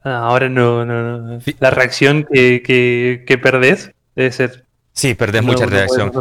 Ah, 0.05 0.18
ahora 0.29 0.49
no, 0.49 0.85
no, 0.85 1.18
no. 1.18 1.41
La 1.59 1.70
reacción 1.70 2.27
que, 2.33 2.62
que, 2.62 3.24
que 3.27 3.39
perdés 3.39 3.91
debe 4.14 4.31
ser. 4.31 4.64
Sí, 4.93 5.14
perdés 5.14 5.43
no- 5.43 5.49
mucha 5.53 5.64
no 5.66 5.70
reacción. 5.70 6.12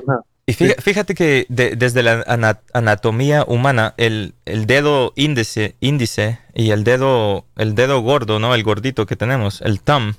Y 0.48 0.54
fíjate, 0.54 1.16
que 1.16 1.48
de- 1.50 1.76
desde 1.76 2.04
la 2.04 2.24
ana- 2.28 2.60
anatomía 2.74 3.44
humana, 3.48 3.96
el, 3.98 4.36
el 4.46 4.68
dedo 4.68 5.12
índice, 5.16 5.76
índice 5.80 6.40
y 6.54 6.70
el 6.70 6.84
dedo, 6.84 7.46
el 7.56 7.74
dedo 7.74 8.00
gordo, 8.02 8.38
¿no? 8.40 8.54
El 8.54 8.64
gordito 8.64 9.08
que 9.08 9.16
tenemos, 9.16 9.62
el 9.62 9.82
thumb, 9.82 10.16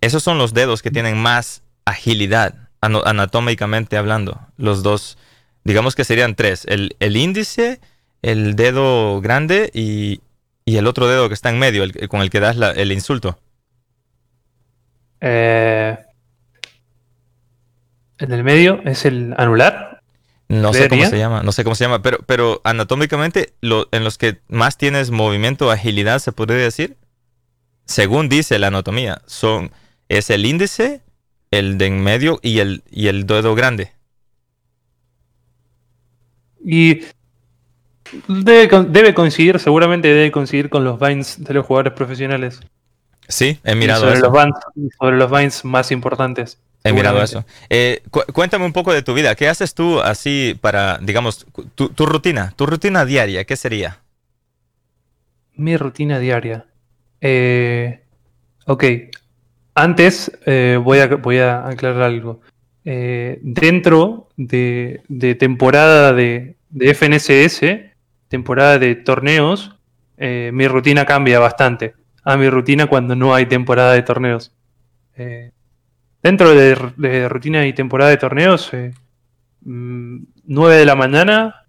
esos 0.00 0.22
son 0.22 0.38
los 0.38 0.54
dedos 0.54 0.82
que 0.82 0.92
tienen 0.92 1.18
más 1.20 1.62
agilidad, 1.84 2.54
anatómicamente 2.80 3.96
hablando. 3.96 4.40
Los 4.56 4.82
dos, 4.84 5.18
digamos 5.64 5.94
que 5.94 6.04
serían 6.04 6.34
tres. 6.34 6.64
El, 6.66 6.96
el 7.00 7.16
índice, 7.16 7.80
el 8.22 8.56
dedo 8.56 9.20
grande 9.20 9.70
y, 9.74 10.20
y 10.64 10.76
el 10.76 10.86
otro 10.86 11.06
dedo 11.08 11.28
que 11.28 11.34
está 11.34 11.50
en 11.50 11.58
medio, 11.58 11.82
el, 11.84 12.08
con 12.08 12.20
el 12.22 12.30
que 12.30 12.40
das 12.40 12.56
la- 12.56 12.72
el 12.72 12.92
insulto. 12.92 13.38
Eh, 15.20 15.96
en 18.18 18.32
el 18.32 18.44
medio 18.44 18.80
es 18.84 19.04
el 19.04 19.34
anular. 19.36 20.02
No 20.48 20.72
sé 20.72 20.88
cómo 20.88 21.02
se 21.10 21.18
llama, 21.18 21.42
no 21.44 21.52
sé 21.52 21.62
cómo 21.62 21.76
se 21.76 21.84
llama, 21.84 22.02
pero, 22.02 22.18
pero 22.26 22.60
anatómicamente 22.64 23.54
lo- 23.60 23.88
en 23.92 24.02
los 24.02 24.18
que 24.18 24.40
más 24.48 24.76
tienes 24.76 25.10
movimiento, 25.10 25.70
agilidad, 25.70 26.18
se 26.18 26.32
podría 26.32 26.56
decir, 26.64 26.96
según 27.84 28.28
dice 28.28 28.58
la 28.58 28.66
anatomía, 28.68 29.22
son 29.26 29.70
es 30.08 30.28
el 30.30 30.44
índice, 30.44 31.02
el 31.52 31.78
de 31.78 31.86
en 31.86 32.02
medio 32.02 32.40
y 32.42 32.58
el, 32.58 32.82
y 32.90 33.06
el 33.08 33.26
dedo 33.26 33.54
grande. 33.54 33.92
Y 36.64 37.02
debe, 38.28 38.68
debe 38.88 39.14
coincidir, 39.14 39.58
seguramente 39.58 40.08
debe 40.08 40.30
coincidir 40.30 40.68
con 40.68 40.84
los 40.84 40.98
vines 40.98 41.42
de 41.42 41.54
los 41.54 41.66
jugadores 41.66 41.92
profesionales. 41.92 42.60
Sí, 43.28 43.60
he 43.64 43.74
mirado 43.74 44.00
sobre 44.02 44.14
eso. 44.14 44.22
Los 44.24 44.32
bands, 44.32 44.58
sobre 44.98 45.16
los 45.16 45.30
Vines 45.30 45.64
más 45.64 45.90
importantes. 45.92 46.58
He 46.82 46.92
mirado 46.92 47.22
eso. 47.22 47.44
Eh, 47.68 48.02
cu- 48.10 48.24
cuéntame 48.32 48.64
un 48.64 48.72
poco 48.72 48.92
de 48.92 49.02
tu 49.02 49.14
vida. 49.14 49.34
¿Qué 49.34 49.48
haces 49.48 49.74
tú 49.74 50.00
así 50.00 50.58
para, 50.60 50.98
digamos, 50.98 51.46
tu, 51.74 51.90
tu 51.90 52.06
rutina? 52.06 52.54
Tu 52.56 52.66
rutina 52.66 53.04
diaria, 53.04 53.44
¿qué 53.44 53.54
sería? 53.56 53.98
Mi 55.54 55.76
rutina 55.76 56.18
diaria. 56.18 56.66
Eh, 57.20 58.00
ok. 58.66 58.84
Antes 59.74 60.32
eh, 60.46 60.78
voy, 60.82 60.98
a, 61.00 61.06
voy 61.06 61.38
a 61.38 61.68
aclarar 61.68 62.02
algo. 62.02 62.40
Eh, 62.84 63.38
dentro 63.42 64.28
de, 64.36 65.02
temporada 65.38 66.12
de, 66.12 66.56
FNSS, 66.94 67.92
temporada 68.28 68.78
de 68.78 68.94
torneos, 68.94 69.76
eh, 70.16 70.50
mi 70.52 70.66
rutina 70.68 71.04
cambia 71.04 71.38
bastante 71.38 71.94
a 72.22 72.36
mi 72.36 72.50
rutina 72.50 72.86
cuando 72.86 73.16
no 73.16 73.34
hay 73.34 73.46
temporada 73.46 73.92
de 73.92 74.02
torneos. 74.02 74.54
Eh, 75.16 75.52
dentro 76.22 76.50
de, 76.50 76.76
de 76.96 77.28
rutina 77.28 77.66
y 77.66 77.72
temporada 77.72 78.10
de 78.10 78.16
torneos, 78.18 78.72
eh, 78.72 78.92
mm, 79.62 80.22
9 80.44 80.76
de 80.76 80.84
la 80.86 80.94
mañana, 80.94 81.66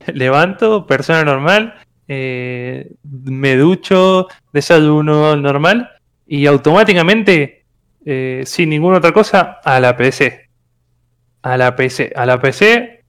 levanto, 0.06 0.86
persona 0.86 1.24
normal, 1.24 1.74
me 2.08 3.56
ducho, 3.56 4.28
desayuno 4.52 5.36
normal 5.36 5.90
y 6.26 6.46
automáticamente, 6.46 7.66
sin 8.44 8.70
ninguna 8.70 8.96
otra 8.96 9.12
cosa, 9.12 9.58
a 9.62 9.78
la 9.78 9.94
PC. 9.94 10.47
A 11.42 11.56
la 11.56 11.74
PC. 11.76 12.12
A 12.14 12.26
la 12.26 12.40
PC 12.40 13.04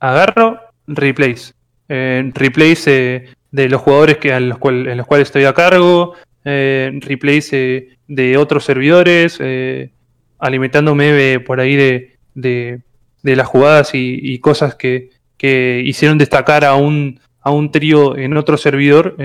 agarro 0.00 0.60
replays. 0.86 1.54
Eh, 1.88 2.30
replays 2.34 2.86
eh, 2.86 3.28
de 3.50 3.68
los 3.68 3.80
jugadores 3.82 4.18
que, 4.18 4.32
en 4.32 4.48
los 4.48 4.58
cuales 4.58 5.28
estoy 5.28 5.44
a 5.44 5.54
cargo, 5.54 6.14
eh, 6.44 6.90
replays 7.02 7.52
eh, 7.52 7.96
de 8.08 8.36
otros 8.36 8.64
servidores, 8.64 9.38
eh, 9.40 9.90
alimentándome 10.38 11.40
por 11.40 11.60
ahí 11.60 11.76
de, 11.76 12.16
de- 12.34 12.82
las 13.22 13.46
jugadas 13.46 13.94
y, 13.94 14.18
y 14.22 14.38
cosas 14.40 14.74
que, 14.74 15.10
que 15.38 15.80
hicieron 15.84 16.18
destacar 16.18 16.64
a 16.64 16.74
un, 16.74 17.20
a 17.40 17.50
un 17.50 17.70
trío 17.70 18.16
en 18.18 18.36
otro 18.36 18.58
servidor, 18.58 19.16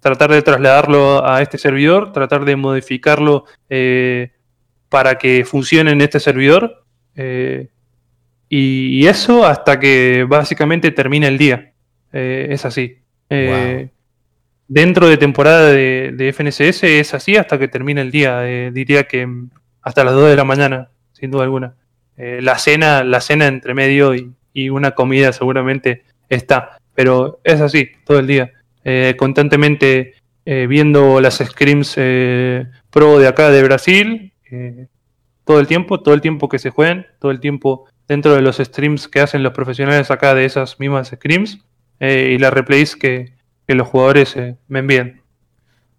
tratar 0.00 0.30
de 0.30 0.40
trasladarlo 0.40 1.26
a 1.26 1.42
este 1.42 1.58
servidor, 1.58 2.12
tratar 2.12 2.46
de 2.46 2.56
modificarlo 2.56 3.44
para 4.88 5.18
que 5.18 5.44
funcione 5.44 5.90
en 5.90 6.00
este 6.00 6.20
servidor. 6.20 6.84
Eh, 7.18 7.68
y, 8.48 9.00
y 9.00 9.06
eso 9.06 9.44
hasta 9.44 9.78
que 9.78 10.24
básicamente 10.26 10.90
termina 10.90 11.28
el 11.28 11.36
día. 11.36 11.72
Eh, 12.12 12.48
es 12.50 12.64
así. 12.64 12.96
Eh, 13.28 13.90
Dentro 14.66 15.08
de 15.08 15.16
temporada 15.16 15.70
de, 15.70 16.12
de 16.14 16.32
FNSS 16.32 16.84
es 16.84 17.14
así 17.14 17.36
hasta 17.36 17.58
que 17.58 17.68
termina 17.68 18.00
el 18.00 18.10
día. 18.10 18.42
diría 18.70 19.04
que 19.04 19.26
hasta 19.82 20.04
las 20.04 20.14
2 20.14 20.30
de 20.30 20.36
la 20.36 20.44
mañana, 20.44 20.90
sin 21.12 21.30
duda 21.30 21.44
alguna. 21.44 21.74
La 22.16 22.58
cena, 22.58 23.02
la 23.02 23.20
cena 23.20 23.46
entre 23.46 23.72
medio 23.72 24.14
y, 24.14 24.32
y 24.52 24.68
una 24.70 24.90
comida 24.90 25.32
seguramente 25.32 26.02
está. 26.28 26.78
Pero 26.94 27.40
es 27.44 27.60
así, 27.60 27.90
todo 28.04 28.18
el 28.18 28.26
día. 28.26 28.52
Eh, 28.84 29.14
constantemente 29.16 30.14
eh, 30.44 30.66
viendo 30.66 31.20
las 31.20 31.38
scrims 31.38 31.94
eh, 31.96 32.66
pro 32.90 33.18
de 33.18 33.28
acá 33.28 33.50
de 33.50 33.62
Brasil. 33.62 34.32
Todo 35.48 35.60
el 35.60 35.66
tiempo, 35.66 36.02
todo 36.02 36.12
el 36.12 36.20
tiempo 36.20 36.50
que 36.50 36.58
se 36.58 36.68
jueguen, 36.68 37.06
todo 37.18 37.30
el 37.30 37.40
tiempo 37.40 37.86
dentro 38.06 38.34
de 38.34 38.42
los 38.42 38.58
streams 38.58 39.08
que 39.08 39.20
hacen 39.20 39.42
los 39.42 39.54
profesionales 39.54 40.10
acá 40.10 40.34
de 40.34 40.44
esas 40.44 40.78
mismas 40.78 41.08
scrims 41.08 41.60
eh, 42.00 42.32
y 42.34 42.38
las 42.38 42.52
replays 42.52 42.96
que, 42.96 43.32
que 43.66 43.74
los 43.74 43.88
jugadores 43.88 44.36
eh, 44.36 44.58
me 44.68 44.80
envían. 44.80 45.22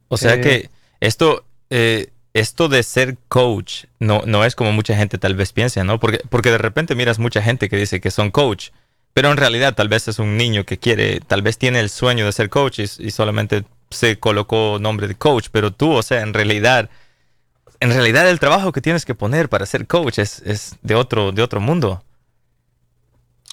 O 0.07 0.17
sea 0.17 0.35
Eh, 0.35 0.41
que 0.41 0.69
esto, 0.99 1.45
eh, 1.71 2.11
esto 2.35 2.69
de 2.69 2.83
ser 2.83 3.17
coach 3.27 3.85
no, 3.99 4.21
no 4.27 4.45
es 4.45 4.55
como 4.55 4.71
mucha 4.71 4.95
gente 4.95 5.17
tal 5.17 5.35
vez 5.35 5.51
piensa, 5.51 5.83
¿no? 5.83 5.99
Porque, 5.99 6.21
porque 6.29 6.51
de 6.51 6.59
repente 6.59 6.93
miras 6.93 7.17
mucha 7.17 7.41
gente 7.41 7.69
que 7.69 7.77
dice 7.77 7.99
que 7.99 8.11
son 8.11 8.29
coach, 8.29 8.69
pero 9.13 9.31
en 9.31 9.37
realidad 9.37 9.73
tal 9.73 9.89
vez 9.89 10.07
es 10.07 10.19
un 10.19 10.37
niño 10.37 10.63
que 10.63 10.77
quiere, 10.77 11.21
tal 11.21 11.41
vez 11.41 11.57
tiene 11.57 11.79
el 11.79 11.89
sueño 11.89 12.25
de 12.27 12.33
ser 12.33 12.49
coach 12.49 12.79
y, 12.79 12.83
y 12.83 13.11
solamente 13.11 13.63
se 13.89 14.19
colocó 14.19 14.77
nombre 14.79 15.07
de 15.07 15.15
coach, 15.15 15.47
pero 15.51 15.71
tú, 15.71 15.91
o 15.93 16.03
sea, 16.03 16.21
en 16.21 16.35
realidad, 16.35 16.91
en 17.79 17.89
realidad 17.91 18.29
el 18.29 18.39
trabajo 18.39 18.71
que 18.71 18.81
tienes 18.81 19.05
que 19.05 19.15
poner 19.15 19.49
para 19.49 19.65
ser 19.65 19.87
coach 19.87 20.19
es, 20.19 20.41
es 20.45 20.75
de, 20.81 20.95
otro, 20.95 21.31
de 21.31 21.41
otro 21.41 21.59
mundo. 21.61 22.03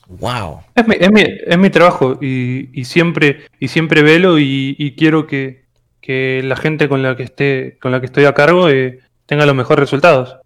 Wow. 0.09 0.61
Es 0.75 0.87
mi, 0.87 0.97
es 0.99 1.11
mi, 1.13 1.23
es 1.23 1.59
mi 1.59 1.71
trabajo 1.71 2.19
y, 2.21 2.71
y 2.73 2.85
siempre, 2.85 3.47
y 3.59 3.69
siempre 3.69 4.03
velo 4.03 4.39
y, 4.39 4.77
y 4.79 4.93
quiero 4.95 5.27
que, 5.27 5.65
que 6.01 6.43
la 6.45 6.57
gente 6.57 6.89
con 6.89 7.03
la 7.03 7.17
que 7.17 7.25
esté, 7.25 7.79
con 7.81 7.91
la 7.91 8.01
que 8.01 8.07
estoy 8.07 8.25
a 8.25 8.35
cargo 8.35 8.69
eh, 8.69 9.01
tenga 9.27 9.47
los 9.47 9.57
mejores 9.57 9.81
resultados. 9.81 10.37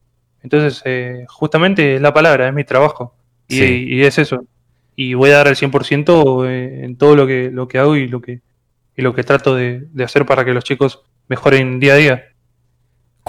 Entonces, 0.43 0.81
eh, 0.87 1.27
justamente 1.29 1.97
es 1.97 2.01
la 2.01 2.15
palabra, 2.15 2.49
es 2.49 2.55
mi 2.55 2.65
trabajo. 2.65 3.15
Y, 3.49 3.57
Sí. 3.59 3.85
y 3.89 4.03
es 4.03 4.19
eso. 4.19 4.45
Y 4.97 5.13
voy 5.15 5.31
a 5.31 5.37
dar 5.39 5.49
el 5.49 5.57
100% 5.57 6.47
eh, 6.49 6.85
en 6.85 6.97
todo 6.97 7.15
lo 7.15 7.27
que, 7.27 7.51
lo 7.51 7.69
que 7.69 7.79
hago 7.79 7.97
y 7.97 8.09
lo 8.09 8.23
que, 8.23 8.41
y 8.97 9.03
lo 9.03 9.15
que 9.15 9.23
trato 9.25 9.55
de, 9.55 9.83
de 9.93 10.05
hacer 10.05 10.25
para 10.25 10.45
que 10.45 10.55
los 10.55 10.65
chicos 10.65 11.03
mejoren 11.29 11.79
día 11.81 11.93
a 11.93 11.97
día. 11.97 12.25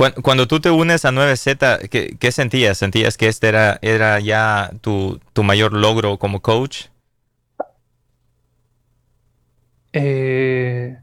Cuan- 0.02 0.14
Cuando 0.24 0.48
tú 0.48 0.60
te 0.60 0.72
unes 0.72 1.06
a 1.06 1.12
9Z, 1.12 2.18
¿qué, 2.18 2.32
sentías? 2.32 2.76
¿Sentías 2.80 3.18
que 3.18 3.28
este 3.28 3.50
era, 3.50 3.78
era 3.84 4.20
ya 4.20 4.72
tu, 4.82 5.20
tu 5.34 5.44
mayor 5.44 5.74
logro 5.74 6.18
como 6.18 6.42
coach? 6.42 6.86
Eh, 9.94 10.98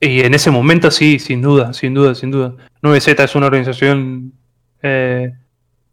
y 0.00 0.20
en 0.20 0.32
ese 0.34 0.52
momento 0.52 0.92
sí, 0.92 1.18
sin 1.18 1.42
duda, 1.42 1.72
sin 1.72 1.92
duda, 1.92 2.14
sin 2.14 2.30
duda. 2.30 2.54
9Z 2.82 3.24
es 3.24 3.34
una 3.34 3.46
organización 3.46 4.32
eh, 4.80 5.32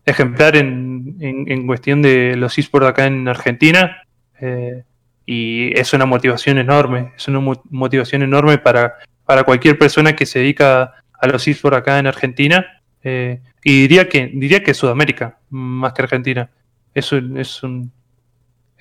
ejemplar 0.05 0.55
en, 0.57 1.15
en- 1.21 1.51
en 1.51 1.65
cuestión 1.65 2.03
de 2.03 2.35
los 2.35 2.55
esports 2.59 2.87
acá 2.87 3.07
en 3.07 3.27
Argentina. 3.27 4.03
eh, 4.39 4.83
y 5.25 5.75
es 5.79 5.93
una 5.93 6.05
motivación 6.05 6.57
enorme, 6.59 7.13
es 7.15 7.27
una 7.27 7.39
mo- 7.39 7.61
motivación 7.69 8.21
enorme 8.21 8.57
para, 8.59 8.95
para 9.25 9.43
cualquier 9.43 9.77
persona 9.79 10.15
que 10.15 10.25
se 10.27 10.39
dedica 10.39 11.00
a 11.21 11.27
los 11.27 11.47
esports 11.47 11.77
acá 11.77 11.99
en 11.99 12.07
Argentina. 12.07 12.81
eh, 13.03 13.39
y 13.63 13.81
diría 13.81 14.09
que, 14.09 14.27
diría 14.33 14.63
que 14.63 14.73
Sudamérica, 14.73 15.37
más 15.49 15.93
que 15.93 16.01
Argentina. 16.01 16.49
Es 16.93 17.11
un, 17.11 17.37
es 17.37 17.61
un, 17.63 17.91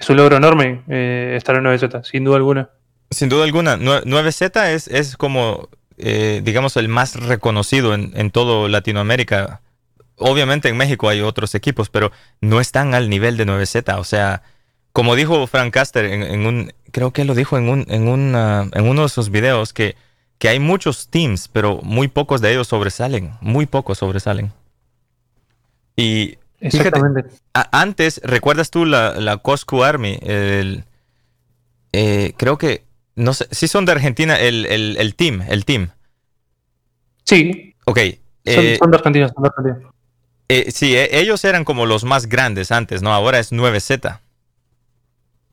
logro 0.09 0.36
enorme 0.36 0.82
eh, 0.88 1.34
estar 1.36 1.55
en 1.57 1.64
9Z, 1.64 2.03
sin 2.05 2.24
duda 2.24 2.36
alguna. 2.36 2.70
Sin 3.11 3.28
duda 3.28 3.45
alguna, 3.45 3.76
Nue- 3.76 4.03
9Z 4.05 4.70
es, 4.70 4.88
es 4.88 5.16
como, 5.16 5.68
eh, 5.99 6.41
digamos, 6.43 6.76
el 6.76 6.88
más 6.88 7.14
reconocido 7.16 7.93
en, 7.95 8.12
en 8.14 8.30
todo 8.30 8.68
Latinoamérica. 8.68 9.61
Obviamente 10.16 10.68
en 10.68 10.76
México 10.76 11.09
hay 11.09 11.20
otros 11.20 11.55
equipos, 11.55 11.88
pero 11.91 12.11
no 12.41 12.61
están 12.61 12.95
al 12.95 13.09
nivel 13.11 13.36
de 13.36 13.47
9Z. 13.47 13.99
O 13.99 14.05
sea, 14.05 14.43
como 14.93 15.14
dijo 15.14 15.47
Frank 15.47 15.72
Caster 15.72 16.05
en, 16.07 16.47
un, 16.47 16.72
creo 16.91 17.12
que 17.12 17.24
lo 17.24 17.34
dijo 17.34 17.57
en, 17.59 17.68
un, 17.68 17.84
en, 17.88 18.09
en 18.74 18.88
uno 18.88 19.03
de 19.03 19.09
sus 19.09 19.30
videos, 19.30 19.72
que, 19.72 19.97
que 20.41 20.49
hay 20.49 20.59
muchos 20.59 21.07
teams, 21.09 21.49
pero 21.49 21.80
muy 21.82 22.09
pocos 22.09 22.41
de 22.41 22.51
ellos 22.51 22.66
sobresalen. 22.66 23.34
Muy 23.43 23.66
pocos 23.66 23.99
sobresalen. 23.99 24.53
Y 25.97 26.38
Exactamente. 26.61 27.26
antes, 27.53 28.20
¿recuerdas 28.24 28.70
tú 28.70 28.86
la, 28.86 29.12
la 29.20 29.36
Coscu 29.36 29.84
Army? 29.84 30.18
El, 30.22 30.84
eh, 31.93 32.32
creo 32.38 32.57
que, 32.57 32.84
no 33.16 33.34
sé, 33.34 33.47
sí 33.51 33.68
son 33.68 33.84
de 33.84 33.93
Argentina, 33.93 34.41
el, 34.41 34.64
el, 34.66 34.97
el 34.99 35.14
team, 35.14 35.43
el 35.47 35.64
team. 35.66 35.91
Sí, 37.24 37.74
Ok. 37.84 37.99
son, 37.99 38.14
eh, 38.47 38.76
son 38.80 38.91
de 38.91 38.97
Argentina, 38.97 39.28
son 39.28 39.43
de 39.43 39.51
Argentina. 39.55 39.91
eh, 40.49 40.70
sí, 40.72 40.97
ellos 40.97 41.45
eran 41.45 41.64
como 41.64 41.84
los 41.84 42.05
más 42.05 42.26
grandes 42.26 42.72
antes, 42.72 43.03
¿no? 43.03 43.12
Ahora 43.12 43.38
es 43.38 43.53
9Z. 43.53 44.20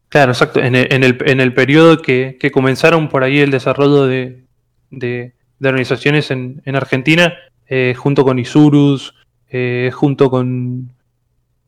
Claro, 0.10 0.32
exacto. 0.32 0.62
En 0.62 0.76
el, 0.76 0.88
en 0.94 1.04
el, 1.04 1.18
en 1.26 1.42
el 1.42 1.54
periodo 1.54 2.02
que, 2.02 2.38
que 2.40 2.52
comenzaron 2.52 3.10
por 3.10 3.24
ahí 3.24 3.40
el 3.40 3.52
desarrollo 3.52 4.06
de, 4.08 4.47
de, 4.90 5.34
de 5.60 5.70
organizaciones 5.70 6.32
en, 6.32 6.62
en 6.66 6.76
Argentina, 6.76 7.34
eh, 7.68 7.94
junto 7.98 8.24
con 8.24 8.40
Isurus, 8.40 9.14
eh, 9.50 9.92
junto 9.94 10.30
con 10.30 10.92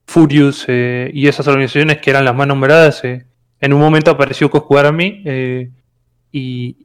Furious 0.07 0.65
eh, 0.67 1.11
y 1.13 1.27
esas 1.27 1.47
organizaciones 1.47 1.97
que 1.99 2.09
eran 2.09 2.25
las 2.25 2.35
más 2.35 2.47
nombradas, 2.47 3.03
en 3.03 3.73
un 3.73 3.79
momento 3.79 4.11
apareció 4.11 4.49
Coscu 4.49 4.77
Army 4.77 5.23
y, 6.31 6.77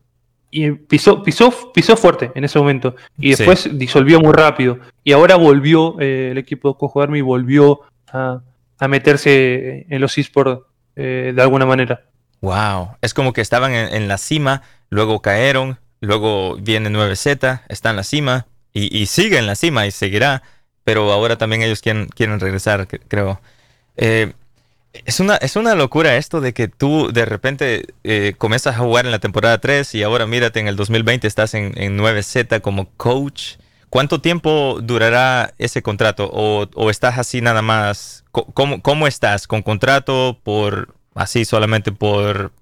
y 0.50 0.70
pisó, 0.72 1.22
pisó, 1.22 1.72
pisó 1.72 1.96
fuerte 1.96 2.32
en 2.34 2.44
ese 2.44 2.58
momento. 2.58 2.96
Y 3.18 3.34
Sí. 3.34 3.44
después 3.44 3.78
disolvió 3.78 4.20
muy 4.20 4.32
rápido. 4.32 4.78
Y 5.04 5.12
ahora 5.12 5.36
volvió, 5.36 5.98
el 6.00 6.36
equipo 6.38 6.76
Coscu 6.76 7.00
Army 7.00 7.20
volvió 7.20 7.80
a, 8.12 8.40
a 8.78 8.88
meterse 8.88 9.86
en 9.88 10.00
los 10.00 10.18
esports 10.18 10.62
de 10.96 11.34
alguna 11.38 11.66
manera. 11.66 12.02
Wow. 12.40 12.90
Es 13.00 13.14
como 13.14 13.32
que 13.32 13.40
estaban 13.40 13.72
en, 13.72 13.94
en 13.94 14.06
la 14.08 14.18
cima, 14.18 14.62
luego 14.90 15.22
cayeron, 15.22 15.78
luego 16.04 16.56
viene 16.56 16.90
9Z, 16.90 17.62
está 17.68 17.90
en 17.90 17.96
la 17.96 18.04
cima 18.04 18.46
y, 18.72 19.06
sigue 19.06 19.38
en 19.38 19.46
la 19.46 19.54
cima 19.54 19.86
y 19.86 19.90
seguirá, 19.92 20.42
pero 20.84 21.12
ahora 21.12 21.36
también 21.38 21.62
ellos 21.62 21.80
quieren, 21.80 22.06
quieren 22.08 22.40
regresar, 22.40 22.86
cre- 22.88 23.00
creo. 23.08 23.40
Eh, 23.96 24.32
Es 25.06 25.18
una, 25.20 25.36
es 25.36 25.56
una 25.56 25.74
locura 25.74 26.16
esto 26.16 26.40
de 26.40 26.52
que 26.54 26.68
tú 26.68 27.10
de 27.12 27.24
repente 27.24 27.86
eh, 28.04 28.34
comienzas 28.38 28.76
a 28.76 28.78
jugar 28.78 29.06
en 29.06 29.10
la 29.12 29.18
temporada 29.18 29.58
3 29.58 29.92
y 29.96 30.02
ahora 30.04 30.26
mírate 30.26 30.60
en 30.60 30.68
el 30.68 30.76
2020 30.76 31.26
estás 31.26 31.54
en, 31.54 31.72
en 31.76 31.98
9Z 31.98 32.60
como 32.60 32.88
coach. 32.96 33.56
¿Cuánto 33.90 34.20
tiempo 34.20 34.78
durará 34.82 35.52
ese 35.58 35.82
contrato? 35.82 36.30
¿O, 36.32 36.68
o 36.74 36.90
estás 36.90 37.18
así 37.18 37.40
nada 37.40 37.60
más? 37.62 38.24
¿Cómo, 38.30 38.82
¿Cómo, 38.82 39.06
estás? 39.08 39.46
¿Con 39.48 39.62
contrato? 39.62 40.38
¿Por 40.44 40.94
así 41.14 41.44
solamente 41.44 41.90
por, 41.92 42.52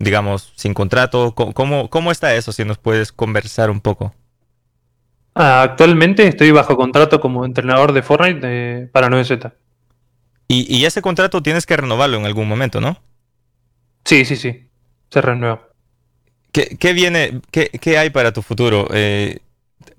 digamos, 0.00 0.52
sin 0.56 0.74
contrato? 0.74 1.34
¿Cómo, 1.34 1.88
cómo 1.88 2.10
está 2.10 2.34
eso? 2.34 2.50
Si 2.50 2.64
nos 2.64 2.78
puedes 2.78 3.12
conversar 3.12 3.70
un 3.70 3.80
poco. 3.80 4.12
Ah, 5.34 5.62
actualmente 5.62 6.26
estoy 6.26 6.50
bajo 6.50 6.76
contrato 6.76 7.20
como 7.20 7.44
entrenador 7.44 7.92
de 7.92 8.02
Fortnite 8.02 8.88
para 8.92 9.08
9Z. 9.08 9.52
Y, 10.52 10.84
ese 10.84 11.00
contrato 11.00 11.44
tienes 11.44 11.64
que 11.64 11.76
renovarlo 11.76 12.18
en 12.18 12.26
algún 12.26 12.48
momento, 12.48 12.80
¿no? 12.80 13.00
Sí, 14.04 14.24
sí, 14.24 14.34
sí. 14.34 14.68
Se 15.08 15.20
renueva. 15.20 15.68
¿Qué, 16.50 16.92
viene, 16.92 17.40
qué, 17.52 17.98
hay 17.98 18.10
para 18.10 18.32
tu 18.32 18.42
futuro? 18.42 18.88
Eh, 18.92 19.38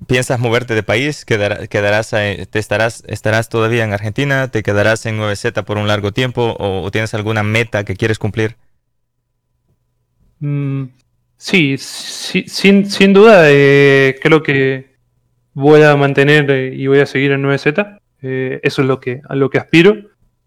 ¿Piensas 0.07 0.41
moverte 0.41 0.75
de 0.75 0.83
país? 0.83 1.23
quedarás, 1.23 2.09
te 2.09 2.59
estarás, 2.59 3.05
estarás 3.07 3.47
todavía 3.47 3.85
en 3.85 3.93
Argentina? 3.93 4.49
¿Te 4.49 4.61
quedarás 4.61 5.05
en 5.05 5.17
9Z 5.17 5.63
por 5.63 5.77
un 5.77 5.87
largo 5.87 6.11
tiempo? 6.11 6.57
¿O, 6.59 6.91
tienes 6.91 7.13
alguna 7.13 7.43
meta 7.43 7.85
que 7.85 7.95
quieres 7.95 8.19
cumplir? 8.19 8.57
Mm, 10.41 10.85
sí, 11.37 11.77
sin, 11.77 12.89
sin, 12.89 13.13
duda 13.13 13.43
eh, 13.49 14.19
creo 14.21 14.43
que 14.43 14.95
voy 15.53 15.81
a 15.83 15.95
mantener 15.95 16.51
eh, 16.51 16.73
y 16.75 16.87
voy 16.87 16.99
a 16.99 17.05
seguir 17.05 17.31
en 17.31 17.43
9Z. 17.43 17.99
eso 18.21 18.81
es 18.81 18.87
lo 18.87 18.99
que, 18.99 19.21
a 19.29 19.35
lo 19.35 19.49
que 19.49 19.59
aspiro 19.59 19.95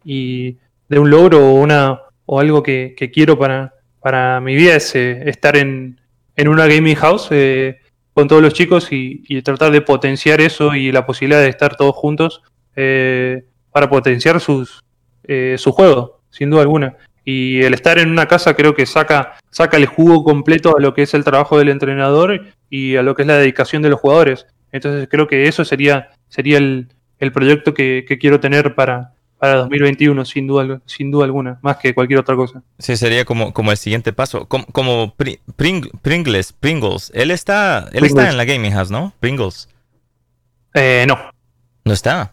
y 0.04 0.58
de 0.88 0.98
un 0.98 1.10
logro 1.10 1.46
o, 1.46 1.54
una, 1.54 2.00
o 2.26 2.40
algo 2.40 2.62
que, 2.62 2.94
quiero 3.12 3.38
para, 3.38 3.74
para 4.00 4.40
mi 4.40 4.54
vida 4.54 4.76
es 4.76 4.94
eh, 4.94 5.28
estar 5.28 5.56
en, 5.56 6.00
en, 6.36 6.48
una 6.48 6.66
gaming 6.66 6.96
house 6.96 7.28
eh, 7.30 7.80
con 8.12 8.28
todos 8.28 8.42
los 8.42 8.54
chicos 8.54 8.88
y, 8.90 9.42
tratar 9.42 9.72
de 9.72 9.80
potenciar 9.80 10.40
eso 10.40 10.74
y 10.74 10.92
la 10.92 11.06
posibilidad 11.06 11.40
de 11.40 11.48
estar 11.48 11.76
todos 11.76 11.94
juntos 11.96 12.42
eh, 12.76 13.44
para 13.72 13.88
potenciar 13.88 14.40
sus, 14.40 14.84
su 15.56 15.72
juego, 15.72 16.20
sin 16.30 16.50
duda 16.50 16.62
alguna. 16.62 16.96
Y 17.24 17.62
el 17.62 17.74
estar 17.74 17.98
en 17.98 18.10
una 18.10 18.26
casa 18.26 18.54
creo 18.54 18.74
que 18.74 18.86
saca, 18.86 19.36
saca 19.50 19.76
el 19.76 19.86
jugo 19.86 20.24
completo 20.24 20.76
a 20.76 20.80
lo 20.80 20.92
que 20.94 21.02
es 21.02 21.14
el 21.14 21.24
trabajo 21.24 21.58
del 21.58 21.70
entrenador 21.70 22.46
y 22.68 22.96
a 22.96 23.02
lo 23.02 23.14
que 23.14 23.22
es 23.22 23.28
la 23.28 23.38
dedicación 23.38 23.82
de 23.82 23.88
los 23.88 24.00
jugadores. 24.00 24.46
Entonces 24.72 25.08
creo 25.10 25.26
que 25.26 25.48
eso 25.48 25.64
sería, 25.64 26.10
sería 26.28 26.58
el, 26.58 26.88
el 27.18 27.32
proyecto 27.32 27.72
que, 27.72 28.04
que 28.06 28.18
quiero 28.18 28.40
tener 28.40 28.74
para, 28.74 29.14
para 29.38 29.56
2021, 29.56 30.24
sin 30.24 30.46
duda, 30.46 30.80
sin 30.86 31.10
duda 31.10 31.24
alguna, 31.24 31.58
más 31.62 31.76
que 31.76 31.94
cualquier 31.94 32.20
otra 32.20 32.34
cosa. 32.34 32.62
Sí, 32.78 32.96
sería 32.96 33.24
como, 33.24 33.52
como 33.52 33.70
el 33.70 33.76
siguiente 33.76 34.12
paso. 34.12 34.46
Como, 34.48 35.14
Pringles, 35.56 36.52
Pringles. 36.52 37.12
Él 37.14 37.30
está, 37.30 37.88
él 37.92 38.04
está 38.04 38.30
en 38.30 38.36
la 38.36 38.44
Gaming 38.44 38.72
House, 38.72 38.90
¿no? 38.90 39.12
Pringles. 39.20 39.68
Eh, 40.74 41.04
no. 41.06 41.18
¿No 41.84 41.92
está? 41.92 42.32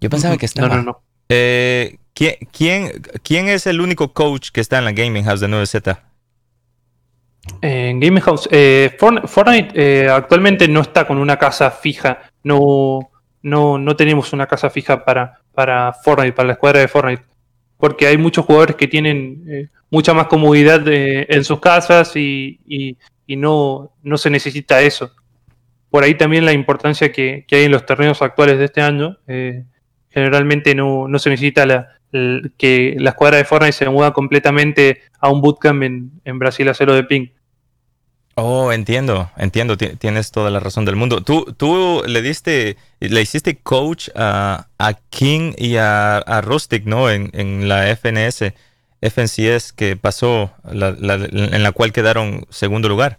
Yo 0.00 0.08
pensaba 0.08 0.36
que 0.36 0.46
estaba. 0.46 0.68
No, 0.68 0.76
no, 0.76 0.82
no. 0.82 1.02
Eh, 1.32 1.96
¿quién, 2.12 3.48
es 3.48 3.66
el 3.68 3.80
único 3.80 4.12
coach 4.12 4.50
que 4.50 4.60
está 4.60 4.78
en 4.78 4.84
la 4.84 4.92
Gaming 4.92 5.24
House 5.24 5.40
de 5.40 5.46
9Z? 5.46 6.00
En 7.62 8.00
Gaming 8.00 8.22
House, 8.22 8.48
eh, 8.50 8.96
Fortnite 8.98 9.70
eh, 9.74 10.08
actualmente 10.10 10.66
no 10.66 10.80
está 10.80 11.06
con 11.06 11.18
una 11.18 11.38
casa 11.38 11.70
fija. 11.70 12.18
No, 12.42 13.10
no, 13.42 13.78
no 13.78 13.96
tenemos 13.96 14.32
una 14.32 14.46
casa 14.48 14.70
fija 14.70 15.04
para, 15.04 15.40
para 15.54 15.92
Fortnite, 15.92 16.32
para 16.32 16.48
la 16.48 16.52
escuadra 16.54 16.80
de 16.80 16.88
Fortnite. 16.88 17.22
Porque 17.76 18.08
hay 18.08 18.18
muchos 18.18 18.44
jugadores 18.44 18.74
que 18.74 18.88
tienen 18.88 19.44
eh, 19.48 19.68
mucha 19.88 20.12
más 20.12 20.26
comodidad 20.26 20.82
en 20.86 21.44
sus 21.44 21.60
casas 21.60 22.14
y, 22.16 22.98
no, 23.28 23.92
no, 24.02 24.18
se 24.18 24.30
necesita 24.30 24.82
eso. 24.82 25.12
Por 25.90 26.02
ahí 26.02 26.14
también 26.14 26.44
la 26.44 26.52
importancia 26.52 27.12
que, 27.12 27.46
hay 27.50 27.64
en 27.64 27.70
los 27.70 27.86
torneos 27.86 28.20
actuales 28.20 28.58
de 28.58 28.64
este 28.64 28.82
año. 28.82 29.16
Generalmente 30.10 30.74
no, 30.74 31.08
se 31.18 31.30
necesita 31.30 31.66
la, 31.66 31.88
que 32.58 32.96
la 32.98 33.10
escuadra 33.10 33.38
de 33.38 33.44
Fortnite 33.44 33.72
se 33.72 33.88
mueva 33.88 34.12
completamente 34.12 35.02
a 35.20 35.30
un 35.30 35.40
bootcamp 35.40 35.82
en, 35.82 36.10
en 36.24 36.38
Brasil 36.38 36.68
a 36.68 36.74
cero 36.74 36.94
de 36.94 37.04
ping. 37.04 37.28
Oh, 38.42 38.72
entiendo, 38.72 39.30
entiendo, 39.36 39.76
tienes 39.76 40.30
toda 40.30 40.50
la 40.50 40.60
razón 40.60 40.86
del 40.86 40.96
mundo. 40.96 41.20
Tú, 41.20 41.54
tú 41.56 42.02
le 42.06 42.22
diste, 42.22 42.78
le 43.00 43.20
hiciste 43.20 43.58
coach 43.58 44.08
a, 44.14 44.66
King 45.10 45.52
y 45.58 45.76
a, 45.76 46.40
Rustic, 46.42 46.86
¿no? 46.86 47.10
En, 47.10 47.68
la 47.68 47.94
FNS, 47.94 48.54
FNCS 49.02 49.72
que 49.74 49.96
pasó, 49.96 50.52
en 50.70 51.62
la 51.62 51.72
cual 51.72 51.92
quedaron 51.92 52.46
segundo 52.48 52.88
lugar. 52.88 53.18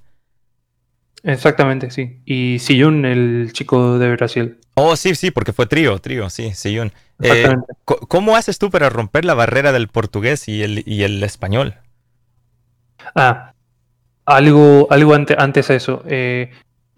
Exactamente, 1.24 1.92
sí. 1.92 2.22
Y 2.26 2.60
Siyun, 2.60 3.06
el 3.06 3.52
chico 3.54 4.00
de 4.00 4.12
Brasil. 4.12 4.58
Oh, 4.74 4.96
sí, 4.96 5.14
sí, 5.16 5.32
porque 5.32 5.54
fue 5.54 5.68
trío, 5.68 6.00
trío, 6.00 6.30
sí, 6.30 6.54
Siyun. 6.54 6.92
Eh, 7.22 7.56
¿Cómo 7.86 8.36
haces 8.36 8.58
tú 8.58 8.72
para 8.72 8.90
romper 8.90 9.26
la 9.26 9.36
barrera 9.36 9.72
del 9.72 9.88
portugués 9.88 10.48
y 10.48 10.64
el, 10.64 10.84
y 10.88 11.04
el 11.04 11.22
español? 11.24 11.76
Ah, 13.16 13.54
algo, 14.26 14.88
algo 14.90 15.14
antes 15.14 15.70
a 15.70 15.76
eso. 15.76 16.04
Eh, 16.08 16.52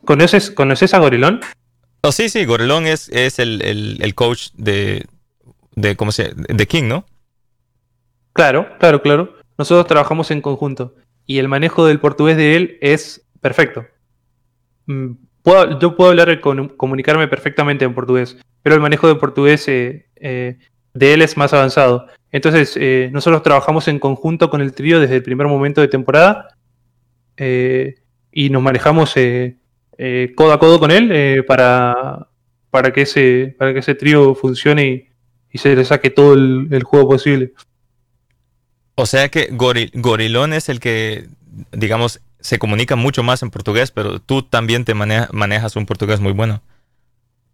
¿conoces, 0.05 0.51
¿Conoces 0.51 0.93
a 0.93 0.99
Gorilón? 0.99 1.41
Oh, 2.01 2.11
sí, 2.11 2.29
sí, 2.29 2.45
Gorilón 2.45 2.85
es, 2.85 3.09
es 3.09 3.39
el, 3.39 4.13
coach 4.15 4.49
de, 4.53 5.05
de, 5.75 5.95
¿cómo 5.95 6.11
se 6.11 6.33
de 6.35 6.67
King, 6.67 6.83
¿no? 6.83 7.05
Claro, 8.33 8.67
claro, 8.79 9.01
claro. 9.01 9.37
Nosotros 9.57 9.87
trabajamos 9.87 10.31
en 10.31 10.41
conjunto 10.41 10.95
y 11.25 11.39
el 11.39 11.47
manejo 11.47 11.85
del 11.85 11.99
portugués 11.99 12.37
de 12.37 12.55
él 12.55 12.77
es 12.81 13.25
perfecto. 13.41 13.85
Mm, 14.85 15.11
yo 15.79 15.95
puedo 15.95 16.09
hablar, 16.09 16.39
comunicarme 16.39 17.27
perfectamente 17.27 17.85
en 17.85 17.93
portugués, 17.93 18.37
pero 18.61 18.75
el 18.75 18.81
manejo 18.81 19.07
del 19.07 19.17
portugués 19.17 19.67
eh, 19.67 20.05
eh, 20.15 20.57
de 20.93 21.13
él 21.13 21.21
es 21.21 21.37
más 21.37 21.53
avanzado. 21.53 22.07
Entonces, 22.31 22.77
nosotros 23.11 23.43
trabajamos 23.43 23.87
en 23.87 23.99
conjunto 23.99 24.49
con 24.49 24.61
el 24.61 24.73
trío 24.73 24.99
desde 24.99 25.17
el 25.17 25.23
primer 25.23 25.47
momento 25.47 25.81
de 25.81 25.87
temporada 25.87 26.47
eh, 27.37 27.95
y 28.31 28.49
nos 28.49 28.61
manejamos 28.61 29.15
eh, 29.17 29.57
eh, 29.97 30.33
codo 30.35 30.53
a 30.53 30.59
codo 30.59 30.79
con 30.79 30.91
él 30.91 31.43
para, 31.45 32.27
para, 32.69 32.91
que 32.91 33.01
ese, 33.01 33.55
para 33.57 33.73
que 33.73 33.79
ese 33.79 33.95
trío 33.95 34.35
funcione 34.35 35.11
y, 35.51 35.57
se 35.57 35.75
le 35.75 35.85
saque 35.85 36.09
todo 36.09 36.33
el, 36.33 36.83
juego 36.83 37.09
posible. 37.09 37.53
O 38.95 39.05
sea 39.05 39.29
que 39.29 39.49
Gorilón 39.51 40.53
es 40.53 40.69
el 40.69 40.79
que, 40.79 41.27
digamos, 41.71 42.21
se 42.43 42.59
comunica 42.59 42.97
mucho 42.97 43.23
más 43.23 43.41
en 43.41 43.49
portugués, 43.49 43.91
pero 43.91 44.19
tú 44.19 44.43
también 44.43 44.83
te 44.83 44.93
manejas 44.93 45.77
un 45.77 45.85
portugués 45.85 46.19
muy 46.19 46.33
bueno. 46.33 46.61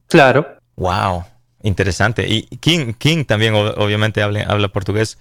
Claro. 0.08 0.58
Wow, 0.76 1.26
interesante. 1.62 2.28
Y 2.28 2.42
King, 2.58 2.94
King 2.98 3.24
también 3.24 3.54
obviamente 3.54 4.24
habla, 4.24 4.44
habla 4.44 4.68
portugués. 4.70 5.20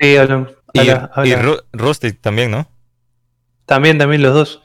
Sí, 0.00 0.16
habla. 0.16 0.50
y, 0.74 0.80
y 0.80 2.12
también, 2.14 2.50
¿no? 2.50 2.68
También, 3.66 3.98
también 3.98 4.20
los 4.22 4.34
dos. 4.34 4.62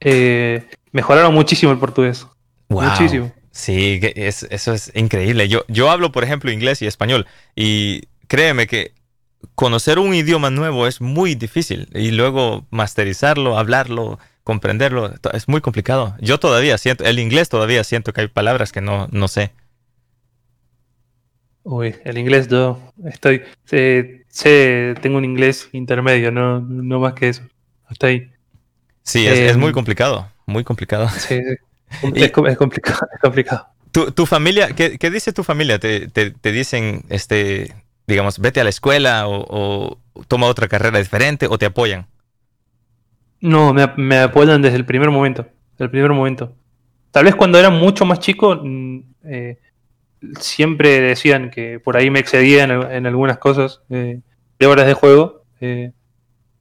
Eh, 0.00 0.66
mejoraron 0.92 1.34
muchísimo 1.34 1.70
el 1.70 1.78
portugués. 1.78 2.26
Muchísimo. 2.68 3.30
Sí, 3.50 4.00
eso 4.14 4.72
es 4.72 4.90
increíble. 4.94 5.48
Yo, 5.48 5.64
yo 5.68 5.90
hablo, 5.90 6.12
por 6.12 6.24
ejemplo, 6.24 6.50
inglés 6.50 6.80
y 6.80 6.86
español. 6.86 7.26
Y 7.54 8.04
créeme 8.26 8.66
que 8.66 8.92
conocer 9.54 9.98
un 9.98 10.14
idioma 10.14 10.50
nuevo 10.50 10.86
es 10.86 11.00
muy 11.00 11.34
difícil. 11.34 11.88
Y 11.94 12.10
luego 12.10 12.66
masterizarlo, 12.70 13.58
hablarlo, 13.58 14.18
comprenderlo, 14.44 15.12
es 15.32 15.48
muy 15.48 15.60
complicado. 15.60 16.16
Yo 16.20 16.38
todavía 16.38 16.78
siento, 16.78 17.04
el 17.04 17.18
inglés 17.18 17.48
todavía 17.48 17.84
siento 17.84 18.12
que 18.12 18.22
hay 18.22 18.28
palabras 18.28 18.72
que 18.72 18.80
no, 18.80 19.08
no 19.10 19.28
sé. 19.28 19.52
Uy, 21.62 21.96
el 22.04 22.16
inglés 22.18 22.46
yo 22.48 22.80
estoy, 23.06 23.42
sé, 23.64 24.94
tengo 25.00 25.18
un 25.18 25.24
inglés 25.24 25.68
intermedio, 25.72 26.30
no, 26.30 26.60
no 26.60 27.00
más 27.00 27.14
que 27.14 27.28
eso. 27.28 27.42
Hasta 27.86 28.06
ahí. 28.08 28.30
Sí, 29.02 29.26
es, 29.26 29.56
muy 29.56 29.68
em, 29.68 29.74
complicado, 29.74 30.30
muy 30.46 30.62
complicado. 30.64 31.08
Sí, 31.08 31.40
Es, 32.14 32.30
complicado, 32.30 32.48
es 33.14 33.20
complicado. 33.20 33.68
¿Tu, 33.92 34.26
familia, 34.26 34.68
qué, 34.74 35.10
dice 35.10 35.32
tu 35.32 35.42
familia? 35.42 35.78
¿Te, 35.78 36.32
dicen, 36.42 37.04
este, 37.08 37.74
digamos, 38.06 38.38
vete 38.38 38.60
a 38.60 38.64
la 38.64 38.70
escuela 38.70 39.24
o, 39.26 39.98
toma 40.28 40.46
otra 40.46 40.68
carrera 40.68 40.98
diferente 40.98 41.46
o 41.48 41.58
te 41.58 41.66
apoyan? 41.66 42.06
No, 43.40 43.74
me, 43.74 44.18
apoyan 44.18 44.62
desde 44.62 44.76
el 44.76 44.86
primer 44.86 45.10
momento, 45.10 45.46
el 45.78 45.90
primer 45.90 46.10
momento. 46.12 46.54
Tal 47.10 47.24
vez 47.24 47.34
cuando 47.34 47.58
era 47.58 47.70
mucho 47.70 48.04
más 48.04 48.18
chico, 48.18 48.60
mm, 48.62 49.00
eh, 49.24 49.58
siempre 50.40 51.00
decían 51.00 51.50
que 51.50 51.80
por 51.80 51.96
ahí 51.96 52.10
me 52.10 52.18
excedía 52.18 52.64
en, 52.64 53.06
algunas 53.06 53.38
cosas 53.38 53.82
eh, 53.90 54.20
de 54.58 54.66
horas 54.66 54.86
de 54.86 54.94
juego. 54.94 55.42
Eh, 55.60 55.92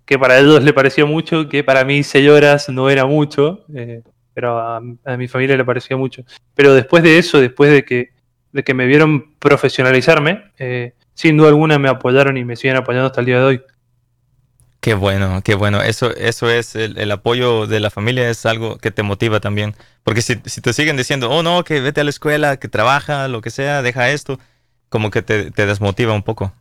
que 0.06 0.20
para 0.20 0.40
ellos 0.40 0.64
le 0.64 0.72
pareció 0.72 1.08
mucho, 1.08 1.50
que 1.50 1.64
para 1.64 1.84
mí 1.84 2.04
seis 2.04 2.30
horas 2.30 2.70
no 2.70 2.92
era 2.92 3.06
mucho, 3.06 3.66
eh, 3.74 4.04
pero 4.36 4.60
a, 4.60 4.80
mi 5.18 5.28
familia 5.28 5.58
le 5.58 5.66
pareció 5.66 5.98
mucho. 5.98 6.24
Pero 6.54 6.76
después 6.76 7.02
de 7.02 7.18
eso, 7.18 7.40
después 7.40 7.72
de 7.72 7.84
que, 7.84 8.12
de 8.52 8.64
que 8.64 8.76
me 8.76 8.86
vieron 8.86 9.34
profesionalizarme, 9.40 10.52
sin 11.16 11.38
duda 11.38 11.50
alguna 11.50 11.80
me 11.80 11.90
apoyaron 11.90 12.38
y 12.38 12.46
me 12.46 12.56
siguen 12.56 12.76
apoyando 12.78 13.08
hasta 13.08 13.22
el 13.22 13.26
día 13.26 13.40
de 13.40 13.44
hoy. 13.44 13.62
Qué 14.82 14.94
bueno, 14.94 15.42
qué 15.44 15.56
bueno. 15.56 15.82
Eso, 15.82 16.16
eso 16.16 16.48
es 16.48 16.76
el, 16.76 17.12
apoyo 17.12 17.66
de 17.66 17.80
la 17.80 17.90
familia, 17.90 18.30
es 18.30 18.46
algo 18.46 18.78
que 18.78 18.92
te 18.92 19.02
motiva 19.02 19.40
también. 19.40 19.76
Porque 20.04 20.22
si, 20.22 20.36
te 20.36 20.74
siguen 20.74 20.96
diciendo, 20.96 21.32
oh 21.32 21.42
no, 21.42 21.64
que 21.64 21.82
vete 21.82 22.02
a 22.02 22.04
la 22.04 22.12
escuela, 22.12 22.58
que 22.58 22.68
trabaja, 22.68 23.28
lo 23.28 23.42
que 23.42 23.50
sea, 23.50 23.82
deja 23.82 24.12
esto, 24.12 24.40
como 24.90 25.10
que 25.10 25.24
te, 25.24 25.50
desmotiva 25.50 26.14
un 26.14 26.22
poco. 26.22 26.54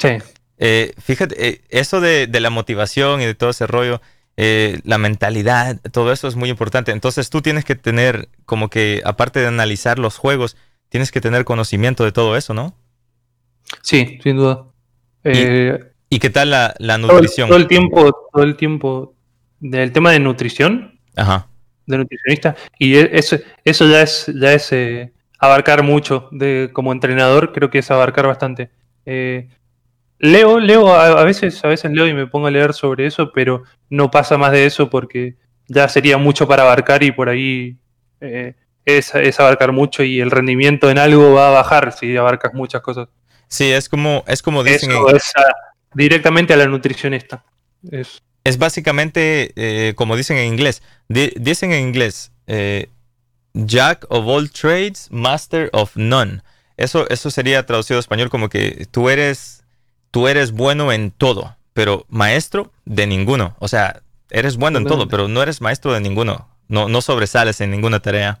Sí. 0.00 0.18
Eh, 0.58 0.92
fíjate, 0.98 1.48
eh, 1.48 1.60
eso 1.68 2.00
de, 2.00 2.26
la 2.32 2.50
motivación 2.50 3.20
y 3.20 3.26
de 3.26 3.36
todo 3.36 3.50
ese 3.50 3.68
rollo, 3.68 4.02
eh, 4.36 4.80
la 4.82 4.98
mentalidad, 4.98 5.76
todo 5.92 6.10
eso 6.12 6.26
es 6.26 6.34
muy 6.34 6.48
importante. 6.48 6.90
Entonces 6.90 7.30
tú 7.30 7.42
tienes 7.42 7.64
que 7.64 7.76
tener, 7.76 8.28
como 8.44 8.70
que, 8.70 9.02
aparte 9.04 9.38
de 9.38 9.46
analizar 9.46 10.00
los 10.00 10.16
juegos, 10.16 10.56
tienes 10.88 11.12
que 11.12 11.20
tener 11.20 11.44
conocimiento 11.44 12.02
de 12.02 12.10
todo 12.10 12.36
eso, 12.36 12.54
¿no? 12.54 12.74
Sí, 13.82 14.18
sin 14.22 14.36
duda. 14.36 14.66
¿Y 16.12 16.18
qué 16.18 16.28
tal 16.28 16.50
la, 16.50 16.98
nutrición? 16.98 17.48
Todo, 17.48 17.58
el 17.58 17.68
tiempo, 17.68 18.28
todo 18.32 18.42
el 18.42 18.56
tiempo 18.56 19.14
del 19.60 19.92
tema 19.92 20.10
de 20.10 20.18
nutrición. 20.18 20.98
Ajá. 21.14 21.46
De 21.86 21.98
nutricionista. 21.98 22.56
Y 22.78 22.96
e, 22.96 23.10
eso, 23.12 23.36
eso 23.64 23.88
ya 23.88 24.02
es, 24.02 24.30
ya 24.34 24.52
es 24.52 24.72
eh, 24.72 25.12
abarcar 25.38 25.84
mucho. 25.84 26.28
De, 26.32 26.70
como 26.72 26.92
entrenador, 26.92 27.52
creo 27.52 27.70
que 27.70 27.78
es 27.78 27.90
abarcar 27.92 28.26
bastante. 28.26 28.70
Eh, 29.06 29.48
leo, 30.18 30.58
leo, 30.58 30.92
a, 30.92 31.22
veces, 31.22 31.64
a 31.64 31.68
veces 31.68 31.92
leo 31.92 32.08
y 32.08 32.12
me 32.12 32.26
pongo 32.26 32.48
a 32.48 32.50
leer 32.50 32.74
sobre 32.74 33.06
eso, 33.06 33.30
pero 33.32 33.62
no 33.88 34.10
pasa 34.10 34.36
más 34.36 34.50
de 34.50 34.66
eso 34.66 34.90
porque 34.90 35.36
ya 35.68 35.88
sería 35.88 36.18
mucho 36.18 36.48
para 36.48 36.64
abarcar 36.64 37.04
y 37.04 37.12
por 37.12 37.28
ahí 37.28 37.76
eh, 38.20 38.54
es, 38.84 39.14
es, 39.14 39.38
abarcar 39.38 39.70
mucho 39.70 40.02
y 40.02 40.20
el 40.20 40.32
rendimiento 40.32 40.90
en 40.90 40.98
algo 40.98 41.34
va 41.34 41.48
a 41.48 41.52
bajar 41.52 41.92
si 41.92 42.16
abarcas 42.16 42.52
muchas 42.52 42.82
cosas. 42.82 43.08
Sí, 43.50 43.70
es 43.70 43.88
como, 43.88 44.24
es 44.26 44.42
como 44.42 44.62
dicen. 44.62 44.92
Eso, 44.92 45.32
directamente 45.92 46.54
a 46.54 46.56
la 46.56 46.66
nutricionista. 46.66 47.44
Es, 47.90 48.22
es 48.44 48.58
básicamente, 48.58 49.52
eh, 49.56 49.94
como 49.96 50.16
dicen 50.16 50.38
en 50.38 50.46
inglés, 50.46 50.82
dicen 51.08 51.72
en 51.72 51.88
inglés, 51.88 52.30
eh, 52.46 52.88
Jack 53.52 54.06
of 54.08 54.26
all 54.26 54.50
trades, 54.50 55.08
master 55.10 55.68
of 55.72 55.96
none. 55.96 56.42
Eso, 56.76 57.08
eso 57.10 57.30
sería 57.30 57.66
traducido 57.66 57.98
a 57.98 58.00
español 58.00 58.30
como 58.30 58.48
que 58.48 58.86
tú 58.90 59.10
eres, 59.10 59.64
tú 60.12 60.28
eres 60.28 60.52
bueno 60.52 60.92
en 60.92 61.10
todo, 61.10 61.56
pero 61.74 62.06
maestro 62.08 62.72
de 62.84 63.06
ninguno. 63.08 63.56
O 63.58 63.66
sea, 63.66 64.00
eres 64.30 64.56
bueno 64.56 64.78
en 64.78 64.86
todo, 64.86 65.08
pero 65.08 65.26
no 65.26 65.42
eres 65.42 65.60
maestro 65.60 65.92
de 65.92 66.00
ninguno. 66.00 66.48
No, 66.68 66.88
no 66.88 67.02
sobresales 67.02 67.60
en 67.60 67.72
ninguna 67.72 68.00
tarea. 68.00 68.40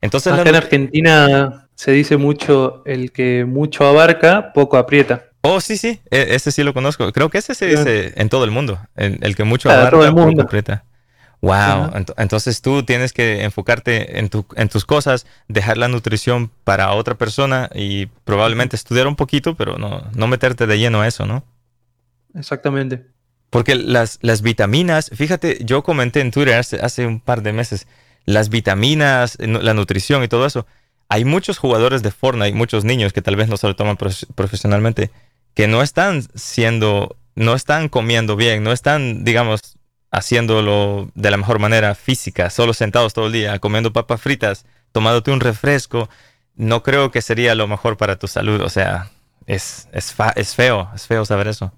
Entonces, 0.00 0.36
en 0.36 0.54
Argentina 0.54 1.63
se 1.74 1.92
dice 1.92 2.16
mucho, 2.16 2.82
el 2.86 3.12
que 3.12 3.44
mucho 3.44 3.86
abarca, 3.86 4.52
poco 4.52 4.76
aprieta. 4.76 5.24
Oh, 5.42 5.60
sí, 5.60 5.76
sí, 5.76 6.00
e, 6.10 6.34
ese 6.34 6.50
sí 6.52 6.62
lo 6.62 6.72
conozco. 6.72 7.12
Creo 7.12 7.28
que 7.28 7.38
ese 7.38 7.54
se 7.54 7.66
dice 7.66 8.12
en 8.16 8.28
todo 8.28 8.44
el 8.44 8.50
mundo, 8.50 8.78
el, 8.96 9.36
que 9.36 9.44
mucho 9.44 9.70
abarca, 9.70 10.06
el 10.06 10.14
mundo. 10.14 10.42
completa. 10.42 10.84
Wow, 11.40 11.90
entonces 12.16 12.62
tú 12.62 12.84
tienes 12.84 13.12
que 13.12 13.44
enfocarte 13.44 14.18
en, 14.18 14.30
tu, 14.30 14.46
en 14.56 14.70
tus 14.70 14.86
cosas, 14.86 15.26
dejar 15.46 15.76
la 15.76 15.88
nutrición 15.88 16.50
para 16.64 16.92
otra 16.92 17.16
persona 17.16 17.68
y 17.74 18.06
probablemente 18.24 18.76
estudiar 18.76 19.06
un 19.06 19.16
poquito, 19.16 19.54
pero 19.54 19.76
no, 19.76 20.04
no 20.14 20.26
meterte 20.26 20.66
de 20.66 20.78
lleno 20.78 21.02
a 21.02 21.06
eso, 21.06 21.26
¿no? 21.26 21.44
Exactamente. 22.34 23.06
Porque 23.50 23.74
las, 23.74 24.18
las 24.22 24.40
vitaminas, 24.40 25.10
fíjate, 25.14 25.58
yo 25.62 25.82
comenté 25.82 26.20
en 26.20 26.30
Twitter 26.30 26.54
hace, 26.54 26.80
hace 26.80 27.06
un 27.06 27.20
par 27.20 27.42
de 27.42 27.52
meses, 27.52 27.86
las 28.24 28.48
vitaminas, 28.48 29.36
la 29.38 29.74
nutrición 29.74 30.24
y 30.24 30.28
todo 30.28 30.46
eso. 30.46 30.66
Hay 31.08 31.24
muchos 31.24 31.58
jugadores 31.58 32.02
de 32.02 32.10
Fortnite, 32.10 32.56
muchos 32.56 32.84
niños 32.84 33.12
que 33.12 33.22
tal 33.22 33.36
vez 33.36 33.48
no 33.48 33.56
se 33.56 33.66
lo 33.66 33.76
toman 33.76 33.96
profesionalmente, 33.96 35.10
que 35.54 35.68
no 35.68 35.82
están 35.82 36.22
siendo, 36.34 37.16
no 37.34 37.54
están 37.54 37.88
comiendo 37.88 38.36
bien, 38.36 38.62
no 38.62 38.72
están, 38.72 39.24
digamos, 39.24 39.78
haciéndolo 40.10 41.10
de 41.14 41.30
la 41.30 41.36
mejor 41.36 41.58
manera 41.58 41.94
física, 41.94 42.50
solo 42.50 42.72
sentados 42.72 43.14
todo 43.14 43.26
el 43.26 43.32
día, 43.32 43.58
comiendo 43.58 43.92
papas 43.92 44.20
fritas, 44.20 44.64
tomándote 44.92 45.30
un 45.30 45.40
refresco, 45.40 46.08
no 46.56 46.82
creo 46.82 47.10
que 47.10 47.22
sería 47.22 47.54
lo 47.54 47.66
mejor 47.66 47.96
para 47.96 48.16
tu 48.16 48.28
salud. 48.28 48.60
O 48.60 48.68
sea, 48.68 49.10
es, 49.46 49.88
es, 49.92 50.14
es 50.36 50.54
feo, 50.54 50.88
es 50.94 51.06
feo 51.06 51.24
saber 51.24 51.48
eso. 51.48 51.72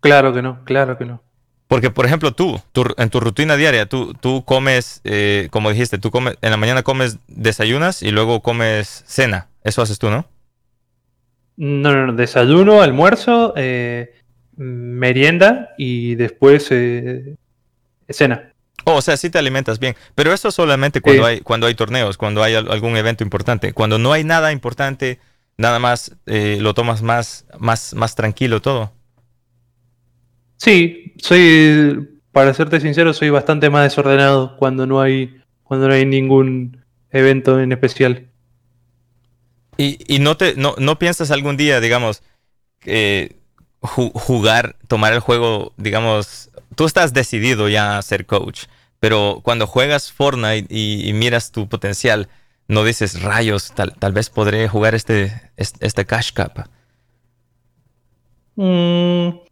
Claro 0.00 0.34
que 0.34 0.42
no, 0.42 0.64
claro 0.64 0.98
que 0.98 1.06
no. 1.06 1.22
Porque, 1.68 1.90
por 1.90 2.06
ejemplo, 2.06 2.32
tú, 2.32 2.60
en 2.98 3.10
tu 3.10 3.20
rutina 3.20 3.56
diaria, 3.56 3.86
tú, 3.86 4.14
tú 4.14 4.44
comes, 4.44 5.00
eh, 5.04 5.48
como 5.50 5.70
dijiste, 5.70 5.98
tú 5.98 6.10
comes, 6.10 6.36
en 6.42 6.50
la 6.50 6.56
mañana 6.56 6.82
comes 6.82 7.18
desayunas 7.26 8.02
y 8.02 8.10
luego 8.10 8.42
comes 8.42 9.02
cena. 9.06 9.48
Eso 9.64 9.80
haces 9.80 9.98
tú, 9.98 10.10
¿no? 10.10 10.26
No, 11.56 11.92
no, 11.92 12.06
no, 12.06 12.12
desayuno, 12.12 12.82
almuerzo, 12.82 13.54
eh, 13.56 14.14
merienda 14.56 15.70
y 15.78 16.16
después 16.16 16.68
eh, 16.70 17.36
cena. 18.08 18.50
Oh, 18.84 18.96
o 18.96 19.02
sea, 19.02 19.16
sí 19.16 19.30
te 19.30 19.38
alimentas 19.38 19.78
bien, 19.78 19.96
pero 20.14 20.32
eso 20.32 20.50
solamente 20.50 21.00
cuando 21.00 21.24
hay 21.24 21.40
cuando 21.40 21.66
hay 21.66 21.74
torneos, 21.74 22.18
cuando 22.18 22.42
hay 22.42 22.54
algún 22.54 22.96
evento 22.96 23.24
importante. 23.24 23.72
Cuando 23.72 23.98
no 23.98 24.12
hay 24.12 24.24
nada 24.24 24.52
importante, 24.52 25.20
nada 25.56 25.78
más 25.78 26.14
eh, 26.26 26.58
lo 26.60 26.74
tomas 26.74 27.00
más 27.02 27.46
más 27.58 27.94
más 27.94 28.14
tranquilo 28.14 28.60
todo. 28.60 28.92
Sí, 30.56 31.14
soy 31.18 32.20
para 32.32 32.54
serte 32.54 32.80
sincero, 32.80 33.12
soy 33.12 33.30
bastante 33.30 33.70
más 33.70 33.84
desordenado 33.84 34.56
cuando 34.56 34.86
no 34.86 35.00
hay 35.00 35.40
cuando 35.62 35.88
no 35.88 35.94
hay 35.94 36.06
ningún 36.06 36.84
evento 37.10 37.60
en 37.60 37.72
especial. 37.72 38.28
Y, 39.76 40.20
no, 40.20 40.36
te, 40.36 40.54
no, 40.54 40.76
no, 40.78 41.00
piensas 41.00 41.32
algún 41.32 41.56
día, 41.56 41.80
digamos, 41.80 42.22
jugar, 43.80 44.76
tomar 44.86 45.12
el 45.12 45.20
juego, 45.20 45.72
digamos, 45.76 46.50
tú 46.74 46.86
estás 46.86 47.12
decidido 47.12 47.68
ya 47.68 47.98
a 47.98 48.02
ser 48.02 48.26
coach, 48.26 48.66
pero 49.00 49.40
cuando 49.42 49.66
juegas 49.66 50.12
Fortnite 50.12 50.66
y, 50.74 51.12
miras 51.14 51.50
tu 51.50 51.68
potencial, 51.68 52.28
no 52.68 52.84
dices, 52.84 53.22
rayos, 53.22 53.72
tal, 53.74 53.94
tal 53.98 54.12
vez 54.12 54.30
podré 54.30 54.68
jugar 54.68 54.94
este, 54.94 55.50
este, 55.56 56.06
Cash 56.06 56.32
Cup. 56.32 56.68
Mm, 58.56 59.43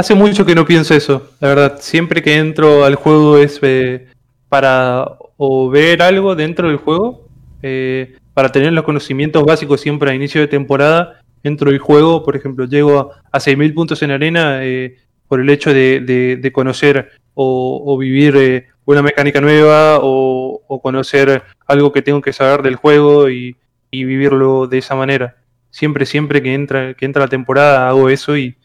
hace 0.00 0.14
mucho 0.14 0.46
que 0.46 0.54
no 0.54 0.64
pienso 0.64 0.94
eso, 0.94 1.30
la 1.40 1.48
verdad. 1.48 1.78
Siempre 1.80 2.22
que 2.22 2.36
entro 2.36 2.84
al 2.84 2.94
juego 2.94 3.36
es 3.36 3.58
eh, 3.62 4.06
para 4.48 5.06
o 5.36 5.68
ver 5.68 6.02
algo 6.02 6.34
dentro 6.34 6.68
del 6.68 6.78
juego. 6.78 7.26
Eh, 7.62 8.16
para 8.32 8.50
tener 8.50 8.72
los 8.72 8.84
conocimientos 8.84 9.44
básicos 9.44 9.82
siempre 9.82 10.10
a 10.10 10.14
inicio 10.14 10.40
de 10.40 10.48
temporada 10.48 11.20
dentro 11.42 11.70
del 11.70 11.78
juego. 11.78 12.24
Por 12.24 12.34
ejemplo, 12.34 12.64
llego 12.64 13.12
a, 13.30 13.38
6.000 13.38 13.74
puntos 13.74 14.02
en 14.02 14.10
arena 14.10 14.64
eh, 14.64 14.96
por 15.28 15.40
el 15.40 15.50
hecho 15.50 15.74
de, 15.74 16.50
conocer 16.54 17.10
o, 17.34 17.96
vivir 17.98 18.68
una 18.86 19.02
mecánica 19.02 19.42
nueva 19.42 19.98
o, 20.00 20.80
conocer 20.82 21.42
algo 21.66 21.92
que 21.92 22.00
tengo 22.00 22.22
que 22.22 22.32
saber 22.32 22.62
del 22.62 22.76
juego 22.76 23.28
y, 23.28 23.56
vivirlo 23.92 24.66
de 24.66 24.78
esa 24.78 24.94
manera. 24.94 25.36
Siempre, 25.70 26.06
siempre 26.06 26.42
que 26.42 26.54
entra, 26.54 26.94
que 26.94 27.04
entra 27.04 27.24
la 27.24 27.28
temporada 27.28 27.88
hago 27.88 28.08
eso 28.08 28.36
y, 28.38 28.56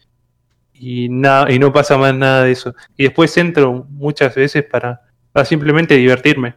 y, 0.78 1.08
nada, 1.08 1.50
y 1.50 1.58
no 1.58 1.72
pasa 1.72 1.96
más 1.96 2.14
nada 2.14 2.44
de 2.44 2.52
eso. 2.52 2.74
Y 2.96 3.04
después 3.04 3.36
entro 3.36 3.86
muchas 3.90 4.34
veces 4.34 4.64
para, 4.64 5.02
para 5.32 5.44
simplemente 5.44 5.96
divertirme. 5.96 6.54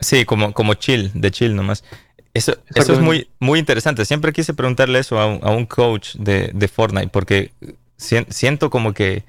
Sí, 0.00 0.24
como, 0.24 0.52
como 0.52 0.74
chill, 0.74 1.10
de 1.14 1.30
chill 1.30 1.54
nomás. 1.54 1.84
Eso, 2.34 2.56
eso 2.74 2.92
es 2.92 2.98
muy, 2.98 3.28
muy 3.38 3.58
interesante. 3.58 4.04
Siempre 4.04 4.32
quise 4.32 4.54
preguntarle 4.54 4.98
eso 4.98 5.20
a 5.20 5.50
un, 5.50 5.66
coach 5.66 6.16
de, 6.16 6.50
de, 6.52 6.68
Fortnite, 6.68 7.08
porque 7.08 7.52
siento 7.96 8.70
como 8.70 8.92
que, 8.92 9.22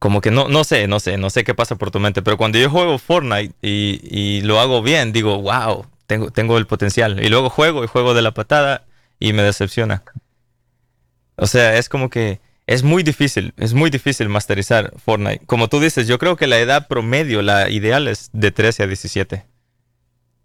como 0.00 0.20
que 0.20 0.32
no, 0.32 0.48
no 0.48 0.64
sé, 0.64 0.88
no 0.88 0.98
sé, 0.98 1.16
no 1.16 1.30
sé 1.30 1.44
qué 1.44 1.54
pasa 1.54 1.76
por 1.76 1.92
tu 1.92 2.00
mente, 2.00 2.22
pero 2.22 2.36
cuando 2.36 2.58
yo 2.58 2.68
juego 2.68 2.98
Fortnite 2.98 3.54
y, 3.62 4.00
y 4.02 4.40
lo 4.42 4.58
hago 4.58 4.82
bien, 4.82 5.12
digo, 5.12 5.40
wow, 5.40 5.86
tengo, 6.06 6.32
tengo 6.32 6.58
el 6.58 6.66
potencial. 6.66 7.24
Y 7.24 7.28
luego 7.28 7.50
juego 7.50 7.84
y 7.84 7.86
juego 7.86 8.14
de 8.14 8.22
la 8.22 8.32
patada 8.32 8.84
y 9.20 9.32
me 9.32 9.42
decepciona. 9.42 10.02
O 11.36 11.46
sea, 11.46 11.76
es 11.76 11.88
como 11.88 12.10
que 12.10 12.40
es 12.70 12.84
muy 12.84 13.02
difícil, 13.02 13.52
es 13.56 13.74
muy 13.74 13.90
difícil 13.90 14.28
masterizar 14.28 14.92
Fortnite. 14.96 15.44
Como 15.44 15.66
tú 15.68 15.80
dices, 15.80 16.06
yo 16.06 16.20
creo 16.20 16.36
que 16.36 16.46
la 16.46 16.60
edad 16.60 16.86
promedio, 16.86 17.42
la 17.42 17.68
ideal 17.68 18.06
es 18.06 18.30
de 18.32 18.52
13 18.52 18.84
a 18.84 18.86
17. 18.86 19.44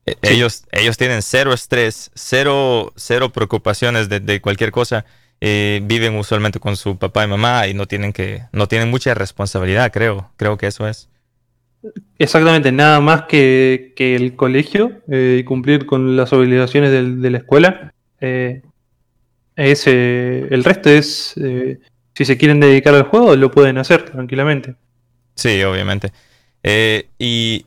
E, 0.07 0.15
ellos, 0.23 0.65
ellos 0.71 0.97
tienen 0.97 1.21
cero 1.21 1.53
estrés, 1.53 2.09
cero, 2.15 2.93
cero 2.95 3.32
preocupaciones 3.32 4.09
de, 4.09 4.41
cualquier 4.41 4.71
cosa. 4.71 5.05
Eh, 5.39 5.82
viven 5.84 6.15
usualmente 6.15 6.59
con 6.59 6.78
su 6.78 6.97
papá 6.97 7.26
y 7.26 7.28
mamá 7.28 7.67
y 7.67 7.76
no 7.76 7.86
tienen 7.86 8.11
que, 8.11 8.41
no 8.51 8.67
tienen 8.67 8.89
mucha 8.89 9.13
responsabilidad, 9.13 9.91
creo. 9.93 10.32
Creo 10.36 10.57
que 10.57 10.65
eso 10.65 10.88
es. 10.88 11.09
Exactamente, 12.17 12.71
nada 12.71 13.01
más 13.01 13.26
que, 13.28 13.93
el 13.97 14.36
colegio 14.36 14.93
eh, 15.11 15.38
y 15.41 15.43
cumplir 15.43 15.86
con 15.86 16.17
las 16.17 16.34
obligaciones 16.34 16.89
de, 16.89 17.30
la 17.30 17.38
escuela. 17.38 17.93
Eh, 18.19 18.63
es, 19.55 19.86
el 19.86 20.63
resto 20.63 20.89
es, 20.89 21.36
si 22.16 22.26
se 22.26 22.38
quieren 22.38 22.59
dedicar 22.59 22.95
al 22.95 23.03
juego, 23.03 23.36
lo 23.36 23.51
pueden 23.51 23.78
hacer 23.78 24.09
tranquilamente. 24.09 24.76
Sí, 25.36 25.61
obviamente. 25.63 26.11
y 27.20 27.66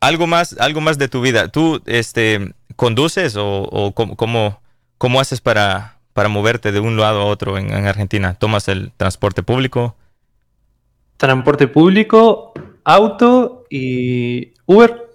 algo 0.00 0.26
más, 0.26 0.56
algo 0.58 0.80
más 0.80 0.98
de 0.98 1.08
tu 1.08 1.20
vida. 1.20 1.48
¿Tú 1.48 1.82
este, 1.86 2.52
conduces 2.76 3.36
o, 3.38 3.92
cómo, 3.94 4.60
cómo, 4.98 5.20
haces 5.20 5.40
para, 5.40 5.98
para 6.12 6.28
moverte 6.28 6.72
de 6.72 6.80
un 6.80 6.96
lado 6.96 7.20
a 7.20 7.24
otro 7.24 7.58
en, 7.58 7.72
Argentina? 7.72 8.34
¿Tomas 8.34 8.68
el 8.68 8.92
transporte 8.96 9.42
público? 9.42 9.96
Transporte 11.16 11.68
público, 11.68 12.52
auto 12.84 13.64
y 13.70 14.52
Uber. 14.66 15.06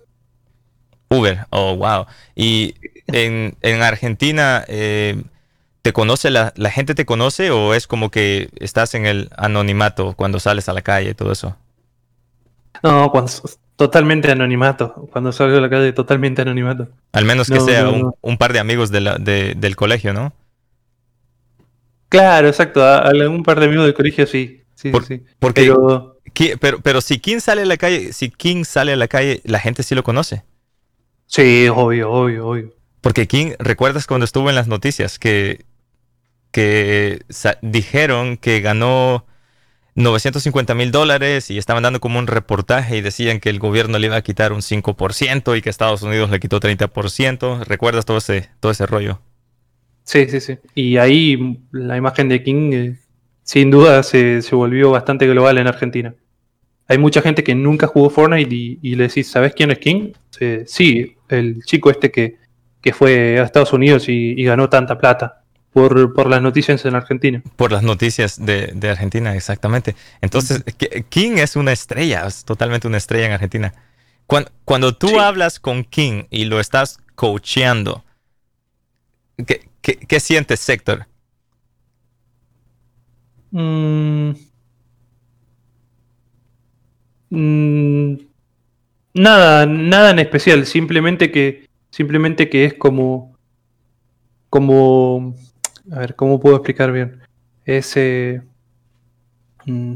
Uber, 1.09 1.45
oh, 1.49 1.75
wow. 1.75 2.05
Y 2.35 2.75
en, 3.07 3.55
en 3.61 3.81
Argentina, 3.81 4.63
eh, 4.67 5.21
¿te 5.81 5.93
conoce 5.93 6.29
la, 6.29 6.53
la, 6.55 6.69
gente 6.69 6.95
te 6.95 7.05
conoce 7.05 7.51
o 7.51 7.73
es 7.73 7.87
como 7.87 8.11
que 8.11 8.49
estás 8.59 8.93
en 8.95 9.05
el 9.05 9.29
anonimato 9.37 10.13
cuando 10.13 10.39
sales 10.39 10.69
a 10.69 10.73
la 10.73 10.81
calle 10.81 11.11
y 11.11 11.13
todo 11.13 11.31
eso? 11.31 11.55
No, 12.83 13.11
cuando, 13.11 13.31
totalmente 13.75 14.31
anonimato. 14.31 15.07
Cuando 15.11 15.31
salgo 15.31 15.57
a 15.57 15.61
la 15.61 15.69
calle, 15.69 15.93
totalmente 15.93 16.41
anonimato. 16.41 16.87
Al 17.13 17.25
menos 17.25 17.49
que 17.49 17.59
sea 17.59 17.89
un, 17.89 18.37
par 18.37 18.53
de 18.53 18.59
amigos 18.59 18.91
del 18.91 19.75
colegio, 19.75 20.13
¿no? 20.13 20.33
Claro, 22.09 22.47
exacto. 22.47 22.85
algún 22.85 23.43
par 23.43 23.59
de 23.59 23.67
amigos 23.67 23.85
del 23.85 23.93
colegio 23.93 24.27
sí. 24.27 24.63
sí, 24.75 24.91
sí. 25.07 25.23
Porque, 25.39 25.61
pero... 25.61 26.17
pero, 26.59 26.79
pero 26.81 27.01
si 27.01 27.19
King 27.19 27.39
sale 27.39 27.61
a 27.61 27.65
la 27.65 27.77
calle, 27.77 28.13
si 28.13 28.29
King 28.29 28.65
sale 28.65 28.93
a 28.93 28.97
la 28.97 29.07
calle, 29.07 29.41
la 29.45 29.59
gente 29.59 29.83
sí 29.83 29.95
lo 29.95 30.03
conoce. 30.03 30.43
Sí, 31.27 31.67
obvio, 31.69 32.11
obvio, 32.11 32.47
obvio. 32.47 32.73
Porque 32.99 33.27
King, 33.27 33.53
¿recuerdas 33.57 34.05
cuando 34.05 34.25
estuvo 34.25 34.49
en 34.49 34.55
las 34.55 34.67
noticias 34.67 35.17
que, 35.17 35.65
que 36.51 37.21
dijeron 37.61 38.37
que 38.37 38.61
ganó 38.61 39.25
950 39.95 40.73
mil 40.75 40.91
dólares 40.91 41.49
y 41.51 41.57
estaban 41.57 41.83
dando 41.83 41.99
como 41.99 42.19
un 42.19 42.27
reportaje 42.27 42.97
y 42.97 43.01
decían 43.01 43.39
que 43.39 43.49
el 43.49 43.59
gobierno 43.59 43.99
le 43.99 44.07
iba 44.07 44.15
a 44.15 44.21
quitar 44.21 44.53
un 44.53 44.61
5% 44.61 45.57
y 45.57 45.61
que 45.61 45.69
Estados 45.69 46.01
Unidos 46.01 46.29
le 46.29 46.39
quitó 46.39 46.59
30%? 46.59 47.65
¿Recuerdas 47.65 48.05
todo 48.05 48.17
ese, 48.17 48.49
todo 48.59 48.71
ese 48.71 48.85
rollo? 48.85 49.19
Sí, 50.03 50.27
sí, 50.29 50.39
sí. 50.39 50.57
Y 50.75 50.97
ahí 50.97 51.59
la 51.71 51.97
imagen 51.97 52.29
de 52.29 52.43
King 52.43 52.71
eh, 52.73 52.99
sin 53.43 53.71
duda 53.71 54.03
se, 54.03 54.41
se 54.41 54.55
volvió 54.55 54.91
bastante 54.91 55.27
global 55.27 55.57
en 55.57 55.67
Argentina 55.67 56.13
hay 56.91 56.97
mucha 56.97 57.21
gente 57.21 57.41
que 57.41 57.55
nunca 57.55 57.87
jugó 57.87 58.09
Fortnite 58.09 58.53
y, 58.53 58.95
le 58.95 59.07
decís, 59.07 59.31
¿sabes 59.31 59.53
quién 59.53 59.71
es 59.71 59.79
King? 59.79 60.11
sí, 60.65 61.15
el 61.29 61.63
chico 61.63 61.89
este 61.89 62.11
que, 62.11 62.37
fue 62.91 63.39
a 63.39 63.43
Estados 63.43 63.71
Unidos 63.71 64.09
y, 64.09 64.43
ganó 64.43 64.69
tanta 64.69 64.97
plata 64.97 65.40
por, 65.73 66.29
las 66.29 66.41
noticias 66.41 66.85
en 66.85 66.95
Argentina. 66.95 67.41
Por 67.55 67.71
las 67.71 67.83
noticias 67.83 68.43
de, 68.43 68.89
Argentina, 68.89 69.35
exactamente. 69.35 69.95
Entonces, 70.21 70.63
King 71.09 71.37
es 71.37 71.55
una 71.55 71.71
estrella, 71.71 72.25
es 72.27 72.43
totalmente 72.43 72.87
una 72.87 72.97
estrella 72.97 73.27
en 73.27 73.31
Argentina. 73.33 73.73
Cuando, 74.65 74.95
tú 74.95 75.19
hablas 75.19 75.59
con 75.59 75.83
King 75.83 76.23
y 76.29 76.45
lo 76.45 76.59
estás 76.59 76.99
coacheando, 77.15 78.03
¿qué, 79.45 79.69
qué, 79.81 80.19
sientes, 80.19 80.59
Sector? 80.59 81.07
Mmm 83.51 84.51
Mm, 87.31 88.15
nada, 89.13 89.65
nada 89.65 90.11
en 90.11 90.19
especial, 90.19 90.65
simplemente 90.65 91.31
que, 91.31 91.65
simplemente 91.89 92.49
que 92.49 92.65
es 92.65 92.73
como, 92.73 93.37
como, 94.49 95.33
a 95.91 95.99
ver, 95.99 96.15
¿cómo 96.15 96.39
puedo 96.39 96.55
explicar 96.57 96.91
bien? 96.91 97.19
Ese, 97.65 98.41
mm, 99.65 99.93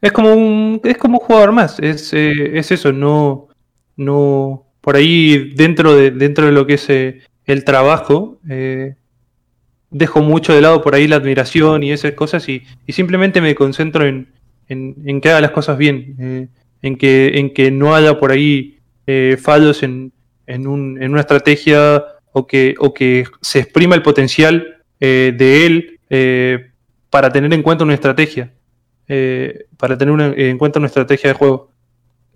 es 0.00 0.12
como 0.12 0.32
un, 0.32 0.80
es 0.84 0.96
como 0.98 1.18
un 1.18 1.24
jugador 1.24 1.52
más, 1.52 1.78
es, 1.80 2.12
eh, 2.12 2.58
es 2.58 2.70
eso, 2.70 2.92
no, 2.92 3.48
no, 3.96 4.66
por 4.80 4.96
ahí 4.96 5.52
dentro 5.54 5.94
de, 5.94 6.10
dentro 6.10 6.46
de 6.46 6.52
lo 6.52 6.66
que 6.66 6.74
es 6.74 6.88
eh, 6.90 7.22
el 7.44 7.64
trabajo, 7.64 8.38
eh, 8.48 8.94
dejo 9.90 10.20
mucho 10.22 10.52
de 10.54 10.60
lado 10.60 10.82
por 10.82 10.94
ahí 10.94 11.06
la 11.08 11.16
admiración 11.16 11.82
y 11.82 11.92
esas 11.92 12.12
cosas 12.12 12.48
y 12.48 12.62
simplemente 12.88 13.40
me 13.40 13.54
concentro 13.54 14.04
en, 14.04 14.28
en, 14.68 15.20
que 15.20 15.30
haga 15.30 15.40
las 15.40 15.50
cosas 15.50 15.78
bien, 15.78 16.16
eh, 16.18 16.48
en, 16.82 16.96
que, 16.96 17.38
en 17.38 17.52
que 17.52 17.70
no 17.70 17.94
haya 17.94 18.18
por 18.18 18.32
ahí 18.32 18.78
eh, 19.06 19.36
fallos 19.40 19.82
en, 19.82 20.12
en, 20.46 20.66
un, 20.66 21.02
en, 21.02 21.12
una 21.12 21.20
estrategia 21.20 22.04
o 22.38 22.46
que, 22.46 22.74
o 22.78 22.92
que 22.92 23.24
se 23.40 23.60
exprima 23.60 23.94
el 23.94 24.02
potencial 24.02 24.76
eh, 25.00 25.32
de 25.34 25.64
él 25.64 26.00
para 27.08 27.32
tener 27.32 27.50
en 27.54 27.62
cuenta 27.62 27.82
una 27.82 27.94
estrategia, 27.94 28.52
para 29.78 29.96
tener 29.96 30.38
en 30.38 30.58
cuenta 30.58 30.78
una 30.78 30.88
estrategia 30.88 31.30
de 31.30 31.34
juego. 31.34 31.70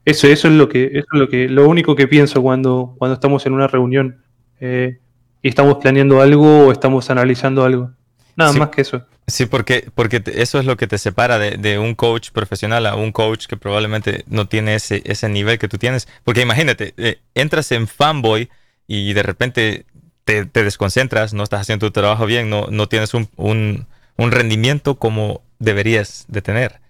Eso, 0.07 0.27
eso 0.27 0.49
es 0.49 0.55
lo 0.55 0.71
que, 0.71 0.87
eso 0.87 1.07
es 1.13 1.19
lo 1.19 1.29
que, 1.29 1.51
lo 1.51 1.69
único 1.69 1.95
que 1.95 2.09
pienso 2.09 2.41
cuando, 2.41 2.95
cuando 2.97 3.15
estamos 3.15 3.45
en 3.45 3.53
una 3.53 3.67
reunión 3.67 4.23
y 4.59 5.49
estamos 5.49 5.77
planeando 5.77 6.23
algo 6.23 6.69
o 6.69 6.73
estamos 6.73 7.11
analizando 7.11 7.63
algo. 7.63 7.91
Nada 8.37 8.55
más 8.55 8.71
que 8.71 8.81
eso. 8.81 9.05
Sí, 9.27 9.45
porque, 9.45 9.87
porque 9.95 10.23
eso 10.35 10.59
es 10.59 10.65
lo 10.65 10.79
que 10.79 10.87
te 10.87 10.97
separa 10.97 11.39
de, 11.39 11.79
un 11.79 11.95
coach 11.95 12.31
profesional 12.31 12.87
a 12.87 12.97
un 12.97 13.13
coach 13.13 13.47
que 13.47 13.59
probablemente 13.59 14.25
no 14.27 14.49
tiene 14.49 14.77
ese, 14.77 15.03
ese 15.05 15.29
nivel 15.29 15.59
que 15.59 15.69
tú 15.69 15.77
tienes. 15.77 16.09
Porque 16.25 16.41
imagínate, 16.41 16.95
eh, 16.97 17.19
entras 17.35 17.71
en 17.73 17.87
fanboy 17.87 18.49
y 18.93 19.13
de 19.13 19.23
repente 19.23 19.87
te, 20.25 20.45
desconcentras, 20.45 21.35
no 21.35 21.43
estás 21.43 21.63
haciendo 21.63 21.87
tu 21.87 21.93
trabajo 21.93 22.27
bien, 22.27 22.51
no, 22.51 22.67
no 22.71 22.89
tienes 22.89 23.15
un, 23.15 23.29
un, 23.37 23.87
rendimiento 24.31 24.97
como 24.97 25.43
deberías 25.59 26.25
de 26.29 26.43
tener. 26.43 26.81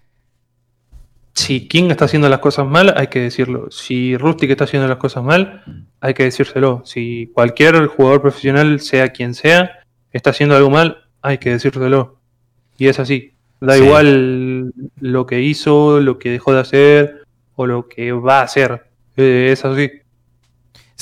Si 1.33 1.67
King 1.67 1.89
está 1.89 2.05
haciendo 2.05 2.27
las 2.29 2.39
cosas 2.39 2.67
mal, 2.67 2.93
hay 2.97 3.07
que 3.07 3.19
decirlo. 3.19 3.71
Si 3.71 4.17
Rustic 4.17 4.51
está 4.51 4.65
haciendo 4.65 4.87
las 4.87 4.97
cosas 4.97 5.23
mal, 5.23 5.63
hay 6.01 6.13
que 6.13 6.23
decírselo. 6.23 6.83
Si 6.85 7.31
cualquier 7.33 7.87
jugador 7.87 8.21
profesional, 8.21 8.81
sea 8.81 9.09
quien 9.09 9.33
sea, 9.33 9.79
está 10.11 10.31
haciendo 10.31 10.55
algo 10.55 10.69
mal, 10.69 11.05
hay 11.21 11.37
que 11.37 11.51
decírselo. 11.51 12.19
Y 12.77 12.87
es 12.87 12.99
así. 12.99 13.33
Da 13.61 13.77
igual 13.77 14.73
lo 14.99 15.25
que 15.25 15.41
hizo, 15.41 15.99
lo 15.99 16.17
que 16.17 16.31
dejó 16.31 16.53
de 16.53 16.59
hacer 16.59 17.23
o 17.55 17.65
lo 17.65 17.87
que 17.87 18.11
va 18.11 18.39
a 18.39 18.43
hacer. 18.43 18.87
Eh, 19.15 19.49
es 19.51 19.63
así. 19.63 20.00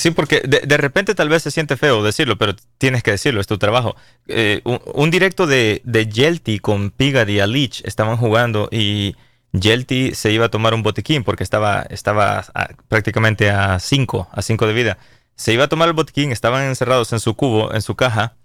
Sí, 0.00 0.12
porque 0.12 0.40
de, 0.40 0.76
repente 0.78 1.14
tal 1.14 1.28
vez 1.28 1.42
se 1.42 1.50
siente 1.50 1.76
feo 1.76 2.02
decirlo, 2.02 2.38
pero 2.38 2.56
tienes 2.78 3.02
que 3.02 3.10
decirlo, 3.10 3.38
es 3.38 3.46
tu 3.46 3.58
trabajo. 3.58 3.96
Eh, 4.28 4.62
un, 4.64 5.10
directo 5.10 5.46
de, 5.46 5.82
de 5.84 6.06
Yelty 6.06 6.58
con 6.58 6.90
Pigad 6.90 7.28
y 7.28 7.38
Alich 7.38 7.82
estaban 7.84 8.16
jugando 8.16 8.70
y 8.72 9.14
Yelty 9.52 10.14
se 10.14 10.32
iba 10.32 10.46
a 10.46 10.48
tomar 10.48 10.72
un 10.72 10.82
botiquín 10.82 11.22
porque 11.22 11.44
estaba, 11.44 11.82
estaba 11.90 12.46
prácticamente 12.88 13.50
a 13.50 13.78
5, 13.78 14.30
a 14.32 14.40
5 14.40 14.66
de 14.68 14.72
vida. 14.72 14.96
Se 15.34 15.52
iba 15.52 15.64
a 15.64 15.68
tomar 15.68 15.88
el 15.88 15.94
botiquín, 15.94 16.32
estaban 16.32 16.64
encerrados 16.64 17.12
en 17.12 17.20
su 17.20 17.34
cubo, 17.34 17.74
en 17.74 17.82
su 17.82 17.94
caja, 17.94 18.36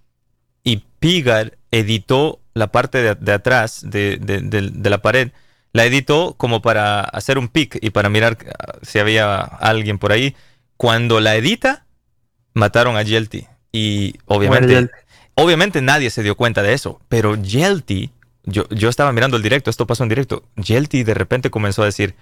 y 0.62 0.84
Pigad 0.99 1.53
editó 1.72 2.41
la 2.53 2.68
parte 2.68 3.16
de, 3.16 3.32
atrás 3.32 3.80
de, 3.89 4.20
la 4.84 5.01
pared, 5.01 5.32
la 5.72 5.86
editó 5.86 6.36
como 6.38 6.62
para 6.62 6.99
hacer 6.99 7.38
un 7.38 7.47
pic 7.47 7.78
y 7.80 7.91
para 7.91 8.10
mirar 8.10 8.38
ah, 8.60 8.74
si 8.82 8.99
había 8.99 9.39
alguien 9.39 9.99
por 9.99 10.12
ahí. 10.12 10.36
Cuando 10.78 11.19
la 11.19 11.36
edita, 11.36 11.86
mataron 12.53 12.97
a 12.97 13.03
Yelty. 13.03 13.47
Y 13.71 14.15
obviamente, 14.26 14.89
obviamente 15.36 15.82
nadie 15.82 16.09
se 16.09 16.23
dio 16.23 16.36
cuenta 16.36 16.63
de 16.63 16.73
eso, 16.73 16.99
pero 17.09 17.36
Yelty, 17.36 18.11
yo, 18.45 18.67
yo 18.69 18.89
estaba 18.89 19.11
mirando 19.11 19.38
el 19.38 19.43
directo, 19.43 19.69
esto 19.69 19.86
pasó 19.86 20.03
en 20.03 20.09
directo, 20.09 20.43
Yelty 20.55 21.03
de 21.03 21.13
repente 21.13 21.49
comenzó 21.49 21.84
a 21.84 21.86
decir, 21.86 22.15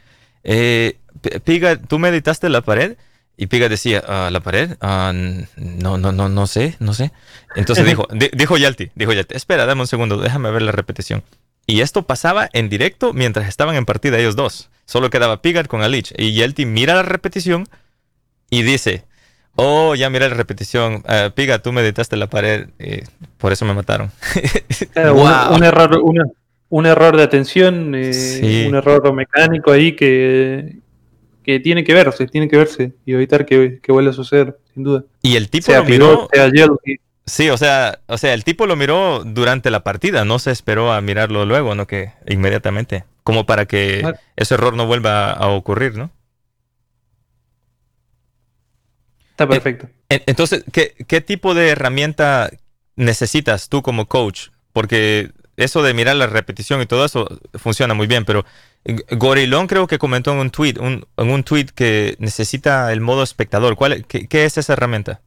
eh, 0.43 0.97
Piga, 1.43 1.77
¿tú 1.77 1.99
me 1.99 2.09
editaste 2.09 2.49
la 2.49 2.61
pared? 2.61 2.97
Y 3.37 3.47
Piga 3.47 3.69
decía, 3.69 3.99
¿a 3.99 4.29
¿la 4.29 4.41
pared? 4.41 4.77
Ah, 4.81 5.11
no, 5.13 5.97
no, 5.97 6.11
no, 6.11 6.29
no 6.29 6.47
sé, 6.47 6.75
no 6.79 6.93
sé. 6.93 7.11
Entonces 7.55 7.85
dijo, 7.85 8.07
dijo 8.33 8.57
Yalti, 8.57 8.91
dijo 8.95 9.13
Yalti, 9.13 9.35
espera, 9.35 9.65
dame 9.65 9.81
un 9.81 9.87
segundo, 9.87 10.17
déjame 10.17 10.51
ver 10.51 10.61
la 10.61 10.71
repetición. 10.71 11.23
Y 11.65 11.81
esto 11.81 12.03
pasaba 12.03 12.49
en 12.53 12.69
directo 12.69 13.13
mientras 13.13 13.47
estaban 13.47 13.75
en 13.75 13.85
partida 13.85 14.19
ellos 14.19 14.35
dos. 14.35 14.69
Solo 14.85 15.09
quedaba 15.09 15.41
Pigat 15.41 15.67
con 15.67 15.81
Alich. 15.81 16.13
Y 16.17 16.33
Yalti 16.33 16.65
mira 16.65 16.93
la 16.93 17.03
repetición 17.03 17.69
y 18.53 18.61
dice, 18.61 19.03
oh, 19.55 19.95
ya 19.95 20.09
mira 20.09 20.29
la 20.29 20.35
repetición. 20.35 21.03
Uh, 21.05 21.31
Piga, 21.31 21.59
tú 21.59 21.71
me 21.71 21.81
editaste 21.81 22.17
la 22.17 22.27
pared, 22.27 22.67
y 22.79 23.01
por 23.37 23.51
eso 23.51 23.65
me 23.65 23.73
mataron. 23.73 24.11
un, 24.95 25.63
error, 25.63 26.01
un 26.69 26.85
error 26.85 27.17
de 27.17 27.23
atención, 27.23 27.93
eh, 27.95 28.65
un 28.67 28.75
error 28.75 29.11
mecánico 29.13 29.71
ahí 29.71 29.95
que, 29.95 30.77
que 31.43 31.59
tiene 31.59 31.83
que 31.83 31.93
verse, 31.95 32.27
tiene 32.27 32.47
que 32.47 32.57
verse 32.57 32.93
y 33.05 33.13
evitar 33.13 33.45
que, 33.45 33.79
vuelva 33.87 34.11
a 34.11 34.13
suceder, 34.13 34.57
sin 34.73 34.83
duda. 34.83 35.03
Y 35.23 35.35
el 35.35 35.49
tipo 35.49 35.71
lo 35.71 35.83
miró. 35.85 36.29
Sí, 37.25 37.49
o 37.49 37.57
sea, 37.57 37.99
o 38.07 38.17
sea, 38.17 38.33
el 38.33 38.43
tipo 38.43 38.67
lo 38.67 38.75
miró 38.75 39.23
durante 39.23 39.71
la 39.71 39.83
partida, 39.83 40.25
no 40.25 40.39
se 40.39 40.51
esperó 40.51 40.91
a 40.91 40.99
mirarlo 40.99 41.45
luego, 41.45 41.73
no 41.73 41.87
que 41.87 42.11
inmediatamente, 42.27 43.05
como 43.23 43.45
para 43.45 43.65
que 43.65 44.03
ese 44.35 44.53
error 44.55 44.75
no 44.75 44.85
vuelva 44.85 45.31
a 45.31 45.47
ocurrir, 45.47 45.95
¿no? 45.95 46.11
Está 49.33 49.47
perfecto. 49.47 49.89
Entonces, 50.09 50.63
¿qué, 50.71 50.93
¿qué 51.07 51.19
tipo 51.19 51.55
de 51.55 51.69
herramienta 51.69 52.51
necesitas 52.95 53.67
tú 53.67 53.81
como 53.81 54.07
coach? 54.07 54.49
Porque 54.71 55.31
eso 55.57 55.83
de 55.83 55.93
mirar 55.93 56.15
la 56.15 56.27
repetición 56.27 56.81
y 56.81 56.85
todo 56.85 57.05
eso 57.05 57.27
funciona 57.55 57.93
muy 57.93 58.07
bien, 58.07 58.25
pero 58.25 58.45
Gorilón 59.11 59.67
creo 59.67 59.87
que 59.87 59.97
comentó 59.97 60.33
en 60.33 60.39
un 60.39 60.49
tweet, 60.49 60.75
en 60.79 61.05
un 61.17 61.43
tweet 61.43 61.67
que 61.73 62.15
necesita 62.19 62.91
el 62.91 63.01
modo 63.01 63.23
espectador. 63.23 63.75
¿Cuál, 63.75 64.05
qué, 64.05 64.45
es 64.45 64.57
esa 64.57 64.73
herramienta? 64.73 65.21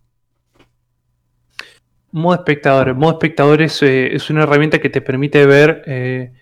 Modo 2.11 2.35
espectador. 2.35 2.95
modo 2.95 3.13
espectador 3.13 3.63
es, 3.63 3.83
eh, 3.83 4.15
es, 4.15 4.31
una 4.31 4.43
herramienta 4.43 4.79
que 4.79 4.91
te 4.91 5.01
permite 5.01 5.47
ver 5.47 5.83
eh, 5.87 6.33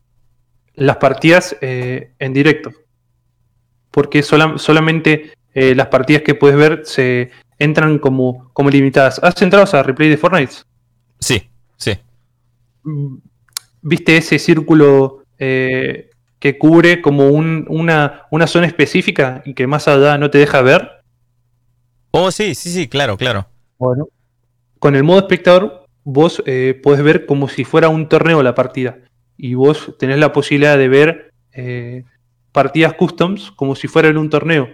las 0.74 0.96
partidas 0.96 1.56
eh, 1.60 2.12
en 2.18 2.32
directo. 2.32 2.72
Porque 3.90 4.22
solamente 4.22 5.32
las 5.54 5.86
partidas 5.86 6.22
que 6.22 6.34
puedes 6.34 6.56
ver 6.56 6.82
se 6.84 7.30
entran 7.58 7.98
como, 7.98 8.50
como 8.52 8.70
limitadas. 8.70 9.20
¿Has 9.22 9.40
entrado 9.42 9.66
a 9.76 9.82
replay 9.82 10.08
de 10.08 10.16
Fortnite? 10.16 10.54
Sí, 11.18 11.48
sí. 11.76 11.98
Mm, 12.82 13.16
¿Viste 13.82 14.16
ese 14.16 14.38
círculo 14.38 15.24
que 16.44 16.58
cubre 16.58 17.00
como 17.00 17.28
una, 17.28 18.26
una 18.30 18.46
zona 18.46 18.66
específica 18.66 19.40
y 19.46 19.54
que 19.54 19.66
más 19.66 19.88
allá 19.88 20.18
no 20.18 20.28
te 20.28 20.36
deja 20.36 20.60
ver. 20.60 21.02
Oh, 22.10 22.30
sí, 22.30 22.54
sí, 22.54 22.70
sí, 22.70 22.86
claro, 22.86 23.16
claro. 23.16 23.46
Bueno, 23.78 24.08
con 24.78 24.94
el 24.94 25.04
modo 25.04 25.20
espectador 25.20 25.86
vos 26.02 26.42
eh, 26.44 26.78
podés 26.82 27.02
ver 27.02 27.24
como 27.24 27.48
si 27.48 27.64
fuera 27.64 27.88
un 27.88 28.10
torneo 28.10 28.42
la 28.42 28.54
partida. 28.54 28.98
Y 29.38 29.54
vos 29.54 29.94
tenés 29.98 30.18
la 30.18 30.34
posibilidad 30.34 30.76
de 30.76 30.88
ver 30.88 31.32
eh, 31.54 32.04
partidas 32.52 32.92
customs 32.92 33.50
como 33.50 33.74
si 33.74 33.88
fuera 33.88 34.10
en 34.10 34.18
un 34.18 34.28
torneo. 34.28 34.68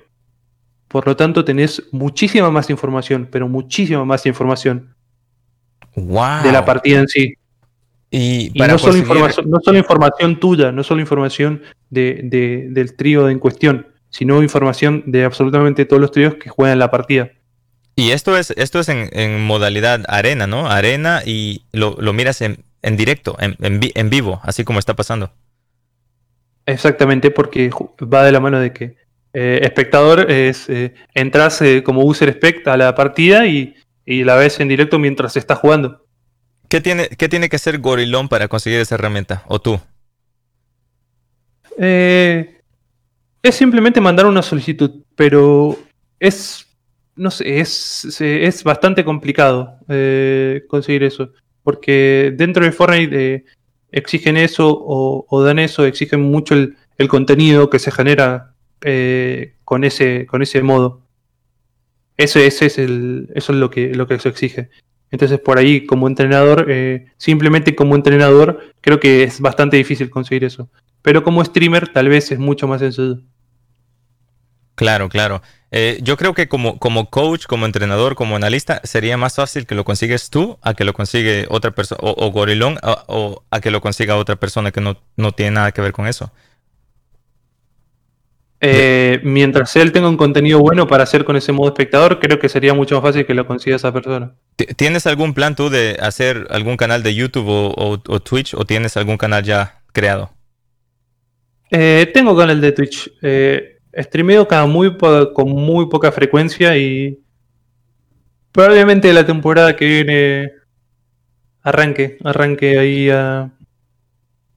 Por 0.91 1.07
lo 1.07 1.14
tanto, 1.14 1.45
tenés 1.45 1.84
muchísima 1.93 2.51
más 2.51 2.68
información, 2.68 3.28
pero 3.30 3.47
muchísima 3.47 4.05
más 4.05 4.26
información 4.26 4.93
de 5.95 6.51
la 6.51 6.64
partida 6.64 6.99
en 6.99 7.07
sí. 7.07 7.34
Y, 8.11 8.51
no, 8.57 8.76
solo 8.76 8.99
información, 8.99 9.49
no 9.49 9.61
solo 9.61 9.78
información 9.78 10.41
tuya, 10.41 10.72
no 10.72 10.82
solo 10.82 11.01
información 11.01 11.62
de, 11.91 12.68
del 12.72 12.97
trío 12.97 13.28
en 13.28 13.38
cuestión, 13.38 13.86
sino 14.09 14.43
información 14.43 15.05
de 15.07 15.22
absolutamente 15.24 15.84
todos 15.84 16.03
los 16.03 16.11
tríos 16.11 16.34
que 16.34 16.51
juegan 16.51 16.80
la 16.80 16.91
partida. 16.91 17.30
Y 17.95 18.11
esto 18.11 18.36
es, 18.36 18.51
esto 18.57 18.80
es 18.80 18.88
en, 18.88 19.41
modalidad 19.43 20.03
arena, 20.09 20.49
¿no? 20.49 20.68
Arena 20.68 21.22
y 21.24 21.66
lo, 21.70 21.95
miras 22.12 22.41
en, 22.41 22.64
directo, 22.82 23.36
en, 23.38 23.55
en, 23.61 24.11
vivo, 24.11 24.41
así 24.43 24.64
como 24.64 24.80
está 24.80 24.97
pasando. 24.97 25.30
Exactamente, 26.66 27.30
porque 27.30 27.70
va 28.03 28.24
de 28.24 28.32
la 28.32 28.41
mano 28.41 28.59
de 28.59 28.72
que 28.72 28.99
eh, 29.33 29.61
espectador 29.62 30.31
es 30.31 30.68
eh, 30.68 30.95
entras 31.14 31.62
eh, 31.62 31.83
como 31.83 32.05
user 32.05 32.28
spect 32.31 32.66
a 32.68 32.76
la 32.76 32.95
partida 32.95 33.47
y, 33.47 33.74
y 34.05 34.24
la 34.24 34.37
ves 34.37 34.61
en 34.61 34.68
directo 34.68 34.99
mientras 34.99 35.37
está 35.37 35.55
jugando. 35.55 36.05
¿Qué 36.68 36.81
tiene, 36.81 37.09
¿Qué 37.09 37.28
tiene 37.28 37.49
que 37.49 37.57
hacer 37.57 37.78
Gorilón 37.78 38.28
para 38.28 38.49
conseguir 38.49 38.81
esa 38.81 38.95
herramienta? 38.95 39.45
¿O 39.49 39.61
tú? 39.61 39.81
Eh, 41.78 42.61
es 43.43 43.55
simplemente 43.55 44.01
mandar 44.01 44.26
una 44.26 44.43
solicitud, 44.43 45.03
pero 45.16 45.76
es, 46.18 46.66
no 47.16 47.31
sé, 47.31 47.61
es, 47.61 48.20
es 48.20 48.62
bastante 48.62 49.05
complicado 49.05 49.78
conseguir 50.68 51.03
eso. 51.03 51.33
Porque 51.62 52.33
dentro 52.37 52.64
de 52.64 52.72
Fortnite 52.72 53.45
exigen 53.93 54.37
eso 54.37 54.68
o, 54.68 55.43
dan 55.43 55.59
eso, 55.59 55.85
exigen 55.85 56.22
mucho 56.22 56.55
el, 56.55 56.76
contenido 57.09 57.70
que 57.70 57.78
se 57.78 57.91
genera 57.91 58.55
con, 59.64 59.85
ese, 59.85 60.26
con 60.26 60.43
ese 60.43 60.62
modo. 60.62 61.03
Es 62.16 62.37
el, 62.37 63.31
eso 63.35 63.53
es 63.53 63.59
lo 63.59 63.70
que, 63.70 63.95
lo 63.95 64.07
que 64.07 64.18
se 64.18 64.28
exige. 64.28 64.70
Entonces 65.11 65.41
por 65.41 65.59
ahí 65.59 65.87
como 65.87 66.07
entrenador, 66.07 66.66
eh, 66.68 67.07
simplemente 67.16 67.74
como 67.74 67.97
entrenador, 67.97 68.61
creo 68.81 69.01
que 69.01 69.24
es 69.24 69.41
bastante 69.41 69.76
difícil 69.76 70.11
conseguir 70.11 70.45
eso. 70.45 70.68
Pero 71.03 71.24
como 71.24 71.45
streamer 71.45 71.89
tal 71.89 72.09
vez 72.09 72.31
es 72.31 72.39
mucho 72.39 72.68
más 72.68 72.81
sencillo. 72.81 73.20
Claro, 74.74 75.09
claro. 75.09 75.43
Eh, 75.72 75.99
yo 76.03 76.16
creo 76.16 76.35
que 76.35 76.49
como, 76.49 76.78
como 76.78 77.11
coach, 77.11 77.47
como 77.47 77.66
entrenador, 77.66 78.14
como 78.14 78.37
analista, 78.37 78.81
sería 78.85 79.16
más 79.16 79.35
fácil 79.35 79.66
que 79.66 79.74
lo 79.74 79.85
consigues 79.85 80.31
tú 80.31 80.59
a 80.62 80.74
que 80.74 80.85
lo 80.85 80.93
consigue 80.95 81.47
otra 81.49 81.70
persona, 81.70 82.01
o, 82.03 82.31
Gorilón, 82.31 82.78
o, 82.83 83.45
a 83.51 83.61
que 83.61 83.70
lo 83.70 83.81
consiga 83.81 84.16
otra 84.16 84.37
persona 84.37 84.72
que 84.72 84.81
no, 84.81 84.97
no 85.16 85.33
tiene 85.33 85.53
nada 85.53 85.72
que 85.72 85.81
ver 85.81 85.93
con 85.93 86.07
eso. 86.07 86.33
Eh, 88.62 89.20
mientras 89.22 89.74
él 89.76 89.90
tenga 89.90 90.08
un 90.08 90.18
contenido 90.18 90.58
bueno 90.58 90.86
para 90.86 91.04
hacer 91.04 91.24
con 91.24 91.34
ese 91.36 91.50
modo 91.50 91.68
espectador, 91.68 92.20
creo 92.20 92.38
que 92.38 92.48
sería 92.48 92.74
mucho 92.74 92.94
más 92.96 93.02
fácil 93.02 93.24
que 93.24 93.32
lo 93.32 93.46
consiga 93.46 93.76
esa 93.76 93.92
persona. 93.92 94.34
¿Tienes 94.76 95.06
algún 95.06 95.32
plan 95.32 95.56
tú 95.56 95.70
de 95.70 95.96
hacer 96.00 96.46
algún 96.50 96.76
canal 96.76 97.02
de 97.02 97.14
YouTube 97.14 97.46
o, 97.48 97.98
Twitch 98.20 98.54
o 98.54 98.64
tienes 98.66 98.96
algún 98.98 99.16
canal 99.16 99.44
ya 99.44 99.80
creado? 99.92 100.30
Eh, 101.70 102.11
tengo 102.12 102.36
canal 102.36 102.61
de 102.61 102.72
Twitch. 102.72 103.11
Eh, 103.22 103.78
streameo 103.94 104.46
cada 104.46 104.66
muy 104.66 104.96
con 104.98 105.48
muy 105.48 105.88
poca 105.88 106.12
frecuencia 106.12 106.76
y 106.76 107.18
probablemente 108.52 109.12
la 109.14 109.24
temporada 109.24 109.74
que 109.74 109.86
viene 109.86 110.52
arranque, 111.62 112.18
arranque 112.22 112.78
ahí 112.78 113.08
a, 113.08 113.50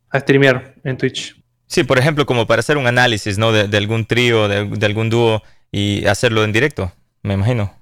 a 0.10 0.20
streamear 0.20 0.76
en 0.84 0.98
Twitch. 0.98 1.43
Sí, 1.74 1.84
por 1.84 1.98
ejemplo, 1.98 2.28
como 2.28 2.46
para 2.46 2.60
hacer 2.60 2.78
un 2.78 2.86
análisis, 2.86 3.40
¿no? 3.40 3.52
De, 3.52 3.76
algún 3.76 4.06
trío, 4.06 4.48
de, 4.48 4.86
algún 4.86 5.10
dúo 5.10 5.42
y 5.72 6.06
hacerlo 6.06 6.44
en 6.44 6.52
directo, 6.52 6.94
me 7.24 7.34
imagino. 7.34 7.74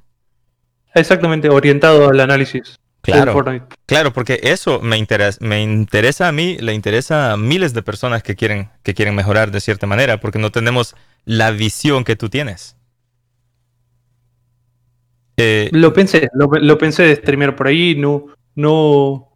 Exactamente, 0.95 1.49
orientado 1.49 2.07
al 2.07 2.21
análisis. 2.21 2.79
Claro, 3.01 3.43
claro, 3.85 4.13
porque 4.13 4.39
eso 4.43 4.79
me 4.79 4.95
interesa, 4.95 5.37
me 5.41 5.61
interesa 5.61 6.29
a 6.29 6.31
mí, 6.31 6.55
le 6.61 6.73
interesa 6.73 7.33
a 7.33 7.37
miles 7.37 7.73
de 7.73 7.81
personas 7.81 8.23
que 8.23 8.37
quieren, 8.37 8.69
que 8.81 8.93
quieren 8.93 9.13
mejorar 9.13 9.51
de 9.51 9.59
cierta 9.59 9.87
manera, 9.87 10.21
porque 10.21 10.39
no 10.39 10.51
tenemos 10.51 10.95
la 11.25 11.51
visión 11.51 12.05
que 12.05 12.15
tú 12.15 12.29
tienes. 12.29 12.77
Eh, 15.35 15.69
lo 15.73 15.91
pensé, 15.91 16.29
lo, 16.33 16.47
lo, 16.47 16.77
pensé 16.77 17.03
de 17.03 17.17
streamer 17.17 17.57
por 17.57 17.67
ahí, 17.67 17.95
no, 17.95 18.27
no, 18.55 19.30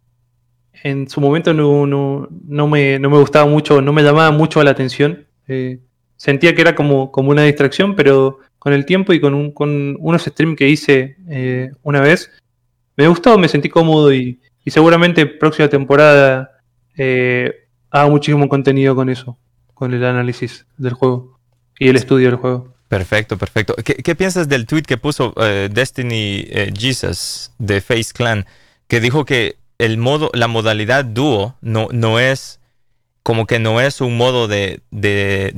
en 0.86 1.08
su 1.08 1.20
momento 1.20 1.52
no, 1.52 1.84
no, 1.84 2.28
no, 2.46 2.68
me, 2.68 3.00
no, 3.00 3.10
me, 3.10 3.18
gustaba 3.18 3.44
mucho, 3.46 3.82
no 3.82 3.92
me 3.92 4.04
llamaba 4.04 4.30
mucho 4.30 4.62
la 4.62 4.70
atención. 4.70 5.26
Eh, 5.48 5.80
sentía 6.16 6.54
que 6.54 6.60
era 6.60 6.76
como, 6.76 7.10
como 7.10 7.30
una 7.30 7.42
distracción, 7.42 7.96
pero 7.96 8.38
con 8.60 8.72
el 8.72 8.86
tiempo 8.86 9.12
y 9.12 9.20
con, 9.20 9.34
un, 9.34 9.50
con 9.50 9.96
unos 9.98 10.22
streams 10.22 10.56
que 10.56 10.68
hice 10.68 11.16
eh, 11.28 11.70
una 11.82 12.00
vez, 12.00 12.30
me 12.96 13.08
gustó, 13.08 13.36
me 13.36 13.48
sentí 13.48 13.68
cómodo 13.68 14.14
y, 14.14 14.40
y 14.64 14.70
seguramente 14.70 15.26
próxima 15.26 15.68
temporada 15.68 16.52
eh, 16.96 17.52
haga 17.90 18.08
muchísimo 18.08 18.48
contenido 18.48 18.94
con 18.94 19.08
eso, 19.08 19.36
con 19.74 19.92
el 19.92 20.04
análisis 20.04 20.66
del 20.76 20.94
juego 20.94 21.40
y 21.80 21.88
el 21.88 21.96
estudio 21.96 22.28
del 22.28 22.36
juego. 22.36 22.74
Perfecto, 22.86 23.36
perfecto. 23.36 23.74
¿Qué, 23.84 23.94
qué 23.94 24.14
piensas 24.14 24.48
del 24.48 24.66
tweet 24.66 24.82
que 24.82 24.98
puso 24.98 25.34
Destiny 25.68 26.46
Jesus 26.78 27.50
de 27.58 27.80
Face 27.80 28.12
Clan? 28.14 28.46
Que 28.86 29.00
dijo 29.00 29.24
que 29.24 29.56
el 29.78 29.98
modo, 29.98 30.30
la 30.34 30.48
modalidad 30.48 31.04
dúo 31.04 31.56
no, 31.60 31.88
no 31.92 32.18
es 32.18 32.60
como 33.26 33.46
que 33.46 33.58
no 33.58 33.80
es 33.80 34.00
un 34.00 34.16
modo 34.16 34.46
de, 34.46 34.82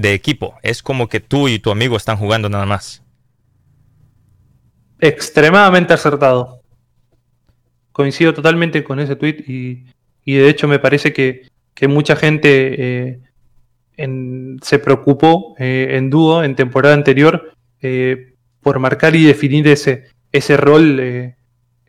equipo, 0.03 0.55
es 0.63 0.83
como 0.83 1.11
que 1.11 1.21
tú 1.21 1.49
y 1.49 1.59
tu 1.59 1.71
amigo 1.71 1.99
están 1.99 2.17
jugando 2.17 2.49
nada 2.49 2.65
más. 2.65 3.03
Extremadamente 5.01 5.93
acertado. 5.93 6.63
Coincido 7.93 8.33
totalmente 8.33 8.83
con 8.83 9.01
ese 9.01 9.17
tweet 9.17 9.45
y, 9.47 9.85
de 10.25 10.49
hecho 10.49 10.67
me 10.67 10.79
parece 10.79 11.13
que, 11.13 11.43
mucha 11.87 12.17
gente 12.17 13.11
eh, 13.11 13.21
se 14.63 14.79
preocupó 14.79 15.55
eh, 15.59 15.89
en 15.91 16.09
dúo 16.09 16.43
en 16.43 16.57
temporada 16.57 16.95
anterior 16.95 17.53
eh, 17.83 18.33
por 18.63 18.79
marcar 18.79 19.15
y 19.15 19.25
definir 19.25 19.69
ese, 19.69 20.07
ese 20.33 20.57
rol 20.57 21.37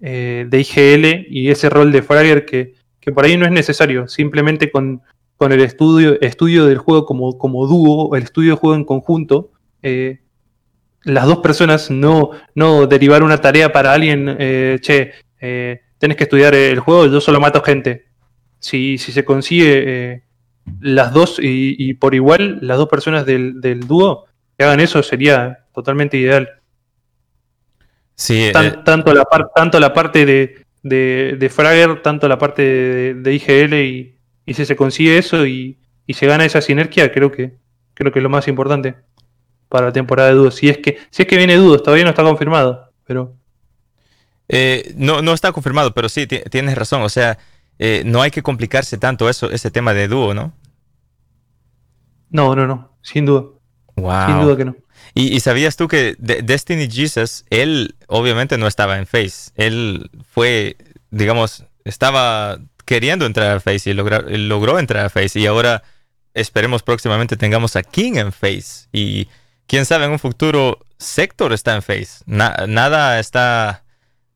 eh, 0.01 0.45
de 0.47 0.59
IGL 0.59 1.27
y 1.29 1.49
ese 1.49 1.69
rol 1.69 1.91
de 1.91 2.01
Fragger 2.01 2.45
que, 2.45 2.73
por 3.13 3.25
ahí 3.25 3.37
no 3.37 3.45
es 3.45 3.51
necesario. 3.51 4.07
Simplemente 4.07 4.71
con, 4.71 5.01
el 5.39 5.61
estudio, 5.61 6.19
estudio 6.21 6.65
del 6.65 6.77
juego 6.77 7.05
como, 7.05 7.37
como 7.37 7.65
dúo, 7.65 8.15
el 8.15 8.23
estudio 8.23 8.51
del 8.51 8.59
juego 8.59 8.75
en 8.75 8.85
conjunto, 8.85 9.51
eh, 9.81 10.19
las 11.03 11.25
dos 11.25 11.39
personas 11.39 11.89
no, 11.89 12.31
no 12.53 12.85
derivar 12.85 13.23
una 13.23 13.39
tarea 13.39 13.71
para 13.71 13.93
alguien, 13.93 14.35
eh, 14.37 14.77
che, 14.81 15.13
tenés 15.97 16.17
que 16.17 16.23
estudiar 16.25 16.53
el 16.53 16.79
juego, 16.79 17.07
yo 17.07 17.19
solo 17.19 17.39
mato 17.39 17.63
gente. 17.63 18.05
Si, 18.59 18.97
si 18.97 19.11
se 19.11 19.25
consigue 19.25 20.23
las 20.81 21.13
dos 21.13 21.39
y, 21.41 21.93
por 21.95 22.13
igual, 22.13 22.59
las 22.61 22.77
dos 22.77 22.89
personas 22.89 23.25
del, 23.25 23.59
del 23.61 23.79
dúo 23.79 24.25
que 24.59 24.65
hagan 24.65 24.81
eso 24.81 25.01
sería 25.01 25.65
totalmente 25.73 26.17
ideal. 26.17 26.58
Sí, 28.19 28.47
eh, 28.47 28.51
tanto, 28.51 29.13
la 29.13 29.23
tanto 29.55 29.79
la 29.79 29.93
parte 29.93 30.25
de, 30.25 30.65
de, 30.83 31.49
Fragger, 31.49 32.01
tanto 32.01 32.27
la 32.27 32.37
parte 32.37 33.13
de, 33.13 33.33
IGL 33.33 33.75
y, 33.75 34.53
si 34.53 34.65
se 34.65 34.75
consigue 34.75 35.17
eso 35.17 35.47
y, 35.47 35.77
se 36.09 36.27
gana 36.27 36.43
esa 36.43 36.59
sinergia, 36.59 37.13
creo 37.13 37.31
que 37.31 37.55
creo 37.93 38.11
que 38.11 38.19
es 38.19 38.23
lo 38.23 38.29
más 38.29 38.49
importante 38.49 38.95
para 39.69 39.87
la 39.87 39.93
temporada 39.93 40.27
de 40.29 40.35
Dudos. 40.35 40.55
Si 40.55 40.67
es 40.67 40.79
que, 40.79 40.97
si 41.11 41.21
es 41.21 41.29
que 41.29 41.37
viene 41.37 41.55
Dudos, 41.55 41.81
todavía 41.81 42.03
no 42.03 42.09
está 42.09 42.23
confirmado, 42.23 42.91
pero... 43.05 43.35
Eh, 44.49 44.93
no, 44.97 45.21
no 45.21 45.33
está 45.33 45.53
confirmado, 45.53 45.93
pero 45.93 46.09
sí, 46.09 46.27
tienes 46.27 46.77
razón. 46.77 47.03
O 47.03 47.09
sea, 47.09 47.37
eh, 47.77 48.03
no 48.05 48.21
hay 48.21 48.31
que 48.31 48.43
complicarse 48.43 48.97
tanto 48.97 49.29
eso, 49.29 49.49
ese 49.49 49.71
tema 49.71 49.93
de 49.93 50.09
dúo, 50.09 50.33
¿no? 50.33 50.51
No, 52.31 52.53
no, 52.53 52.67
no, 52.67 52.97
sin 53.01 53.25
duda. 53.25 53.45
Wow. 53.95 54.25
Sin 54.27 54.41
duda 54.41 54.57
que 54.57 54.65
no. 54.65 54.75
¿Y, 55.13 55.39
sabías 55.39 55.75
tú 55.75 55.87
que 55.87 56.15
Destiny 56.19 56.89
Jesus, 56.89 57.45
él 57.49 57.95
obviamente 58.07 58.57
no 58.57 58.67
estaba 58.67 58.97
en 58.97 59.07
Face. 59.07 59.51
Él 59.55 60.09
fue, 60.31 60.77
digamos, 61.09 61.65
estaba 61.83 62.59
queriendo 62.85 63.25
entrar 63.25 63.57
a 63.57 63.59
Face 63.59 63.89
y 63.89 63.93
logró 63.93 64.79
entrar 64.79 65.05
a 65.05 65.09
Face. 65.09 65.39
Y 65.39 65.45
ahora 65.45 65.83
esperemos 66.33 66.83
próximamente 66.83 67.37
tengamos 67.37 67.75
a 67.75 67.83
King 67.83 68.13
en 68.15 68.31
Face. 68.31 68.87
Y 68.91 69.27
quién 69.67 69.85
sabe, 69.85 70.05
en 70.05 70.11
un 70.11 70.19
futuro 70.19 70.79
Sector 70.97 71.53
está 71.53 71.75
en 71.75 71.81
Face. 71.81 72.23
nada 72.25 73.19
está, 73.19 73.83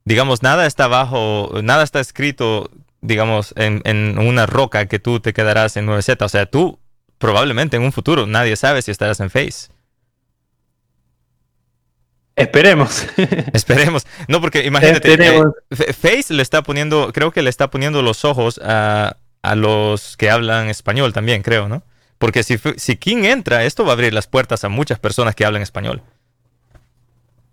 digamos, 0.05 0.43
nada 0.43 0.65
está 0.65 0.87
bajo, 0.87 1.59
nada 1.61 1.83
está 1.83 1.99
escrito, 1.99 2.71
digamos, 3.01 3.53
en, 3.57 3.81
en 3.85 4.17
una 4.17 4.45
roca 4.45 4.87
que 4.87 4.99
tú 4.99 5.19
te 5.19 5.33
quedarás 5.33 5.77
en 5.77 5.87
9Z. 5.87 6.23
O 6.23 6.29
sea, 6.29 6.45
tú 6.45 6.79
probablemente 7.17 7.77
en 7.77 7.83
un 7.83 7.91
futuro 7.91 8.27
nadie 8.27 8.55
sabe 8.55 8.81
si 8.81 8.91
estarás 8.91 9.19
en 9.19 9.29
Face. 9.29 9.69
Esperemos. 12.35 13.05
Esperemos. 13.53 14.05
No, 14.27 14.41
porque 14.41 14.65
imagínate, 14.65 15.13
eh, 15.13 15.93
Face 15.93 16.33
le 16.33 16.41
está 16.41 16.63
poniendo, 16.63 17.11
creo 17.13 17.31
que 17.31 17.41
le 17.41 17.49
está 17.49 17.69
poniendo 17.69 18.01
los 18.01 18.25
ojos 18.25 18.59
a, 18.63 19.17
a, 19.41 19.55
los 19.55 20.17
que 20.17 20.29
hablan 20.29 20.69
español 20.69 21.13
también, 21.13 21.43
creo, 21.43 21.67
¿no? 21.67 21.83
Porque 22.17 22.43
si, 22.43 22.57
si 22.77 22.95
King 22.95 23.25
entra, 23.25 23.65
esto 23.65 23.83
va 23.83 23.91
a 23.91 23.93
abrir 23.93 24.13
las 24.13 24.27
puertas 24.27 24.63
a 24.63 24.69
muchas 24.69 24.99
personas 24.99 25.35
que 25.35 25.45
hablan 25.45 25.61
español. 25.61 26.01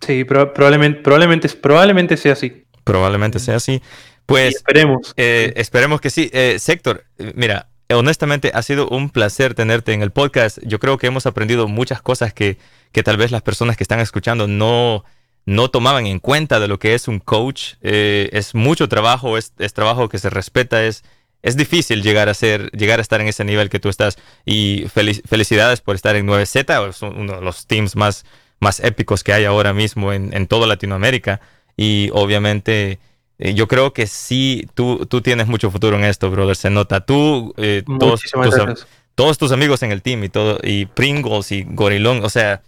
Sí, 0.00 0.24
probablemente, 0.24 1.00
probablemente, 1.02 1.48
probablemente 1.50 2.16
sea 2.16 2.32
así. 2.32 2.64
Probablemente 2.84 3.38
sea 3.38 3.56
así. 3.56 3.82
Pues 4.24 4.56
esperemos. 4.56 5.12
Eh, 5.16 5.52
esperemos 5.56 6.00
que 6.00 6.08
sí. 6.08 6.30
Eh, 6.32 6.56
Sector, 6.58 7.04
mira, 7.34 7.68
honestamente 7.92 8.50
ha 8.54 8.62
sido 8.62 8.88
un 8.88 9.10
placer 9.10 9.54
tenerte 9.54 9.92
en 9.92 10.02
el 10.02 10.10
podcast. 10.10 10.58
Yo 10.62 10.78
creo 10.78 10.96
que 10.98 11.08
hemos 11.08 11.26
aprendido 11.26 11.68
muchas 11.68 12.00
cosas 12.00 12.32
que, 12.32 12.56
que 12.92 13.02
tal 13.02 13.16
vez 13.16 13.30
las 13.30 13.42
personas 13.42 13.76
que 13.76 13.84
están 13.84 14.00
escuchando 14.00 14.46
no, 14.46 15.04
no 15.46 15.70
tomaban 15.70 16.06
en 16.06 16.18
cuenta 16.18 16.60
de 16.60 16.68
lo 16.68 16.78
que 16.78 16.94
es 16.94 17.08
un 17.08 17.18
coach. 17.18 17.74
Eh, 17.82 18.30
es 18.32 18.54
mucho 18.54 18.88
trabajo, 18.88 19.38
es, 19.38 19.52
trabajo 19.74 20.08
que 20.08 20.18
se 20.18 20.30
respeta, 20.30 20.84
es, 20.84 21.04
es 21.42 21.56
difícil 21.56 22.02
llegar 22.02 22.28
a 22.28 22.34
ser, 22.34 22.70
llegar 22.72 22.98
a 22.98 23.02
estar 23.02 23.20
en 23.20 23.28
ese 23.28 23.44
nivel 23.44 23.70
que 23.70 23.80
tú 23.80 23.88
estás. 23.88 24.18
Y 24.44 24.86
felicidades 24.88 25.80
por 25.80 25.94
estar 25.94 26.16
en 26.16 26.26
9Z, 26.26 26.88
es 26.88 27.02
uno 27.02 27.36
de 27.36 27.40
los 27.42 27.66
teams 27.66 27.96
más, 27.96 28.24
más 28.60 28.80
épicos 28.80 29.24
que 29.24 29.32
hay 29.32 29.44
ahora 29.44 29.72
mismo 29.72 30.12
en, 30.12 30.34
en 30.34 30.46
toda 30.46 30.66
Latinoamérica. 30.66 31.40
Y 31.76 32.10
obviamente 32.12 32.98
eh, 33.40 33.54
yo 33.54 33.66
creo 33.66 33.94
que 33.94 34.06
sí, 34.06 34.68
tú, 34.74 35.06
tú 35.06 35.22
tienes 35.22 35.46
mucho 35.46 35.70
futuro 35.70 35.96
en 35.96 36.04
esto, 36.04 36.30
brother. 36.30 36.54
Se 36.54 36.68
nota. 36.68 37.00
Tú, 37.00 37.54
eh, 37.56 37.82
todos, 37.98 38.20
tus, 38.20 38.86
todos 39.14 39.38
tus 39.38 39.50
amigos 39.50 39.82
en 39.82 39.92
el 39.92 40.02
team 40.02 40.22
y 40.24 40.28
todo, 40.28 40.58
y 40.62 40.84
Pringles 40.84 41.50
y 41.52 41.64
Gorilón, 41.64 42.22
o 42.22 42.28
sea, 42.28 42.62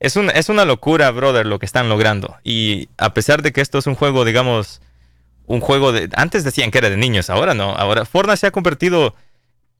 es, 0.00 0.16
un, 0.16 0.30
es 0.30 0.48
una 0.48 0.64
locura, 0.64 1.10
brother, 1.10 1.46
lo 1.46 1.58
que 1.58 1.66
están 1.66 1.88
logrando. 1.88 2.36
Y 2.44 2.88
a 2.98 3.14
pesar 3.14 3.42
de 3.42 3.52
que 3.52 3.60
esto 3.60 3.78
es 3.78 3.86
un 3.86 3.94
juego, 3.94 4.24
digamos, 4.24 4.80
un 5.46 5.60
juego 5.60 5.92
de... 5.92 6.08
Antes 6.14 6.44
decían 6.44 6.70
que 6.70 6.78
era 6.78 6.90
de 6.90 6.96
niños, 6.96 7.30
ahora 7.30 7.54
no. 7.54 7.72
Ahora 7.72 8.04
Fortnite 8.04 8.36
se 8.36 8.46
ha 8.46 8.50
convertido 8.50 9.14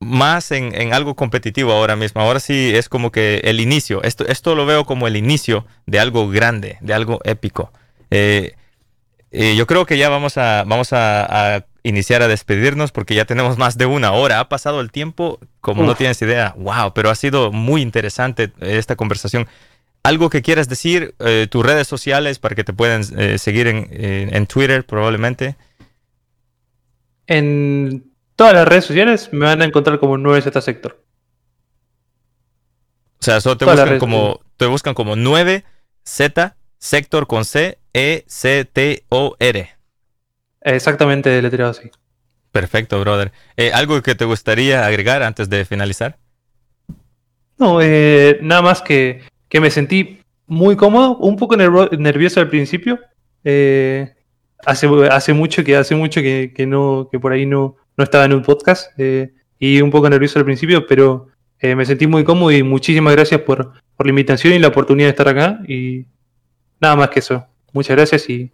más 0.01 0.53
en, 0.53 0.93
algo 0.93 1.15
competitivo 1.15 1.73
ahora 1.73 1.97
mismo. 1.97 2.21
Ahora 2.21 2.41
sí 2.41 2.73
es 2.75 2.89
como 2.89 3.13
que 3.13 3.41
el 3.45 3.61
inicio. 3.61 4.03
Esto, 4.03 4.27
esto 4.27 4.55
lo 4.55 4.67
veo 4.67 4.85
como 4.85 5.07
el 5.07 5.17
inicio 5.17 5.67
de 5.87 6.01
algo 6.01 6.29
grande, 6.29 6.79
de 6.81 6.95
algo 6.95 7.21
épico. 7.25 7.73
Eh, 8.11 8.55
eh, 9.31 9.55
yo 9.57 9.67
creo 9.67 9.87
que 9.87 9.99
ya 9.99 10.09
vamos 10.09 10.39
a, 10.39 10.65
vamos 10.67 10.93
a, 10.93 11.67
iniciar 11.85 12.23
a 12.23 12.29
despedirnos 12.29 12.93
porque 12.93 13.15
ya 13.15 13.25
tenemos 13.25 13.57
más 13.57 13.79
de 13.79 13.87
una 13.87 14.13
hora. 14.13 14.41
Ha 14.41 14.49
pasado 14.49 14.81
el 14.81 14.91
tiempo 14.91 15.39
como 15.61 15.85
no 15.85 15.95
tienes 15.95 16.21
idea. 16.23 16.55
Wow, 16.57 16.93
pero 16.95 17.11
ha 17.11 17.15
sido 17.15 17.53
muy 17.53 17.83
interesante 17.83 18.53
esta 18.61 18.97
conversación. 18.97 19.49
¿Algo 20.09 20.31
que 20.31 20.41
quieras 20.41 20.71
decir? 20.71 21.15
Eh, 21.19 21.49
tus 21.51 21.63
redes 21.63 21.87
sociales 21.87 22.39
para 22.39 22.55
que 22.55 22.65
te 22.65 22.73
puedan 22.73 23.03
eh, 23.19 23.37
seguir 23.37 23.67
en, 23.67 23.87
en, 23.93 24.47
Twitter 24.47 24.87
probablemente. 24.87 25.57
En 27.27 28.11
todas 28.35 28.55
las 28.55 28.67
redes 28.67 28.87
sociales 28.87 29.29
me 29.33 29.45
van 29.45 29.61
a 29.61 29.67
encontrar 29.67 30.01
como 30.01 30.17
9Z 30.17 30.63
Sector. 30.63 31.05
O 33.21 33.23
sea, 33.23 33.43
solo 33.43 33.59
te 33.59 33.67
buscan 33.67 33.99
como, 33.99 34.41
te 34.57 34.65
buscan 34.65 34.95
como 34.95 35.15
9Z 35.15 36.55
Sector 36.79 37.27
con 37.27 37.45
C, 37.45 37.77
E, 37.93 38.25
C, 38.29 38.65
T, 38.65 39.05
O, 39.11 39.37
R. 39.39 39.69
Exactamente 40.63 41.29
deletreado 41.29 41.73
así. 41.73 41.91
Perfecto, 42.51 42.99
brother. 42.99 43.33
Eh, 43.59 43.73
¿Algo 43.75 44.01
que 44.01 44.15
te 44.15 44.25
gustaría 44.25 44.87
agregar 44.87 45.23
antes 45.23 45.51
de 45.51 45.67
finalizar? 45.67 46.17
No, 47.59 47.83
eh, 47.83 48.39
nada 48.41 48.63
más 48.63 48.81
que, 48.81 49.21
que, 49.49 49.61
me 49.61 49.71
sentí 49.71 50.21
muy 50.47 50.77
cómodo, 50.77 51.17
un 51.19 51.37
poco 51.37 51.57
nervioso 51.57 52.41
al 52.41 52.49
principio. 52.49 52.99
Eh, 53.45 54.15
hace, 54.65 54.89
hace 55.11 55.33
mucho 55.33 55.65
que 55.65 55.77
hace 55.77 55.95
mucho 55.95 56.21
que, 56.21 56.53
que, 56.55 56.67
no 56.67 57.09
que 57.11 57.19
por 57.19 57.33
ahí 57.33 57.47
no, 57.47 57.77
no 57.97 58.05
estaba 58.05 58.25
en 58.25 58.35
un 58.35 58.43
podcast 58.43 58.91
y 59.59 59.81
un 59.81 59.91
poco 59.91 60.09
nervioso 60.11 60.39
al 60.39 60.45
principio, 60.45 60.87
pero 60.87 61.29
me 61.63 61.85
sentí 61.85 62.07
muy 62.07 62.25
cómodo 62.25 62.53
y 62.53 62.63
muchísimas 62.63 63.15
gracias 63.15 63.41
por, 63.41 63.73
por 63.97 64.07
la 64.07 64.11
invitación 64.11 64.55
y 64.55 64.59
la 64.59 64.69
oportunidad 64.69 65.09
de 65.09 65.11
estar 65.11 65.29
acá 65.29 65.61
y 65.67 66.07
Nada 66.81 66.97
más 66.97 67.11
que 67.11 67.19
eso. 67.21 67.45
Muchas 67.73 67.97
gracias 67.97 68.29
y 68.31 68.53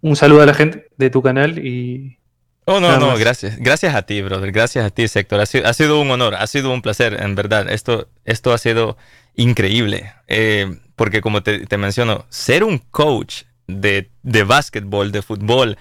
un 0.00 0.16
saludo 0.16 0.42
a 0.42 0.46
la 0.46 0.54
gente 0.54 0.88
de 0.96 1.10
tu 1.10 1.22
canal 1.22 1.64
y... 1.64 2.18
Oh, 2.64 2.78
no, 2.78 2.96
no, 2.98 3.16
gracias. 3.16 3.56
Gracias 3.58 3.94
a 3.94 4.02
ti, 4.02 4.22
brother. 4.22 4.52
Gracias 4.52 4.84
a 4.84 4.90
ti, 4.90 5.08
Sector. 5.08 5.40
Ha 5.40 5.46
sido, 5.46 5.66
ha 5.66 5.74
sido, 5.74 6.00
un 6.00 6.10
honor, 6.10 6.36
ha 6.36 6.46
sido 6.46 6.72
un 6.72 6.80
placer, 6.80 7.20
en 7.20 7.34
verdad. 7.34 7.68
Esto, 7.70 8.08
esto 8.24 8.52
ha 8.52 8.58
sido 8.58 8.96
increíble. 9.34 10.12
Eh, 10.28 10.78
porque 10.94 11.20
como 11.20 11.42
te, 11.42 11.66
te, 11.66 11.76
menciono, 11.76 12.24
ser 12.28 12.62
un 12.62 12.78
coach 12.78 13.42
de, 13.66 14.10
de 14.22 14.44
básquetbol, 14.44 15.10
de 15.10 15.22
fútbol, 15.22 15.76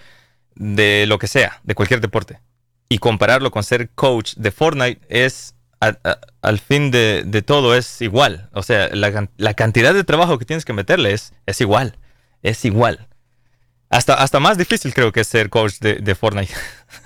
de 0.55 1.05
lo 1.07 1.19
que 1.19 1.27
sea, 1.27 1.59
de 1.63 1.75
cualquier 1.75 2.01
deporte, 2.01 2.39
y 2.89 2.97
compararlo 2.97 3.51
con 3.51 3.63
ser 3.63 3.89
coach 3.89 4.33
de 4.35 4.51
Fortnite 4.51 5.01
es 5.09 5.55
al 6.41 6.59
fin 6.59 6.91
de, 6.91 7.43
todo 7.45 7.75
es 7.75 8.01
igual. 8.01 8.49
O 8.53 8.61
sea, 8.61 8.89
la, 8.93 9.53
cantidad 9.55 9.93
de 9.93 10.03
trabajo 10.03 10.37
que 10.37 10.45
tienes 10.45 10.63
que 10.63 10.73
meterle 10.73 11.13
es, 11.13 11.33
igual. 11.59 11.97
Es 12.43 12.63
igual. 12.65 13.07
Hasta, 13.91 14.15
hasta 14.15 14.39
más 14.39 14.57
difícil 14.57 14.93
creo 14.93 15.11
que 15.11 15.23
ser 15.23 15.49
coach 15.49 15.79
de, 15.79 15.95
de 15.95 16.15
Fortnite. 16.15 16.53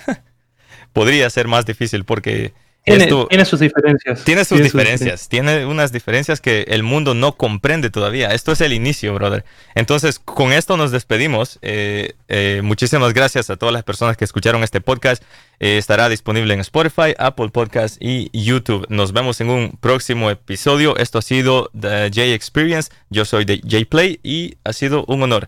Podría 0.94 1.30
ser 1.30 1.48
más 1.48 1.66
difícil 1.66 2.06
porque 2.06 2.54
tiene, 2.86 3.46
sus 3.46 3.60
diferencias. 3.60 4.24
Tiene 4.24 4.46
sus 4.46 4.62
diferencias. 4.62 5.28
Tiene 5.28 5.66
unas 5.66 5.92
diferencias 5.92 6.40
que 6.40 6.66
el 6.68 6.84
mundo 6.84 7.14
no 7.16 7.36
comprende 7.36 7.90
todavía. 7.90 8.30
Esto 8.30 8.52
es 8.52 8.62
el 8.62 8.74
inicio, 8.74 9.14
brother. 9.16 9.44
Entonces, 9.74 10.20
con 10.20 10.54
esto 10.54 10.78
nos 10.78 10.92
despedimos. 10.92 11.58
Eh, 11.62 12.14
eh, 12.28 12.62
muchísimas 12.64 13.14
gracias 13.14 13.50
a 13.50 13.58
todas 13.58 13.74
las 13.74 13.84
personas 13.84 14.18
que 14.18 14.26
escucharon 14.26 14.64
este 14.64 14.82
podcast. 14.82 15.24
Eh, 15.60 15.78
estará 15.78 16.10
disponible 16.10 16.54
en 16.54 16.60
Spotify, 16.60 17.16
Apple 17.18 17.50
Podcast 17.50 17.98
y 18.00 18.30
YouTube. 18.32 18.86
Nos 18.90 19.14
vemos 19.14 19.42
en 19.42 19.50
un 19.50 19.78
próximo 19.80 20.30
episodio. 20.30 20.96
Esto 20.98 21.20
ha 21.20 21.24
sido 21.24 21.72
The 21.80 22.10
J 22.14 22.26
Experience. 22.34 22.92
Yo 23.10 23.26
soy 23.26 23.46
de 23.46 23.62
J 23.64 23.86
Play 23.90 24.20
y 24.22 24.58
ha 24.64 24.74
sido 24.74 25.06
un 25.08 25.24
honor. 25.24 25.48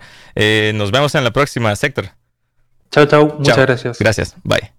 nos 0.74 0.92
vemos 0.92 1.14
en 1.14 1.24
la 1.24 1.32
próxima, 1.32 1.76
Sector. 1.76 2.10
Chao, 2.90 3.06
chao. 3.06 3.36
Muchas 3.38 3.58
gracias. 3.58 4.00
Gracias. 4.00 4.36
Bye. 4.44 4.77